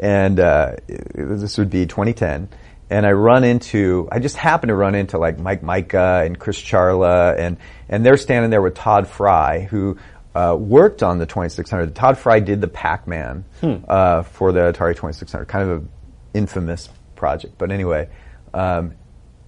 and 0.00 0.40
uh, 0.40 0.76
this 1.14 1.58
would 1.58 1.70
be 1.70 1.84
2010. 1.86 2.48
And 2.92 3.06
I 3.06 3.12
run 3.12 3.44
into, 3.44 4.08
I 4.10 4.18
just 4.18 4.36
happen 4.36 4.66
to 4.68 4.74
run 4.74 4.96
into 4.96 5.16
like 5.16 5.38
Mike 5.38 5.62
Mika 5.62 6.22
and 6.24 6.36
Chris 6.36 6.58
Charla, 6.60 7.38
and 7.38 7.56
and 7.88 8.04
they're 8.04 8.16
standing 8.16 8.50
there 8.50 8.62
with 8.62 8.74
Tod 8.74 9.06
Frye, 9.06 9.60
who 9.70 9.96
uh, 10.34 10.56
worked 10.58 11.02
on 11.04 11.18
the 11.18 11.26
2600. 11.26 11.94
Tod 11.94 12.18
Frye 12.18 12.40
did 12.40 12.60
the 12.60 12.66
Pac-Man 12.68 13.44
Hmm. 13.60 13.74
uh, 13.86 14.22
for 14.24 14.50
the 14.50 14.72
Atari 14.72 14.96
2600, 14.96 15.44
kind 15.46 15.70
of 15.70 15.82
an 15.82 15.88
infamous 16.34 16.88
project. 17.14 17.54
But 17.58 17.70
anyway, 17.70 18.08
um, 18.54 18.94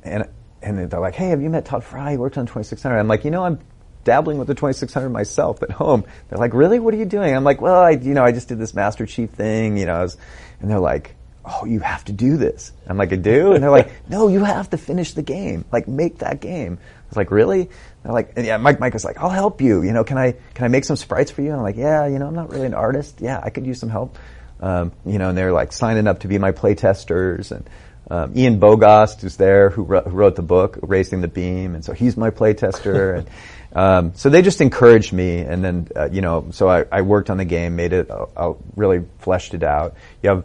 and 0.03 0.29
and 0.63 0.91
they're 0.91 1.01
like, 1.01 1.15
"Hey, 1.15 1.31
have 1.31 1.43
you 1.43 1.51
met 1.51 1.65
Tod 1.65 1.85
Frye? 1.85 2.13
He 2.13 2.17
worked 2.17 2.39
on 2.39 2.47
2600." 2.47 2.99
I'm 2.99 3.09
like, 3.09 3.25
"You 3.25 3.31
know, 3.31 3.45
I'm 3.45 3.59
dabbling 4.05 4.39
with 4.39 4.49
the 4.49 4.55
2600 4.55 5.11
myself 5.11 5.63
at 5.63 5.71
home." 5.71 6.05
They're 6.29 6.39
like, 6.39 6.55
"Really? 6.55 6.79
What 6.79 6.95
are 6.95 6.97
you 6.99 7.05
doing?" 7.05 7.35
I'm 7.35 7.45
like, 7.45 7.61
"Well, 7.61 7.81
I 7.81 7.91
you 7.91 8.15
know, 8.15 8.25
I 8.25 8.33
just 8.33 8.49
did 8.49 8.59
this 8.59 8.75
Master 8.75 9.07
Chief 9.07 9.31
thing, 9.31 9.77
you 9.77 9.87
know." 9.87 10.03
Was, 10.03 10.17
and 10.61 10.71
they're 10.71 10.79
like, 10.79 11.17
"Oh, 11.45 11.65
you 11.65 11.81
have 11.81 12.05
to 12.05 12.13
do 12.13 12.37
this." 12.37 12.73
I'm 12.87 12.97
like, 12.97 13.13
"I 13.13 13.17
do," 13.17 13.53
and 13.53 13.63
they're 13.63 13.71
like, 13.71 13.91
"No, 14.09 14.29
you 14.29 14.45
have 14.45 14.71
to 14.71 14.79
finish 14.79 15.15
the 15.15 15.23
game. 15.23 15.65
Like, 15.73 15.89
make 15.89 16.19
that 16.19 16.41
game." 16.41 16.79
I 16.81 17.09
was 17.09 17.17
like, 17.17 17.31
"Really?" 17.31 17.69
They're 18.03 18.13
like, 18.13 18.33
and 18.37 18.47
yeah, 18.47 18.57
Mike 18.57 18.81
Mika 18.81 18.95
was 18.95 19.05
like, 19.05 19.19
"I'll 19.19 19.31
help 19.31 19.61
you. 19.61 19.83
You 19.83 19.93
know, 19.93 20.05
can 20.05 20.19
I 20.19 20.33
can 20.55 20.65
I 20.65 20.69
make 20.69 20.85
some 20.85 20.97
sprites 20.97 21.31
for 21.31 21.43
you?" 21.43 21.49
And 21.49 21.57
I'm 21.57 21.63
like, 21.63 21.77
"Yeah, 21.77 22.07
you 22.07 22.19
know, 22.19 22.27
I'm 22.27 22.35
not 22.35 22.51
really 22.51 22.67
an 22.67 22.75
artist. 22.75 23.21
Yeah, 23.21 23.41
I 23.43 23.51
could 23.51 23.67
use 23.67 23.81
some 23.81 23.91
help." 23.91 24.17
Um, 24.61 24.93
you 25.05 25.19
know, 25.19 25.31
and 25.31 25.37
they're 25.37 25.53
like 25.53 25.73
signing 25.73 26.07
up 26.07 26.21
to 26.21 26.29
be 26.29 26.39
my 26.39 26.53
play 26.53 26.75
testers 26.77 27.51
and. 27.51 27.69
Um, 28.13 28.37
Ian 28.37 28.61
Bogost 28.61 29.25
is 29.25 29.39
there 29.39 29.71
who, 29.71 29.85
wrote, 29.85 30.05
who 30.05 30.11
wrote 30.11 30.37
the 30.37 30.43
book 30.43 30.79
Racing 30.83 31.23
the 31.23 31.29
Beam, 31.29 31.75
and 31.75 31.83
so 31.83 31.95
he's 31.95 32.15
my 32.15 32.29
playtester. 32.29 33.19
and 33.19 33.31
um, 33.75 34.13
so 34.15 34.29
they 34.29 34.43
just 34.43 34.61
encouraged 34.61 35.15
me, 35.15 35.39
and 35.39 35.65
then 35.65 35.89
uh, 35.97 36.11
you 36.13 36.21
know, 36.21 36.49
so 36.51 36.69
I, 36.69 36.85
I 36.93 37.01
worked 37.01 37.31
on 37.31 37.39
the 37.39 37.47
game, 37.47 37.75
made 37.75 37.95
it, 37.95 38.11
uh, 38.11 38.27
uh, 38.37 38.53
really 38.77 39.07
fleshed 39.21 39.55
it 39.55 39.63
out. 39.63 39.95
You 40.23 40.29
have 40.29 40.45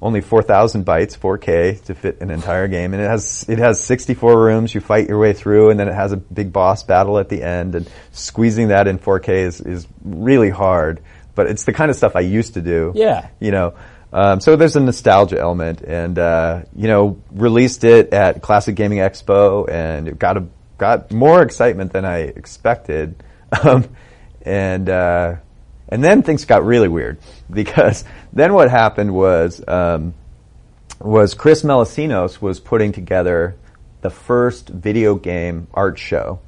only 0.00 0.22
4,000 0.22 0.86
bytes, 0.86 1.18
4K, 1.18 1.84
to 1.84 1.94
fit 1.94 2.22
an 2.22 2.30
entire 2.30 2.66
game, 2.66 2.94
and 2.94 3.02
it 3.02 3.10
has 3.10 3.44
it 3.46 3.58
has 3.58 3.84
64 3.84 4.42
rooms. 4.42 4.74
You 4.74 4.80
fight 4.80 5.06
your 5.06 5.18
way 5.18 5.34
through, 5.34 5.68
and 5.68 5.78
then 5.78 5.88
it 5.88 5.94
has 5.94 6.12
a 6.12 6.16
big 6.16 6.50
boss 6.50 6.82
battle 6.82 7.18
at 7.18 7.28
the 7.28 7.42
end. 7.42 7.74
And 7.74 7.90
squeezing 8.12 8.68
that 8.68 8.88
in 8.88 8.98
4K 8.98 9.28
is 9.28 9.60
is 9.60 9.86
really 10.02 10.48
hard, 10.48 11.02
but 11.34 11.46
it's 11.46 11.64
the 11.64 11.74
kind 11.74 11.90
of 11.90 11.96
stuff 11.98 12.16
I 12.16 12.20
used 12.20 12.54
to 12.54 12.62
do. 12.62 12.92
Yeah. 12.94 13.28
You 13.38 13.50
know. 13.50 13.74
Um, 14.12 14.40
so 14.40 14.56
there's 14.56 14.76
a 14.76 14.80
nostalgia 14.80 15.38
element, 15.40 15.80
and 15.80 16.18
uh, 16.18 16.62
you 16.76 16.86
know, 16.86 17.20
released 17.30 17.82
it 17.84 18.12
at 18.12 18.42
Classic 18.42 18.74
Gaming 18.74 18.98
Expo, 18.98 19.68
and 19.70 20.06
it 20.06 20.18
got 20.18 20.36
a, 20.36 20.46
got 20.76 21.10
more 21.10 21.42
excitement 21.42 21.92
than 21.92 22.04
I 22.04 22.18
expected, 22.18 23.22
um, 23.62 23.88
and 24.42 24.88
uh, 24.88 25.36
and 25.88 26.04
then 26.04 26.22
things 26.22 26.44
got 26.44 26.64
really 26.64 26.88
weird 26.88 27.18
because 27.50 28.04
then 28.32 28.52
what 28.52 28.70
happened 28.70 29.14
was 29.14 29.66
um, 29.66 30.12
was 31.00 31.32
Chris 31.32 31.62
Melissinos 31.62 32.40
was 32.40 32.60
putting 32.60 32.92
together 32.92 33.56
the 34.02 34.10
first 34.10 34.68
video 34.68 35.14
game 35.14 35.68
art 35.72 35.98
show 35.98 36.40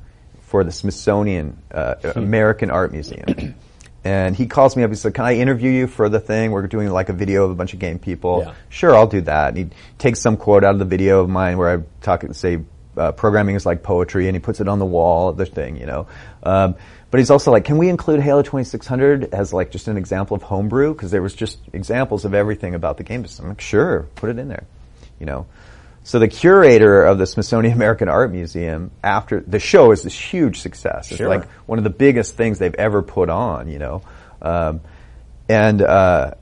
for 0.42 0.64
the 0.64 0.72
Smithsonian 0.72 1.62
uh, 1.70 1.94
American 2.14 2.70
Art 2.70 2.92
Museum. 2.92 3.54
And 4.04 4.36
he 4.36 4.46
calls 4.46 4.76
me 4.76 4.82
up. 4.82 4.90
He 4.90 4.96
said, 4.96 5.14
"Can 5.14 5.24
I 5.24 5.36
interview 5.36 5.70
you 5.70 5.86
for 5.86 6.10
the 6.10 6.20
thing? 6.20 6.50
We're 6.50 6.66
doing 6.66 6.90
like 6.90 7.08
a 7.08 7.14
video 7.14 7.44
of 7.44 7.50
a 7.50 7.54
bunch 7.54 7.72
of 7.72 7.78
game 7.78 7.98
people." 7.98 8.42
Yeah. 8.44 8.52
Sure, 8.68 8.94
I'll 8.94 9.06
do 9.06 9.22
that. 9.22 9.48
And 9.48 9.56
he 9.56 9.66
takes 9.96 10.20
some 10.20 10.36
quote 10.36 10.62
out 10.62 10.74
of 10.74 10.78
the 10.78 10.84
video 10.84 11.20
of 11.20 11.30
mine 11.30 11.56
where 11.56 11.78
I 11.78 11.82
talk, 12.02 12.22
and 12.22 12.36
say, 12.36 12.60
uh, 12.96 13.12
programming 13.12 13.56
is 13.56 13.64
like 13.64 13.82
poetry, 13.82 14.28
and 14.28 14.36
he 14.36 14.40
puts 14.40 14.60
it 14.60 14.68
on 14.68 14.78
the 14.78 14.84
wall 14.84 15.30
of 15.30 15.36
the 15.36 15.46
thing, 15.46 15.76
you 15.76 15.86
know. 15.86 16.06
Um, 16.42 16.74
but 17.10 17.18
he's 17.18 17.30
also 17.30 17.50
like, 17.50 17.64
"Can 17.64 17.78
we 17.78 17.88
include 17.88 18.20
Halo 18.20 18.42
2600 18.42 19.32
as 19.32 19.52
like 19.52 19.70
just 19.70 19.88
an 19.88 19.96
example 19.96 20.36
of 20.36 20.42
homebrew? 20.42 20.92
Because 20.92 21.10
there 21.10 21.22
was 21.22 21.34
just 21.34 21.58
examples 21.72 22.24
of 22.24 22.34
everything 22.34 22.74
about 22.74 22.98
the 22.98 23.04
game." 23.04 23.24
I'm 23.40 23.48
like, 23.48 23.60
"Sure, 23.60 24.06
put 24.16 24.30
it 24.30 24.38
in 24.38 24.48
there," 24.48 24.64
you 25.18 25.26
know. 25.26 25.46
So 26.04 26.18
the 26.18 26.28
curator 26.28 27.02
of 27.04 27.16
the 27.18 27.26
Smithsonian 27.26 27.74
American 27.74 28.08
Art 28.08 28.30
Museum, 28.30 28.90
after 29.02 29.40
the 29.40 29.58
show 29.58 29.90
is 29.90 30.02
this 30.02 30.14
huge 30.14 30.60
success. 30.60 31.10
It's 31.10 31.16
Sure. 31.18 31.28
like 31.28 31.48
one 31.66 31.78
of 31.78 31.84
the 31.84 31.90
biggest 31.90 32.36
things 32.36 32.58
they've 32.58 32.74
ever 32.74 33.02
put 33.02 33.30
on, 33.30 33.68
you 33.68 33.78
know. 33.78 34.02
Um, 34.42 34.82
and 35.48 35.80
uh, 35.80 36.32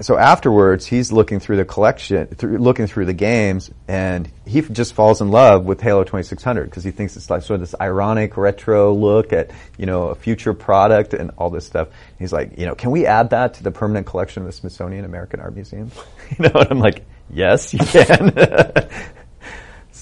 so 0.00 0.16
afterwards, 0.16 0.86
he's 0.86 1.10
looking 1.10 1.40
through 1.40 1.56
the 1.56 1.64
collection, 1.64 2.26
through, 2.28 2.58
looking 2.58 2.86
through 2.86 3.06
the 3.06 3.14
games, 3.14 3.70
and 3.88 4.30
he 4.46 4.60
f- 4.60 4.70
just 4.70 4.92
falls 4.92 5.20
in 5.22 5.30
love 5.30 5.64
with 5.64 5.80
Halo 5.80 6.04
2600 6.04 6.64
because 6.70 6.84
he 6.84 6.90
thinks 6.90 7.16
it's 7.16 7.30
like 7.30 7.42
sort 7.42 7.56
of 7.56 7.60
this 7.62 7.74
ironic 7.80 8.36
retro 8.36 8.92
look 8.92 9.32
at 9.32 9.50
you 9.78 9.86
know 9.86 10.08
a 10.08 10.14
future 10.14 10.52
product 10.54 11.14
and 11.14 11.30
all 11.38 11.48
this 11.50 11.64
stuff. 11.66 11.88
He's 12.18 12.32
like, 12.32 12.58
you 12.58 12.66
know, 12.66 12.74
can 12.76 12.90
we 12.92 13.06
add 13.06 13.30
that 13.30 13.54
to 13.54 13.62
the 13.64 13.70
permanent 13.72 14.06
collection 14.06 14.42
of 14.42 14.46
the 14.46 14.52
Smithsonian 14.52 15.04
American 15.04 15.40
Art 15.40 15.54
Museum? 15.54 15.90
you 16.38 16.44
know, 16.44 16.60
and 16.60 16.70
I'm 16.70 16.78
like, 16.78 17.04
yes, 17.30 17.72
you 17.74 17.80
can. 17.80 18.88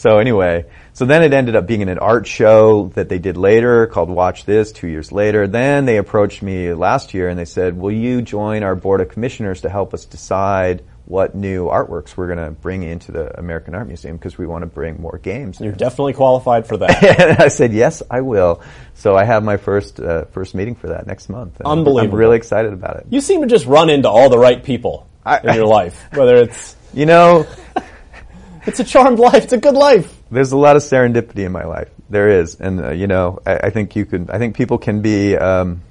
So 0.05 0.19
anyway, 0.19 0.67
so 0.93 1.07
then 1.07 1.23
it 1.23 1.33
ended 1.33 1.57
up 1.57 1.67
being 1.67 1.81
in 1.81 1.89
an 1.89 1.99
art 1.99 2.27
show 2.27 2.89
that 2.89 3.09
they 3.09 3.19
did 3.19 3.39
later 3.39 3.87
called 3.87 4.11
Watch 4.11 4.45
This 4.45 4.71
two 4.71 4.87
years 4.87 5.11
later. 5.11 5.47
Then 5.47 5.87
they 5.87 5.97
approached 5.97 6.43
me 6.43 6.75
last 6.75 7.15
year 7.15 7.31
and 7.31 7.39
they 7.39 7.47
said, 7.47 7.75
will 7.75 7.91
you 7.91 8.21
join 8.21 8.65
our 8.65 8.75
board 8.75 9.01
of 9.01 9.09
commissioners 9.09 9.63
to 9.63 9.71
help 9.71 9.95
us 9.95 10.05
decide 10.05 10.85
what 11.07 11.35
new 11.35 11.69
artworks 11.69 12.19
we're 12.19 12.27
going 12.27 12.39
to 12.39 12.51
bring 12.51 12.83
into 12.83 13.13
the 13.13 13.39
American 13.39 13.75
Art 13.75 13.87
Museum 13.87 14.19
because 14.19 14.37
we 14.37 14.47
want 14.47 14.61
to 14.61 14.67
bring 14.67 15.01
more 15.01 15.17
games. 15.17 15.59
You're 15.59 15.73
definitely 15.73 16.13
qualified 16.13 16.67
for 16.67 16.77
that. 16.77 17.03
and 17.21 17.39
I 17.39 17.49
said, 17.49 17.73
yes, 17.73 18.03
I 18.11 18.21
will. 18.21 18.63
So 18.93 19.17
I 19.17 19.25
have 19.25 19.43
my 19.43 19.57
first, 19.57 20.01
uh, 20.01 20.27
first 20.27 20.55
meeting 20.55 20.75
for 20.75 20.89
that 20.89 21.07
next 21.07 21.31
month. 21.31 21.63
Unbelievable. 21.65 22.15
I'm 22.15 22.21
really 22.21 22.37
excited 22.37 22.75
about 22.75 22.97
it. 22.97 23.07
You 23.09 23.23
seem 23.23 23.41
to 23.41 23.47
just 23.47 23.65
run 23.65 23.89
into 23.89 24.11
all 24.11 24.29
the 24.29 24.39
right 24.39 24.63
people 24.63 25.09
in 25.43 25.55
your 25.55 25.67
life, 25.67 26.09
whether 26.13 26.37
it's 26.37 26.77
You 26.95 27.07
know, 27.07 27.45
it's 28.67 28.79
a 28.79 28.85
charmed 28.85 29.19
life, 29.19 29.43
it's 29.45 29.53
a 29.53 29.59
good 29.59 29.75
life. 29.75 30.17
there's 30.31 30.53
a 30.53 30.57
lot 30.57 30.77
of 30.77 30.83
serendipity 30.83 31.45
in 31.45 31.51
my 31.51 31.65
life. 31.65 31.91
There 32.09 32.29
is, 32.29 32.55
and 32.55 32.81
uh, 32.81 32.91
you 32.93 33.09
know, 33.09 33.41
I, 33.45 33.57
I 33.57 33.71
think 33.71 33.97
you 33.97 34.07
can. 34.07 34.31
I 34.31 34.39
think 34.39 34.57
people 34.57 34.79
can 34.79 35.03
be 35.03 35.37
um, 35.37 35.83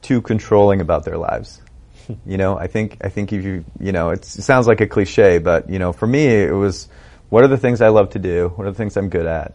too 0.00 0.22
controlling 0.22 0.80
about 0.80 1.04
their 1.04 1.18
lives. 1.18 1.60
you 2.26 2.38
know, 2.38 2.56
I 2.56 2.68
think 2.68 2.96
I 3.02 3.10
think 3.10 3.34
if 3.34 3.44
you 3.44 3.66
you 3.78 3.92
know, 3.92 4.10
it's, 4.10 4.38
it 4.38 4.42
sounds 4.42 4.66
like 4.66 4.80
a 4.80 4.86
cliche, 4.86 5.38
but 5.38 5.68
you 5.68 5.78
know, 5.78 5.92
for 5.92 6.06
me, 6.06 6.26
it 6.26 6.54
was 6.54 6.88
what 7.28 7.44
are 7.44 7.48
the 7.48 7.58
things 7.58 7.82
I 7.82 7.88
love 7.88 8.10
to 8.10 8.18
do? 8.18 8.52
What 8.56 8.66
are 8.66 8.70
the 8.70 8.76
things 8.78 8.96
I'm 8.96 9.10
good 9.10 9.26
at? 9.26 9.52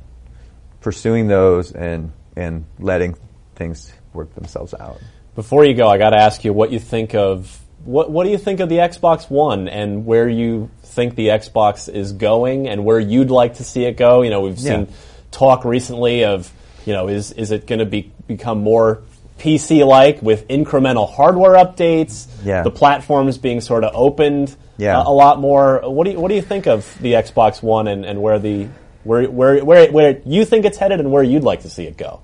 Pursuing 0.81 1.27
those 1.27 1.71
and 1.71 2.11
and 2.35 2.65
letting 2.77 3.15
things 3.55 3.91
work 4.13 4.35
themselves 4.35 4.75
out. 4.75 4.99
Before 5.33 5.65
you 5.65 5.73
go, 5.73 5.87
I 5.87 5.97
got 5.97 6.11
to 6.11 6.17
ask 6.17 6.43
you 6.43 6.53
what 6.53 6.71
you 6.71 6.79
think 6.79 7.15
of 7.15 7.57
what 7.85 8.11
what 8.11 8.23
do 8.25 8.29
you 8.29 8.37
think 8.37 8.59
of 8.59 8.69
the 8.69 8.77
Xbox 8.77 9.29
One 9.29 9.67
and 9.67 10.05
where 10.05 10.27
you 10.29 10.69
think 10.83 11.15
the 11.15 11.27
Xbox 11.29 11.91
is 11.93 12.13
going 12.13 12.67
and 12.67 12.85
where 12.85 12.99
you'd 12.99 13.31
like 13.31 13.55
to 13.55 13.63
see 13.63 13.85
it 13.85 13.97
go? 13.97 14.21
You 14.21 14.29
know, 14.29 14.41
we've 14.41 14.59
seen 14.59 14.87
talk 15.31 15.63
recently 15.65 16.23
of 16.25 16.51
you 16.85 16.93
know 16.93 17.07
is 17.07 17.31
is 17.31 17.51
it 17.51 17.67
going 17.67 17.79
to 17.79 17.85
be 17.85 18.11
become 18.27 18.61
more 18.61 19.03
PC 19.39 19.85
like 19.85 20.21
with 20.21 20.47
incremental 20.47 21.11
hardware 21.11 21.53
updates? 21.53 22.27
Yeah. 22.43 22.63
The 22.63 22.71
platforms 22.71 23.37
being 23.37 23.61
sort 23.61 23.83
of 23.83 23.91
opened 23.95 24.55
Yeah. 24.77 25.01
a, 25.01 25.07
a 25.09 25.13
lot 25.13 25.39
more. 25.39 25.81
What 25.83 26.05
do 26.05 26.11
you 26.11 26.19
what 26.19 26.27
do 26.29 26.35
you 26.35 26.41
think 26.41 26.67
of 26.67 26.97
the 27.01 27.13
Xbox 27.13 27.63
One 27.63 27.87
and, 27.87 28.05
and 28.05 28.21
where 28.21 28.37
the 28.39 28.67
where, 29.03 29.23
where 29.29 29.63
where 29.65 29.91
where 29.91 30.21
you 30.25 30.45
think 30.45 30.65
it's 30.65 30.77
headed 30.77 30.99
and 30.99 31.11
where 31.11 31.23
you'd 31.23 31.43
like 31.43 31.61
to 31.61 31.69
see 31.69 31.85
it 31.85 31.97
go? 31.97 32.21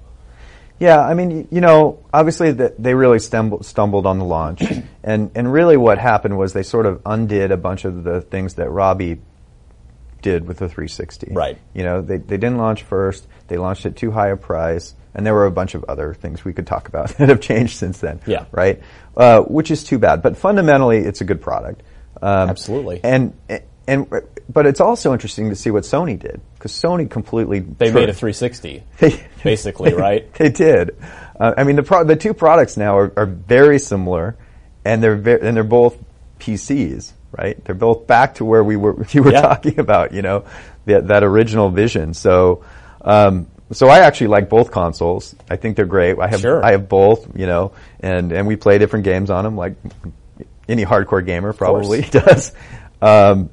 Yeah, 0.80 0.99
I 0.99 1.13
mean, 1.13 1.47
you 1.51 1.61
know, 1.61 2.03
obviously 2.13 2.51
that 2.51 2.82
they 2.82 2.93
really 2.93 3.19
stumbled, 3.19 3.65
stumbled 3.65 4.05
on 4.05 4.19
the 4.19 4.25
launch, 4.25 4.61
and 5.03 5.32
and 5.36 5.51
really 5.51 5.78
what 5.78 5.97
happened 5.97 6.38
was 6.38 6.53
they 6.53 6.63
sort 6.63 6.86
of 6.86 7.01
undid 7.05 7.51
a 7.51 7.57
bunch 7.57 7.86
of 7.86 8.03
the 8.03 8.21
things 8.21 8.55
that 8.55 8.69
Robbie 8.69 9.19
did 10.21 10.47
with 10.47 10.57
the 10.57 10.67
360. 10.67 11.30
Right. 11.32 11.57
You 11.73 11.84
know, 11.84 12.01
they 12.01 12.17
they 12.17 12.38
didn't 12.38 12.57
launch 12.57 12.84
first. 12.84 13.28
They 13.47 13.57
launched 13.57 13.86
at 13.86 13.95
too 13.95 14.11
high 14.11 14.30
a 14.30 14.38
price, 14.38 14.93
and 15.15 15.25
there 15.25 15.34
were 15.34 15.45
a 15.45 15.51
bunch 15.51 15.73
of 15.73 15.86
other 15.86 16.13
things 16.13 16.45
we 16.45 16.53
could 16.53 16.67
talk 16.67 16.88
about 16.88 17.09
that 17.17 17.30
have 17.30 17.41
changed 17.41 17.78
since 17.78 17.99
then. 17.99 18.19
Yeah. 18.28 18.45
Right. 18.51 18.82
Uh, 19.15 19.41
which 19.41 19.71
is 19.71 19.84
too 19.84 19.97
bad, 19.97 20.21
but 20.21 20.38
fundamentally, 20.38 20.99
it's 20.99 21.21
a 21.21 21.25
good 21.25 21.41
product. 21.41 21.82
Um, 22.21 22.49
Absolutely. 22.49 22.99
And 23.03 23.34
and 23.88 24.07
but 24.49 24.65
it's 24.65 24.81
also 24.81 25.13
interesting 25.13 25.49
to 25.49 25.55
see 25.55 25.71
what 25.71 25.83
Sony 25.83 26.17
did 26.19 26.41
because 26.55 26.71
Sony 26.73 27.09
completely 27.09 27.59
They 27.59 27.91
made 27.91 28.09
a 28.09 28.13
360, 28.13 28.83
basically, 29.43 29.93
right? 30.05 30.31
They 30.35 30.49
did. 30.49 30.97
Uh, 31.39 31.53
I 31.57 31.63
mean, 31.63 31.75
the 31.77 31.83
pro- 31.83 32.03
the 32.03 32.15
two 32.15 32.33
products 32.33 32.77
now 32.77 32.97
are, 32.97 33.13
are 33.15 33.25
very 33.25 33.79
similar, 33.79 34.35
and 34.85 35.01
they're 35.03 35.15
ve- 35.15 35.39
and 35.41 35.55
they're 35.55 35.63
both 35.63 35.97
PCs, 36.39 37.11
right? 37.31 37.63
They're 37.65 37.75
both 37.75 38.07
back 38.07 38.35
to 38.35 38.45
where 38.45 38.63
we 38.63 38.75
were 38.75 39.05
you 39.11 39.23
were 39.23 39.31
Yeah. 39.31 39.41
talking 39.41 39.79
about, 39.79 40.13
you 40.13 40.21
know, 40.21 40.45
that 40.85 41.07
that 41.07 41.23
original 41.23 41.69
vision. 41.69 42.13
So. 42.13 42.63
Um, 43.01 43.47
so 43.71 43.89
I 43.89 43.99
actually 43.99 44.27
like 44.27 44.47
both 44.49 44.71
consoles. 44.71 45.35
I 45.49 45.57
think 45.57 45.75
they're 45.75 45.85
great. 45.85 46.17
I 46.17 46.27
have 46.27 46.39
Sure. 46.39 46.63
I 46.65 46.71
have 46.71 46.88
both, 46.88 47.38
you 47.38 47.45
know, 47.45 47.73
and 47.99 48.31
and 48.31 48.47
we 48.47 48.55
play 48.55 48.77
different 48.77 49.03
games 49.03 49.29
on 49.29 49.43
them, 49.43 49.57
like 49.57 49.75
any 50.69 50.85
hardcore 50.85 51.25
gamer 51.25 51.51
probably 51.51 52.01
does. 52.01 52.53
Um, 53.01 53.49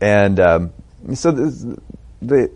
and 0.00 0.38
um, 0.40 0.72
so 1.14 1.30
this, 1.30 1.64
the 2.22 2.50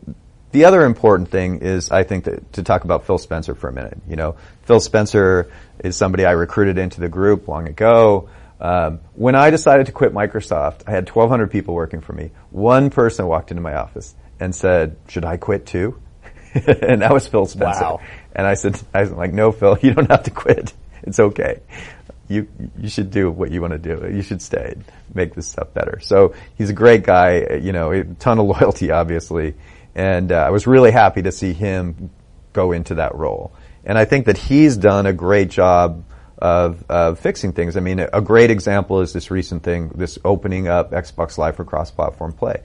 the 0.53 0.65
other 0.65 0.85
important 0.85 1.31
thing 1.31 1.61
is, 1.61 1.91
I 1.91 2.03
think, 2.03 2.25
that, 2.25 2.53
to 2.55 2.63
talk 2.63 2.85
about 2.85 3.07
Phil 3.07 3.19
Spencer 3.19 3.55
for 3.55 3.69
a 3.69 3.73
minute. 3.73 3.99
You 4.09 4.17
know, 4.17 4.37
Phil 4.63 4.81
Spencer 4.81 5.51
is 5.79 5.97
somebody 5.97 6.25
I 6.25 6.33
recruited 6.33 6.79
into 6.79 7.01
the 7.01 7.09
group 7.09 7.47
long 7.47 7.69
ago. 7.69 8.29
Um, 8.61 9.01
when 9.15 9.35
I 9.35 9.51
decided 9.51 9.87
to 9.87 9.93
quit 9.93 10.13
Microsoft, 10.13 10.83
I 10.87 10.91
had 10.91 11.09
1,200 11.09 11.51
people 11.51 11.75
working 11.75 12.01
for 12.01 12.13
me. 12.13 12.31
One 12.51 12.91
person 12.91 13.27
walked 13.27 13.51
into 13.51 13.63
my 13.63 13.75
office 13.75 14.15
and 14.39 14.55
said, 14.55 14.97
"Should 15.09 15.25
I 15.25 15.37
quit 15.37 15.67
too?" 15.67 16.01
and 16.55 17.03
that 17.03 17.13
was 17.13 17.27
Phil 17.29 17.47
Spencer. 17.47 17.85
Wow. 17.85 18.01
And 18.35 18.47
I 18.47 18.55
said, 18.55 18.81
"I 18.93 19.03
was 19.03 19.13
like, 19.13 19.33
no, 19.33 19.53
Phil, 19.53 19.79
you 19.83 19.95
don't 19.95 20.11
have 20.11 20.25
to 20.25 20.31
quit. 20.31 20.73
It's 21.03 21.21
okay. 21.21 21.61
You 22.31 22.49
you 22.79 22.89
should 22.89 23.11
do 23.11 23.31
what 23.31 23.51
you 23.51 23.61
want 23.61 23.73
to 23.73 23.79
do. 23.79 24.09
You 24.11 24.23
should 24.23 24.41
stay, 24.41 24.77
make 25.13 25.35
this 25.35 25.49
stuff 25.49 25.75
better." 25.75 26.01
So 26.01 26.35
he's 26.57 26.71
a 26.71 26.75
great 26.75 27.03
guy. 27.03 27.59
You 27.61 27.73
know, 27.73 27.91
a 27.91 28.05
ton 28.05 28.39
of 28.39 28.47
loyalty, 28.61 28.91
obviously, 28.91 29.55
and 29.95 30.33
uh, 30.33 30.37
I 30.37 30.51
was 30.51 30.67
really 30.67 30.91
happy 30.93 31.23
to 31.23 31.33
see 31.33 31.53
him 31.53 32.11
go 32.53 32.73
into 32.73 32.95
that 32.97 33.15
role. 33.15 33.53
And 33.85 33.99
I 33.99 34.05
think 34.05 34.27
that 34.27 34.37
he's 34.37 34.77
done 34.77 35.07
a 35.07 35.13
great 35.13 35.51
job 35.51 36.05
of, 36.39 36.85
of 36.89 37.19
fixing 37.19 37.53
things. 37.53 37.77
I 37.77 37.81
mean, 37.81 38.01
a, 38.01 38.09
a 38.15 38.21
great 38.21 38.51
example 38.51 39.01
is 39.01 39.13
this 39.13 39.31
recent 39.31 39.63
thing, 39.63 39.89
this 39.95 40.19
opening 40.25 40.69
up 40.69 40.93
Xbox 40.93 41.39
Live 41.39 41.57
for 41.57 41.65
cross-platform 41.65 42.33
play. 42.33 42.63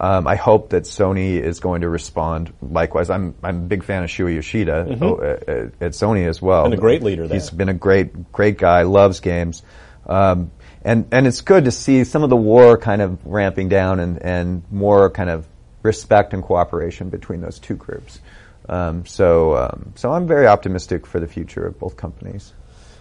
Um, 0.00 0.28
I 0.28 0.36
hope 0.36 0.70
that 0.70 0.84
Sony 0.84 1.40
is 1.40 1.58
going 1.58 1.80
to 1.80 1.88
respond 1.88 2.52
likewise. 2.62 3.10
I'm 3.10 3.34
I'm 3.42 3.56
a 3.56 3.66
big 3.66 3.82
fan 3.82 4.04
of 4.04 4.10
Shuhei 4.10 4.36
Yoshida 4.36 4.86
Mhm. 4.88 5.02
oh, 5.02 5.16
uh, 5.16 5.52
uh, 5.52 5.84
at 5.84 5.92
Sony 5.92 6.28
as 6.28 6.40
well. 6.40 6.64
Been 6.64 6.72
a 6.74 6.76
great 6.76 7.02
leader 7.02 7.26
there. 7.26 7.34
He's 7.38 7.50
been 7.50 7.68
a 7.68 7.74
great 7.74 8.30
great 8.30 8.58
guy. 8.58 8.82
Loves 8.82 9.18
games, 9.20 9.62
um, 10.06 10.52
and 10.84 11.06
and 11.10 11.26
it's 11.26 11.40
good 11.40 11.64
to 11.64 11.72
see 11.72 12.04
some 12.04 12.22
of 12.22 12.30
the 12.30 12.36
war 12.36 12.78
kind 12.78 13.02
of 13.02 13.18
ramping 13.24 13.68
down 13.68 13.98
and 13.98 14.22
and 14.22 14.62
more 14.70 15.10
kind 15.10 15.30
of 15.30 15.46
respect 15.82 16.32
and 16.32 16.42
cooperation 16.44 17.08
between 17.08 17.40
those 17.40 17.58
two 17.58 17.74
groups. 17.74 18.20
Um, 18.68 19.04
so 19.04 19.56
um, 19.56 19.92
so 19.96 20.12
I'm 20.12 20.28
very 20.28 20.46
optimistic 20.46 21.06
for 21.06 21.18
the 21.18 21.26
future 21.26 21.66
of 21.66 21.78
both 21.78 21.96
companies. 21.96 22.52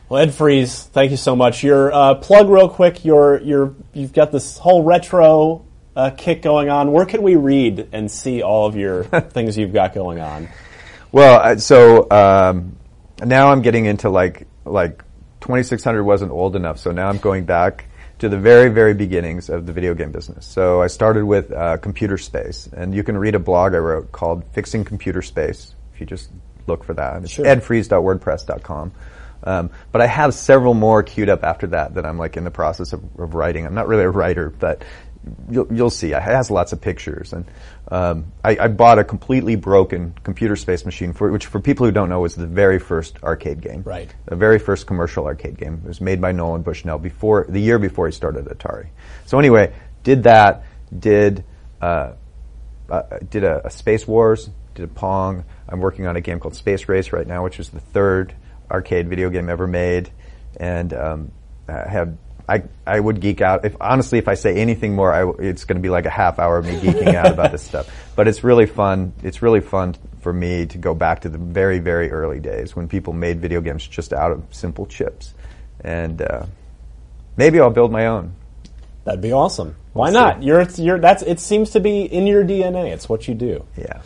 Well, 0.10 0.22
Ed 0.24 0.34
Fries, 0.34 0.84
thank 0.86 1.12
you 1.12 1.18
so 1.18 1.36
much. 1.36 1.64
Your 1.64 1.94
uh, 1.94 2.16
plug, 2.16 2.50
real 2.50 2.70
quick. 2.70 3.04
Your 3.06 3.40
your 3.42 3.76
you've 3.94 4.14
got 4.14 4.32
this 4.32 4.58
whole 4.58 4.82
retro 4.84 5.66
uh, 5.98 6.12
kick 6.12 6.44
going 6.44 6.70
on. 6.70 6.92
Where 6.92 7.06
can 7.08 7.24
we 7.24 7.36
read 7.36 7.90
and 7.92 8.10
see 8.10 8.44
all 8.44 8.68
of 8.68 8.76
your 8.76 9.04
things 9.32 9.58
you've 9.58 9.74
got 9.74 9.94
going 9.96 10.20
on? 10.20 10.48
Well, 11.12 11.58
so 11.58 12.10
um, 12.12 12.78
now 13.26 13.52
I'm 13.52 13.64
getting 13.64 13.86
into 13.86 14.10
like 14.10 14.48
like 14.64 15.04
2600 15.42 16.04
wasn't 16.04 16.32
old 16.32 16.56
enough, 16.56 16.78
so 16.78 16.92
now 16.92 17.10
I'm 17.10 17.18
going 17.18 17.46
back 17.46 17.86
to 18.20 18.30
the 18.30 18.38
very 18.38 18.70
very 18.70 18.94
beginnings 18.94 19.50
of 19.50 19.66
the 19.66 19.74
video 19.74 19.96
game 19.96 20.12
business. 20.12 20.46
So 20.46 20.82
I 20.82 20.88
started 20.88 21.26
with 21.26 21.52
uh, 21.52 21.78
computer 21.78 22.18
space, 22.20 22.68
and 22.72 22.94
you 22.94 23.04
can 23.04 23.18
read 23.18 23.34
a 23.34 23.40
blog 23.40 23.74
I 23.74 23.78
wrote 23.78 24.12
called 24.12 24.44
"Fixing 24.54 24.86
Computer 24.86 25.24
Space." 25.24 25.74
If 25.96 26.00
you 26.00 26.06
just 26.06 26.30
look 26.68 26.84
for 26.84 26.94
that, 26.94 27.24
it's 27.24 27.32
Sure. 27.32 27.46
edfries.wordpress.com. 27.46 28.92
Um, 29.44 29.70
but 29.92 30.02
I 30.02 30.08
have 30.08 30.34
several 30.34 30.74
more 30.74 31.04
queued 31.04 31.30
up 31.30 31.44
after 31.44 31.68
that 31.68 31.94
that 31.94 32.06
I'm 32.06 32.18
like 32.18 32.38
in 32.38 32.44
the 32.44 32.52
process 32.52 32.94
of, 32.94 33.02
of 33.20 33.34
writing. 33.36 33.66
I'm 33.66 33.74
not 33.74 33.88
really 33.88 34.04
a 34.04 34.10
writer, 34.10 34.50
but 34.50 34.84
you'll, 35.50 35.68
you'll 35.72 35.90
see. 35.90 36.12
It 36.12 36.22
has 36.22 36.52
lots 36.52 36.74
of 36.74 36.82
pictures, 36.82 37.34
and 37.34 37.46
um, 37.90 38.32
I, 38.44 38.58
I 38.60 38.68
bought 38.68 39.00
a 39.00 39.04
completely 39.04 39.56
broken 39.56 40.14
computer 40.24 40.56
space 40.56 40.86
machine, 40.86 41.14
for, 41.14 41.32
which 41.32 41.46
for 41.46 41.60
people 41.60 41.86
who 41.86 41.92
don't 41.92 42.10
know 42.10 42.20
was 42.20 42.36
the 42.36 42.48
very 42.48 42.80
first 42.80 43.18
arcade 43.24 43.62
game. 43.62 43.84
Right. 43.84 44.14
The 44.26 44.36
very 44.36 44.60
first 44.60 44.88
commercial 44.88 45.26
arcade 45.26 45.58
game. 45.58 45.82
It 45.84 45.88
was 45.88 46.02
made 46.02 46.22
by 46.22 46.32
Nolan 46.32 46.62
Bushnell 46.62 47.00
before 47.00 47.46
the 47.48 47.60
year 47.60 47.80
before 47.80 48.08
he 48.08 48.12
started 48.12 48.46
Atari. 48.46 48.88
So 49.26 49.40
anyway, 49.40 49.74
did 50.04 50.24
that. 50.24 50.64
Did 50.98 51.44
uh, 51.82 52.14
uh, 52.90 53.04
did 53.30 53.44
a, 53.44 53.68
a 53.68 53.70
Space 53.70 54.08
Wars. 54.08 54.50
Did 54.76 54.86
a 54.86 54.88
Pong. 54.88 55.44
I'm 55.68 55.80
working 55.80 56.08
on 56.08 56.16
a 56.16 56.22
game 56.22 56.40
called 56.40 56.56
Space 56.56 56.88
Race 56.88 57.12
right 57.12 57.28
now, 57.28 57.44
which 57.44 57.60
is 57.60 57.70
the 57.70 57.80
third 57.80 58.36
arcade 58.70 59.08
video 59.08 59.30
game 59.30 59.50
ever 59.50 59.68
made, 59.68 60.12
and 60.58 60.94
um, 60.94 61.32
I 61.68 61.88
have. 61.90 62.18
I, 62.50 62.64
I 62.86 63.00
would 63.00 63.20
geek 63.20 63.42
out. 63.42 63.66
If 63.66 63.76
honestly, 63.82 64.20
if 64.20 64.28
I 64.28 64.36
say 64.36 64.56
anything 64.56 64.96
more, 64.96 65.14
I 65.14 65.30
it's 65.44 65.66
going 65.66 65.76
to 65.76 65.82
be 65.82 65.90
like 65.90 66.06
a 66.06 66.10
half 66.10 66.40
hour 66.40 66.58
of 66.58 66.66
me 66.66 66.78
geeking 66.80 67.14
out 67.14 67.32
about 67.32 67.52
this 67.52 67.64
stuff. 67.64 67.90
But 68.16 68.28
it's 68.28 68.44
really 68.44 68.66
fun. 68.66 69.14
It's 69.22 69.44
really 69.44 69.62
fun 69.62 69.96
for 70.22 70.34
me 70.34 70.66
to 70.66 70.78
go 70.80 70.96
back 70.96 71.22
to 71.22 71.30
the 71.30 71.38
very, 71.38 71.78
very 71.78 72.10
early 72.10 72.40
days 72.40 72.76
when 72.76 72.88
people 72.88 73.14
made 73.14 73.40
video 73.40 73.62
games 73.62 73.86
just 73.86 74.12
out 74.12 74.32
of 74.32 74.44
simple 74.50 74.88
chips, 74.88 75.36
and 75.82 76.20
uh, 76.24 76.48
maybe 77.36 77.60
I'll 77.60 77.70
build 77.70 77.92
my 77.92 78.08
own. 78.08 78.34
That'd 79.04 79.22
be 79.22 79.34
awesome. 79.34 79.76
Why 79.94 80.10
We'll 80.10 80.14
not? 80.22 80.40
see. 80.40 80.46
You're 80.46 80.64
you're 80.78 81.00
that's 81.00 81.22
it 81.22 81.40
seems 81.40 81.72
to 81.72 81.80
be 81.80 82.02
in 82.02 82.26
your 82.26 82.44
DNA. 82.44 82.92
It's 82.92 83.08
what 83.08 83.28
you 83.28 83.36
do. 83.36 83.66
Yeah. 83.78 84.02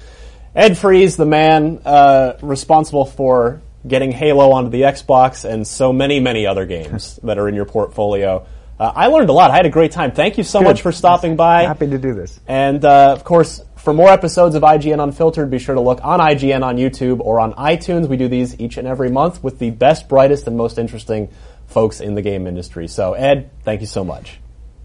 Ed 0.53 0.77
Fries, 0.77 1.15
the 1.15 1.25
man 1.25 1.79
uh, 1.85 2.33
responsible 2.41 3.05
for 3.05 3.61
getting 3.87 4.11
Halo 4.11 4.51
onto 4.51 4.69
the 4.69 4.81
Xbox 4.81 5.49
and 5.49 5.65
so 5.65 5.91
many, 5.91 6.19
many 6.19 6.45
other 6.45 6.65
games 6.65 7.19
that 7.23 7.37
are 7.37 7.47
in 7.47 7.55
your 7.55 7.65
portfolio. 7.65 8.45
Uh, 8.79 8.91
I 8.95 9.07
learned 9.07 9.29
a 9.29 9.33
lot. 9.33 9.51
I 9.51 9.55
had 9.55 9.65
a 9.65 9.69
great 9.69 9.91
time. 9.91 10.11
Thank 10.11 10.37
you 10.37 10.43
so 10.43 10.59
Good. 10.59 10.65
much 10.65 10.81
for 10.81 10.91
stopping 10.91 11.35
by. 11.35 11.63
Happy 11.63 11.87
to 11.87 11.97
do 11.97 12.13
this. 12.13 12.39
And 12.47 12.83
uh, 12.83 13.13
of 13.13 13.23
course, 13.23 13.63
for 13.75 13.93
more 13.93 14.09
episodes 14.09 14.55
of 14.55 14.63
IGN 14.63 15.03
Unfiltered, 15.03 15.49
be 15.49 15.59
sure 15.59 15.75
to 15.75 15.81
look 15.81 16.03
on 16.03 16.19
IGN 16.19 16.63
on 16.63 16.77
YouTube 16.77 17.19
or 17.19 17.39
on 17.39 17.53
iTunes. 17.53 18.07
We 18.07 18.17
do 18.17 18.27
these 18.27 18.59
each 18.59 18.77
and 18.77 18.87
every 18.87 19.09
month 19.09 19.43
with 19.43 19.59
the 19.59 19.69
best, 19.71 20.07
brightest, 20.07 20.47
and 20.47 20.57
most 20.57 20.77
interesting 20.77 21.29
folks 21.67 22.01
in 22.01 22.15
the 22.15 22.21
game 22.21 22.47
industry. 22.47 22.87
So, 22.87 23.13
Ed, 23.13 23.49
thank 23.63 23.81
you 23.81 23.87
so 23.87 24.03
much. 24.03 24.39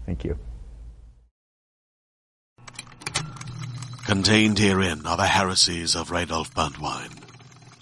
Thank 0.05 0.23
you. 0.23 0.37
Contained 4.05 4.57
herein 4.57 5.05
are 5.05 5.17
the 5.17 5.25
heresies 5.25 5.95
of 5.95 6.11
Radolf 6.11 6.53
Burntwine, 6.53 7.16